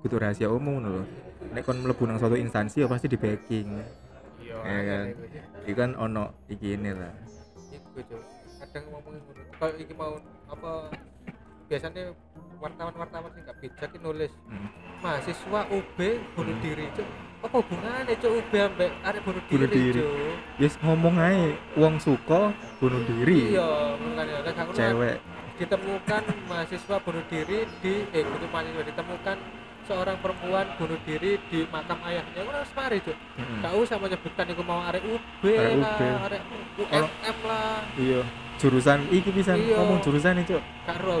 kudu 0.00 0.18
rahasia 0.18 0.50
umum 0.50 0.82
lho. 0.82 1.02
Nek 1.50 1.62
kon 1.62 1.78
mlebu 1.78 2.04
nang 2.04 2.18
suatu 2.18 2.34
instansi 2.34 2.82
ya 2.82 2.88
pasti 2.88 3.06
di 3.06 3.16
backing. 3.16 3.68
iya 4.38 4.56
Iya 4.60 4.80
kan. 4.82 5.04
iku, 5.06 5.24
Cuk. 5.24 5.44
Iki 5.62 5.72
kan 5.72 5.90
ono 5.94 6.24
iki 6.46 6.68
ini 6.74 6.90
lah. 6.92 7.12
iku 7.94 8.16
kadang 8.58 8.84
ngomongin 8.90 9.20
ngono 9.22 9.42
kalau 9.54 9.74
iki 9.76 9.94
mau 9.94 10.12
apa 10.44 10.70
biasanya 11.64 12.10
wartawan-wartawan 12.56 13.30
sing 13.30 13.42
gak 13.44 13.56
bijak 13.58 13.90
nulis 13.98 14.32
Hmm. 14.44 14.68
mahasiswa 14.98 15.60
UB 15.70 15.98
bunuh 16.32 16.56
diri 16.58 16.86
Cuk 16.90 17.06
apa 17.40 17.54
hubungannya 17.54 18.14
Cuk 18.16 18.32
UB 18.34 18.52
ambek 18.52 18.90
arek 19.00 19.20
bunuh 19.22 19.42
Bunuh 19.46 19.68
diri 19.68 19.84
diri. 19.90 20.00
Cuk 20.00 20.12
Wis 20.58 20.74
ngomong 20.80 21.14
ae 21.18 21.44
wong 21.74 21.94
suka 21.98 22.50
bunuh 22.78 23.02
diri. 23.04 23.52
iya 23.52 23.68
makanya 23.94 24.72
Cewek. 24.72 25.16
Ditemukan 25.54 26.22
mahasiswa 26.44 26.96
bunuh 26.98 27.24
diri 27.26 27.58
di 27.78 27.94
eh 28.10 28.22
bukan 28.22 28.48
mahasiswa 28.50 28.82
ditemukan 28.84 29.36
seorang 29.84 30.16
perempuan 30.18 30.66
bunuh 30.74 30.98
diri 31.04 31.36
di 31.46 31.68
makam 31.68 32.00
ayahnya 32.02 32.40
itu 32.40 32.50
harus 32.50 32.72
mari 32.72 32.98
cuk 32.98 33.14
Heeh. 33.36 33.58
gak 33.60 33.72
usah 33.76 33.96
menyebutkan 34.00 34.46
itu 34.48 34.62
mau 34.62 34.80
arek 34.82 35.02
UB 35.04 35.42
lah 35.78 35.98
arek 36.26 36.42
UMM 36.74 37.38
lah 37.44 37.78
Iya. 37.94 38.22
Jurusan 38.54 39.10
iki 39.10 39.28
bisa 39.28 39.52
Iya. 39.52 39.76
ngomong 39.76 39.98
jurusan 40.00 40.38
itu 40.38 40.56
Cuk. 40.58 40.62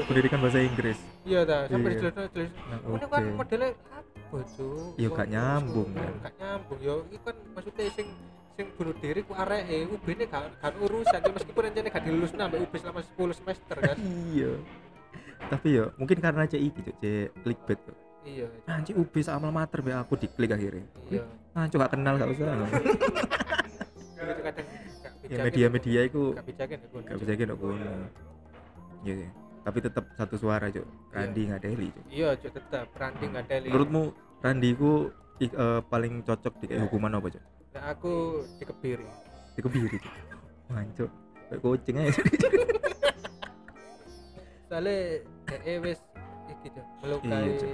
pendidikan 0.06 0.38
bahasa 0.38 0.58
Inggris. 0.58 0.98
iya 1.22 1.42
dah 1.42 1.66
sampai 1.66 1.82
Iya. 1.84 1.94
dijelaskan 2.00 2.24
tulis 2.30 2.50
Nah, 2.64 2.78
ini 2.80 3.06
kan 3.06 3.24
modelnya 3.36 3.68
apa 3.84 4.38
cuk 4.48 4.94
Iya, 4.96 5.08
gak 5.12 5.28
nyambung, 5.28 5.88
kan. 5.92 6.12
gak 6.22 6.34
nyambung 6.34 6.78
yo 6.80 6.94
itu 7.06 7.18
kan 7.20 7.34
maksudnya 7.52 7.84
sing 7.92 8.08
sing 8.54 8.66
bunuh 8.78 8.94
diri 9.02 9.20
ku 9.26 9.34
areke 9.34 9.90
UB 9.90 10.06
ini 10.14 10.24
gak, 10.30 10.62
gak 10.62 10.78
urusan 10.78 11.20
ya 11.20 11.30
meskipun 11.34 11.62
rencana 11.66 11.88
gak 11.90 12.04
dilulus 12.06 12.32
nambah 12.38 12.58
UB 12.62 12.74
selama 12.78 13.00
10 13.02 13.38
semester 13.42 13.76
kan. 13.78 13.96
Iya. 14.34 14.52
Tapi 15.44 15.68
ya 15.76 15.84
mungkin 15.98 16.18
karena 16.22 16.42
cek 16.46 16.62
iki 16.62 16.80
cok 16.80 16.96
cek 17.02 17.26
clickbait 17.44 17.80
cok 17.84 17.96
iya 18.24 18.48
anjir 18.64 18.96
UB 18.96 19.12
sama 19.20 19.52
mater 19.52 19.84
be 19.84 19.92
aku 19.92 20.16
diklik 20.16 20.54
akhirnya. 20.54 20.86
Iya. 21.10 21.22
Anjir 21.52 21.76
gak 21.82 21.92
kenal 21.92 22.14
gak 22.16 22.30
usah. 22.32 22.46
Itu 22.54 24.42
kadang 24.42 24.44
gak 24.46 24.56
ya 25.24 25.40
bijakin. 25.40 25.44
media-media 25.50 26.00
itu 26.06 26.22
gak 26.36 26.46
bijakin 26.46 26.78
aku 26.84 26.96
gak 27.00 27.18
bisa 27.20 27.32
gitu 27.34 27.54
kono 27.56 27.88
iya. 29.04 29.14
Sih 29.24 29.30
tapi 29.64 29.78
tetap 29.80 30.04
satu 30.20 30.36
suara 30.36 30.68
cok 30.68 30.86
Randi 31.16 31.40
nggak 31.48 31.60
Deli 31.64 31.88
cok 31.88 32.04
iya 32.12 32.28
cuk 32.36 32.52
tetap 32.52 32.86
branding 32.92 33.30
gak 33.32 33.44
ada 33.48 33.64
menurutmu 33.64 34.02
Randi 34.44 34.70
ku 34.76 35.08
eh, 35.40 35.80
paling 35.88 36.20
cocok 36.20 36.54
di 36.60 36.66
hukuman 36.76 37.16
apa 37.16 37.28
cok 37.32 37.44
nah, 37.74 37.82
aku 37.90 38.12
dikebiri. 38.56 39.06
Dikebiri? 39.54 39.98
Cok 39.98 40.14
mancok 40.70 41.10
kayak 41.44 41.60
kucing 41.60 41.96
aja. 42.00 42.22
Soalnya 44.68 44.96
DE 45.44 45.74
wis 45.84 46.00
iki 46.44 46.68
cuk 46.72 46.86
melukai 47.00 47.44
Iya, 47.44 47.68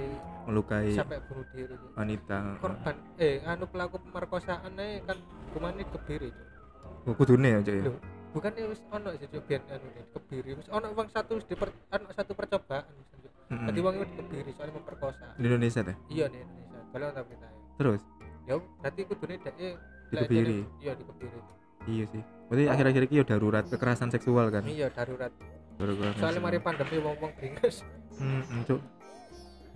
melukai 0.45 0.87
sampai 0.93 1.19
bunuh 1.25 1.45
diri. 1.51 1.75
wanita. 1.95 2.37
Korban 2.59 2.95
eh 3.17 3.39
anu 3.43 3.65
pelaku 3.65 3.95
pemerkosaan 4.03 4.75
ae 4.77 4.99
kan 5.03 5.17
hukumannya 5.49 5.83
dikebiri 5.87 6.29
cuk. 6.29 6.47
Oh, 7.07 7.13
kudune 7.15 7.49
ya 7.49 7.59
cok 7.61 7.75
ya? 7.75 7.83
Bukan 8.31 8.51
ya 8.55 8.65
wis 8.69 8.81
ono 8.91 9.09
sih 9.15 9.27
cuk 9.27 9.43
biar 9.47 9.61
anu 9.71 9.87
nih 9.87 10.03
dikebiri. 10.05 10.49
Wis 10.59 10.67
ono 10.69 10.87
wong 10.91 11.07
satu 11.09 11.39
wis 11.39 11.45
diper 11.47 11.69
anu 11.89 12.05
satu 12.11 12.31
percobaan 12.35 12.85
wis. 12.91 13.07
Tadi 13.51 13.79
wong 13.79 13.95
itu 13.97 14.05
dikebiri 14.15 14.51
soalnya 14.55 14.73
memperkosa 14.77 15.27
di 15.35 15.43
Indonesia 15.43 15.81
teh 15.83 15.95
iya 16.07 16.25
nih 16.27 16.39
Indonesia. 16.39 16.79
Kalau 16.91 17.07
tak 17.11 17.23
berita 17.27 17.47
terus 17.75 18.01
ya 18.51 18.55
berarti 18.59 19.01
kudune 19.07 19.35
dek 19.39 19.55
Dikebiri. 20.11 20.59
iya 20.83 20.91
dikebiri 20.91 21.39
iya 21.87 22.05
sih. 22.05 22.21
Berarti 22.45 22.63
akhir-akhir 22.67 23.01
ini 23.07 23.15
ya 23.15 23.25
darurat 23.25 23.63
kekerasan 23.65 24.11
seksual 24.11 24.51
kan? 24.51 24.67
Iya 24.67 24.91
darurat. 24.91 25.31
Gara-gara 25.79 26.11
soalnya 26.13 26.41
mari 26.43 26.59
pandemi 26.59 26.99
wong 26.99 27.15
wong 27.17 27.31
beringas 27.33 27.81
hmm 28.19 28.41
hmm, 28.43 28.61
cok 28.67 28.79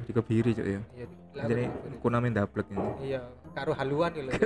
dikebiri 0.05 0.51
cok 0.53 0.67
ya? 0.67 0.82
Iya 0.93 1.05
jadi 1.47 1.63
kuname 2.03 2.30
ndablek 2.30 2.67
ini. 2.69 2.86
Iya 3.09 3.21
karo 3.55 3.71
haluan 3.73 4.11
lho. 4.13 4.32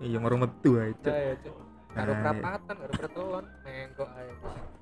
Iya 0.00 0.16
ngoro 0.16 0.36
metu 0.38 0.76
ae 0.76 0.92
cok 0.96 1.12
Iya, 1.12 1.34
Cuk. 1.40 1.56
karo 1.90 2.12
Ah, 2.12 2.16
iya. 2.16 2.22
prapatan 2.22 2.74
karo 2.78 2.92
pertelon 2.94 3.44
menggok 3.64 4.10
ae 4.14 4.30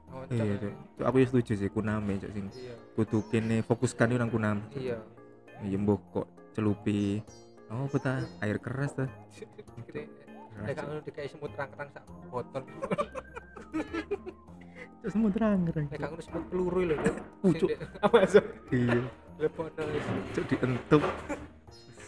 Ngoncok 0.08 0.34
iya 0.36 0.54
cok 0.54 0.72
Cok, 0.98 1.06
aku 1.06 1.16
ya 1.18 1.26
setuju 1.26 1.52
sih 1.56 1.70
kuname 1.70 2.12
cok 2.18 2.30
sing 2.30 2.46
iya. 2.54 2.74
kudu 2.94 3.18
kene 3.26 3.56
fokuskan 3.62 4.10
nang 4.14 4.28
kunam 4.28 4.58
iya. 4.74 4.98
Iya 5.62 5.76
mbok 5.80 6.00
kok 6.12 6.26
celupi 6.54 7.22
oh 7.68 7.86
peta 7.86 8.12
air 8.40 8.56
keras 8.56 8.92
tuh 8.94 9.08
Cok. 10.58 10.74
kamu 10.74 11.00
dikai 11.04 11.28
semut 11.28 11.54
rang-rang 11.54 11.86
sak 11.88 12.02
botol. 12.26 12.62
Semua 15.06 15.30
terang 15.30 15.62
terang 15.64 15.86
Nek 15.86 15.94
kamu 15.96 16.18
semut 16.18 16.44
peluru. 16.48 16.80
Cuk. 16.82 17.54
Cuk. 17.54 17.68
dek- 17.70 17.82
Apa 18.02 18.16
sih? 18.26 18.42
iya 18.74 18.98
Lepono 19.38 19.82
wis. 19.86 20.02
cok 20.34 20.44
dientup 20.50 21.02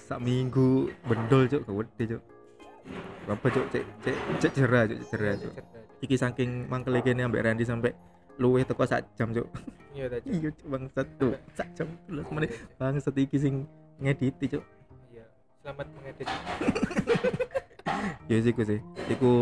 sak 0.02 0.18
minggu 0.18 0.68
bendol 1.06 1.46
cok 1.46 1.62
gede 1.62 2.04
cok 2.10 2.22
apa 3.30 3.46
cok 3.46 3.66
cek 3.70 3.84
cek 4.02 4.16
cek 4.40 4.52
jerah 4.52 4.82
cek 4.84 4.98
jerah 5.06 5.34
cok 5.38 5.54
iki 6.00 6.18
saking 6.18 6.66
mangkel 6.66 6.98
kene 6.98 7.22
ambek 7.22 7.46
Randy 7.46 7.62
sampai 7.62 7.94
luwih 8.34 8.66
teko 8.66 8.82
sak 8.82 9.06
jam 9.14 9.30
cok 9.30 9.46
Iya 9.90 10.10
ta. 10.10 10.16
Cuk. 10.18 10.26
iya 10.28 10.48
cok 10.50 10.66
bangsat 10.66 11.06
tuh 11.16 11.32
sak 11.52 11.68
jam 11.72 11.86
terus 12.04 12.26
menit 12.28 12.50
bangsat 12.74 13.14
iki 13.14 13.38
sing 13.38 13.54
ngediti 13.96 14.50
cok 14.50 14.64
Iya. 14.66 14.79
Selamat 15.60 15.86
mengedit. 15.92 16.26
ya 18.26 18.36
sih 18.38 18.50
iku 18.50 18.62
sih 18.62 18.80
iku 19.08 19.32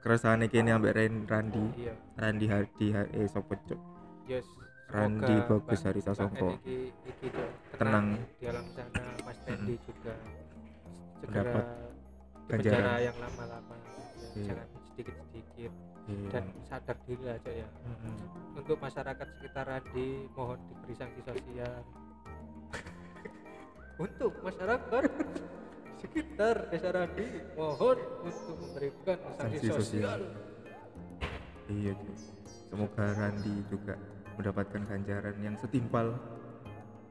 keresahan 0.00 0.44
kene 0.46 0.70
ambek 0.70 0.94
Ren- 0.94 1.26
Randy 1.26 1.64
Iya. 1.76 1.94
Randy 2.14 2.46
Hardi 2.46 2.86
Ha- 2.92 3.10
eh 3.10 3.26
sopo 3.26 3.56
cok 3.58 3.80
Yes. 4.24 4.46
Randy 4.86 5.26
Semoga 5.36 5.58
bagus 5.58 5.80
Hari 5.82 6.00
Sasongko. 6.00 6.48
Iki 6.56 6.76
iki 7.04 7.26
Cuk, 7.26 7.50
Tenang. 7.74 8.14
di 8.32 8.44
alam 8.46 8.66
sana 8.70 9.02
Mas 9.20 9.38
Randy 9.42 9.74
juga 9.80 10.14
segera 11.16 11.42
Mendapat 11.42 11.64
penjara 12.46 12.94
yang 13.02 13.16
lama-lama 13.18 13.74
Ya, 13.74 14.28
Iya. 14.36 14.46
jangan 14.46 14.66
sedikit-sedikit 14.86 15.72
Iya. 16.06 16.28
dan 16.30 16.44
sadar 16.62 16.96
diri 17.02 17.24
Cuk 17.26 17.54
ya 17.56 17.68
Mm-mm. 17.82 18.16
untuk 18.54 18.76
masyarakat 18.78 19.26
sekitar 19.34 19.64
Randi 19.66 20.08
mohon 20.30 20.58
diberi 20.62 20.94
sanksi 20.94 21.20
sosial 21.24 21.82
untuk 23.96 24.32
masyarakat 24.44 25.04
sekitar 25.96 26.68
desa 26.68 26.92
Randi 26.92 27.26
mohon 27.56 27.98
untuk 28.24 28.56
memberikan 28.60 29.18
sanksi, 29.40 29.68
sosial. 29.72 29.80
sosial. 29.80 30.20
Iya 31.66 31.92
semoga 32.70 33.04
Randy 33.16 33.54
juga 33.72 33.98
mendapatkan 34.36 34.82
ganjaran 34.86 35.36
yang 35.42 35.56
setimpal. 35.58 36.14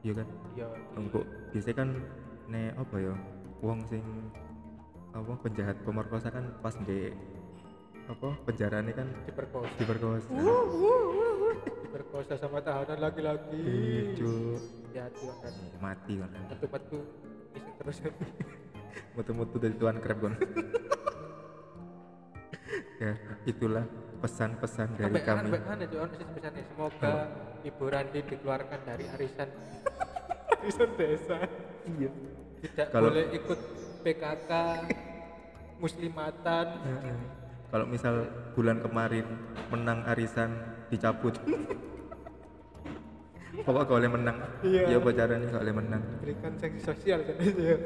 Iya 0.06 0.22
kan? 0.22 0.28
Ya 0.54 0.70
untuk 0.96 1.26
biasanya 1.50 1.78
kan 1.82 1.90
ne 2.46 2.70
apa 2.78 2.96
ya 3.02 3.14
wong 3.66 3.82
sing 3.90 4.06
apa 5.16 5.34
penjahat 5.42 5.78
pemerkosa 5.82 6.30
kan 6.30 6.46
pas 6.62 6.76
di 6.86 7.10
apa? 8.06 8.30
Penjaranya 8.46 8.94
kan 8.94 9.08
diperkosa. 9.26 9.74
diperkosa. 9.82 10.30
Diperkosa 11.86 12.34
sama 12.38 12.60
tahanan 12.62 13.00
laki-laki. 13.02 13.64
Cok 14.18 14.86
hati-hati 14.96 15.28
kan 15.28 15.54
mati 15.84 16.14
kan 16.16 16.30
metu-metu 16.32 17.00
iseng 17.52 17.76
terus. 17.84 17.98
Mutu-mutu 19.16 19.60
dari 19.60 19.76
tuan 19.76 20.00
krep 20.00 20.24
kan 20.24 20.34
ya 23.04 23.12
itulah 23.44 23.84
pesan-pesan 24.24 24.96
dari 24.96 25.20
sampai 25.20 25.24
kami. 25.28 25.40
sampai 25.52 25.60
mana 25.68 25.86
pesannya. 26.32 26.64
Semoga 26.64 27.14
ibu 27.68 27.84
Randi 27.92 28.20
dikeluarkan 28.24 28.80
dari 28.88 29.06
arisan. 29.12 29.50
Arisan 30.64 30.90
desa. 30.96 31.38
Iya. 31.86 32.10
Tidak 32.64 32.88
Kalau- 32.96 33.12
boleh 33.12 33.26
ikut 33.36 33.60
PKK 34.02 34.52
muslimatan. 35.84 36.68
Heeh. 36.88 37.20
Kalau 37.70 37.86
misal 37.90 38.30
bulan 38.54 38.78
kemarin 38.82 39.26
menang 39.74 40.06
arisan 40.10 40.54
dicabut. 40.90 41.34
Pokok 43.66 43.88
gak 43.88 43.98
boleh 43.98 44.12
menang. 44.12 44.38
Iya. 44.62 44.82
iya 44.92 44.98
apa 45.00 45.10
caranya 45.16 45.48
gak 45.50 45.64
boleh 45.64 45.78
menang? 45.80 46.02
Berikan 46.22 46.54
sanksi 46.60 46.82
sosial 46.84 47.24
kan 47.24 47.36
itu 47.40 47.62
ya. 47.64 47.78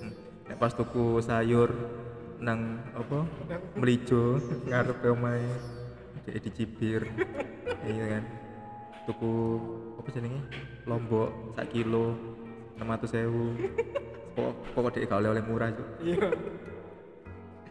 Hmm. 0.00 0.12
nek 0.46 0.56
pas 0.62 0.72
tuku 0.72 1.18
sayur 1.20 1.70
nang 2.38 2.78
apa? 2.94 3.26
Melijo 3.76 4.38
ngarep 4.70 5.02
omahe 5.12 5.50
kayak 6.24 6.40
dicibir. 6.46 7.04
Iya 7.86 8.18
kan? 8.18 8.24
Tuku 9.06 9.62
apa 10.02 10.08
jenenge? 10.10 10.42
Lombok 10.90 11.54
sak 11.54 11.70
kilo 11.70 12.18
600 12.76 13.08
sewu 13.08 13.56
pokok 14.36 14.52
pokok 14.76 14.90
dek 14.92 15.08
gak 15.08 15.20
oleh 15.24 15.30
oleh 15.32 15.44
murah 15.48 15.72
Cuk. 15.72 15.88
iya 16.04 16.28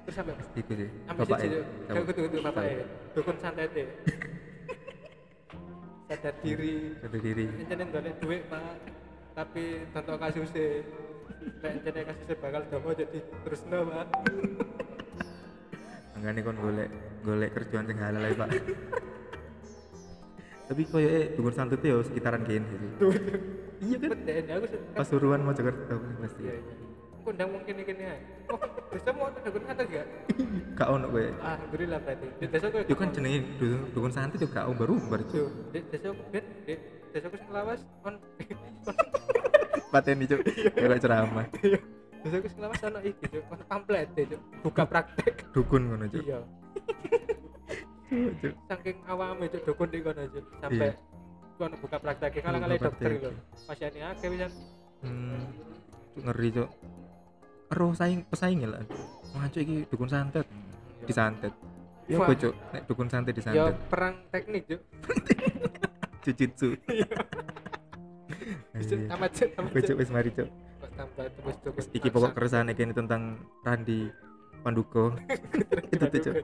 terus 0.06 0.16
sampai 0.22 0.38
iku 0.54 0.72
sih 0.78 0.90
bapak 1.10 1.38
ya. 1.42 1.66
Kayak 1.90 2.04
gitu 2.14 2.20
gitu 2.30 2.38
bapak 2.46 2.64
ya. 2.64 2.86
Dukun 3.18 3.38
santet 3.42 3.74
ya. 3.74 3.86
Sadar 6.06 6.38
diri. 6.46 6.94
Satu 7.02 7.18
diri. 7.18 7.50
Rencana 7.50 7.84
golek 7.90 8.16
duit 8.22 8.42
pak. 8.46 8.78
Tapi 9.34 9.64
tonton 9.90 10.16
kasusnya 10.22 10.86
rencana 11.60 12.00
kasusnya 12.06 12.36
bakal 12.38 12.62
domo 12.70 12.94
jadi 12.94 13.18
terus 13.18 13.62
no 13.66 13.90
pak. 13.90 14.08
Enggak 16.22 16.46
kon 16.46 16.58
golek 16.62 16.90
golek 17.26 17.50
kerjaan 17.58 17.90
sing 17.90 17.98
halal 17.98 18.30
Pak. 18.38 18.50
Tapi 20.70 20.82
koyo 20.90 21.06
eh 21.06 21.26
dukun 21.38 21.54
santut 21.54 21.82
yo 21.82 22.02
sekitaran 22.02 22.42
kene 22.46 22.66
sih. 22.66 22.80
Iya 23.86 23.98
kan? 24.02 24.10
Beden 24.18 24.50
aku 24.50 24.66
sih 24.72 24.80
Pasuruan 24.98 25.46
Mojokerto 25.46 26.00
pasti. 26.24 26.42
iya 26.48 26.58
iya 26.58 26.85
kundang 27.26 27.50
mungkin 27.50 27.74
ini 27.76 27.94
ya 27.98 28.16
oh 28.48 28.60
desa 28.88 29.10
mau 29.12 29.26
ada 29.26 29.40
dukun 29.42 29.64
santet 29.66 29.86
gak 29.90 30.06
Gak 30.78 30.88
ono 30.88 31.08
kowe. 31.08 31.26
alhamdulillah 31.42 32.00
berarti 32.00 32.28
di 32.38 32.46
desa 32.46 32.66
aku 32.68 32.78
Yo 32.86 32.96
kan 32.96 33.10
jenenge 33.10 33.40
dukun, 33.90 34.12
santut 34.12 34.38
yo 34.38 34.48
gak 34.48 34.66
baru 34.72 34.96
baru 35.02 35.24
Yo, 35.34 35.46
di 35.74 35.80
desa 35.90 36.14
ben 36.30 36.46
di 36.64 36.74
desa 37.10 37.26
aku 37.26 37.36
sing 37.36 37.50
lawas 37.50 37.82
on 38.02 38.16
Pateni 39.94 40.28
cuk. 40.28 40.44
Kayak 40.76 41.00
ceramah. 41.00 41.46
desa 42.22 42.36
aku 42.36 42.48
sing 42.48 42.60
lawas 42.60 42.80
ono 42.80 43.00
iki 43.02 43.26
cuk 43.26 43.44
on 43.48 43.60
pamflet 43.66 44.08
deh 44.14 44.26
cuk 44.28 44.42
buka 44.62 44.84
praktek 44.84 45.36
Dukun 45.50 45.82
ngono 45.88 46.06
cuk. 46.06 46.22
iya 46.22 46.40
cuk. 48.38 48.54
saking 48.68 48.98
awame 49.06 49.46
cuk 49.48 49.62
dukun 49.64 49.88
di 49.90 50.00
kono 50.00 50.22
cuk 50.26 50.46
sampai 50.60 50.94
kono 51.56 51.76
buka 51.80 51.98
praktek 51.98 52.38
kalau 52.38 52.60
kali 52.60 52.76
Buka 52.76 52.86
dokter 52.86 53.10
lho 53.18 53.32
pasiennya 53.66 54.14
akeh 54.14 54.30
pisan 54.30 54.52
Hmm. 55.04 55.38
Ngeri 56.18 56.50
cuk. 56.50 56.70
Ero 57.76 57.92
saing 57.92 58.24
pesaingnya 58.24 58.68
lah. 58.72 58.82
Wah 59.36 59.46
cuk 59.46 59.60
iki 59.60 59.76
dukun 59.86 60.08
santet. 60.08 60.48
Disantet. 61.04 61.52
Ya 62.08 62.16
Wah. 62.18 62.32
apa 62.32 62.34
cuk? 62.40 62.54
Nek 62.72 62.82
dukun 62.88 63.08
santet 63.08 63.36
ya 63.36 63.38
disantet. 63.44 63.76
perang 63.92 64.16
teknik 64.32 64.64
cuk 64.66 64.82
Jujitsu. 66.24 66.70
Iya. 66.88 67.08
tamat 69.08 69.30
cuk 69.32 69.50
tamat 69.54 69.70
Kowe 69.70 69.82
cuk 69.82 69.88
cuk 69.88 69.98
wis 70.00 70.10
mari 70.10 70.30
cuk. 70.32 70.48
tambah 70.96 71.28
terus 71.60 71.86
Iki 71.92 72.08
pokok 72.08 72.32
keresahan 72.32 72.72
kene 72.72 72.96
tentang 72.96 73.36
Randi 73.62 74.08
Panduko 74.64 75.12
itu 75.92 76.06
tuh 76.08 76.20
Cuk. 76.24 76.36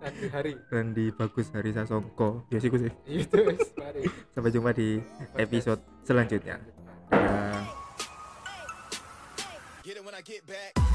Nanti 0.00 0.24
hari 0.28 0.52
Randy 0.68 1.08
Bagus 1.10 1.48
Hari 1.50 1.72
Sasongko 1.72 2.44
ya 2.48 2.56
sih 2.56 2.68
gue 2.68 2.80
sih 2.84 2.92
itu 3.06 3.36
wis 3.48 3.72
mari 3.74 4.04
sampai 4.30 4.50
jumpa 4.50 4.70
di 4.72 5.00
episode 5.34 5.80
selanjutnya 6.02 6.60
I 10.20 10.22
get 10.22 10.46
back. 10.46 10.89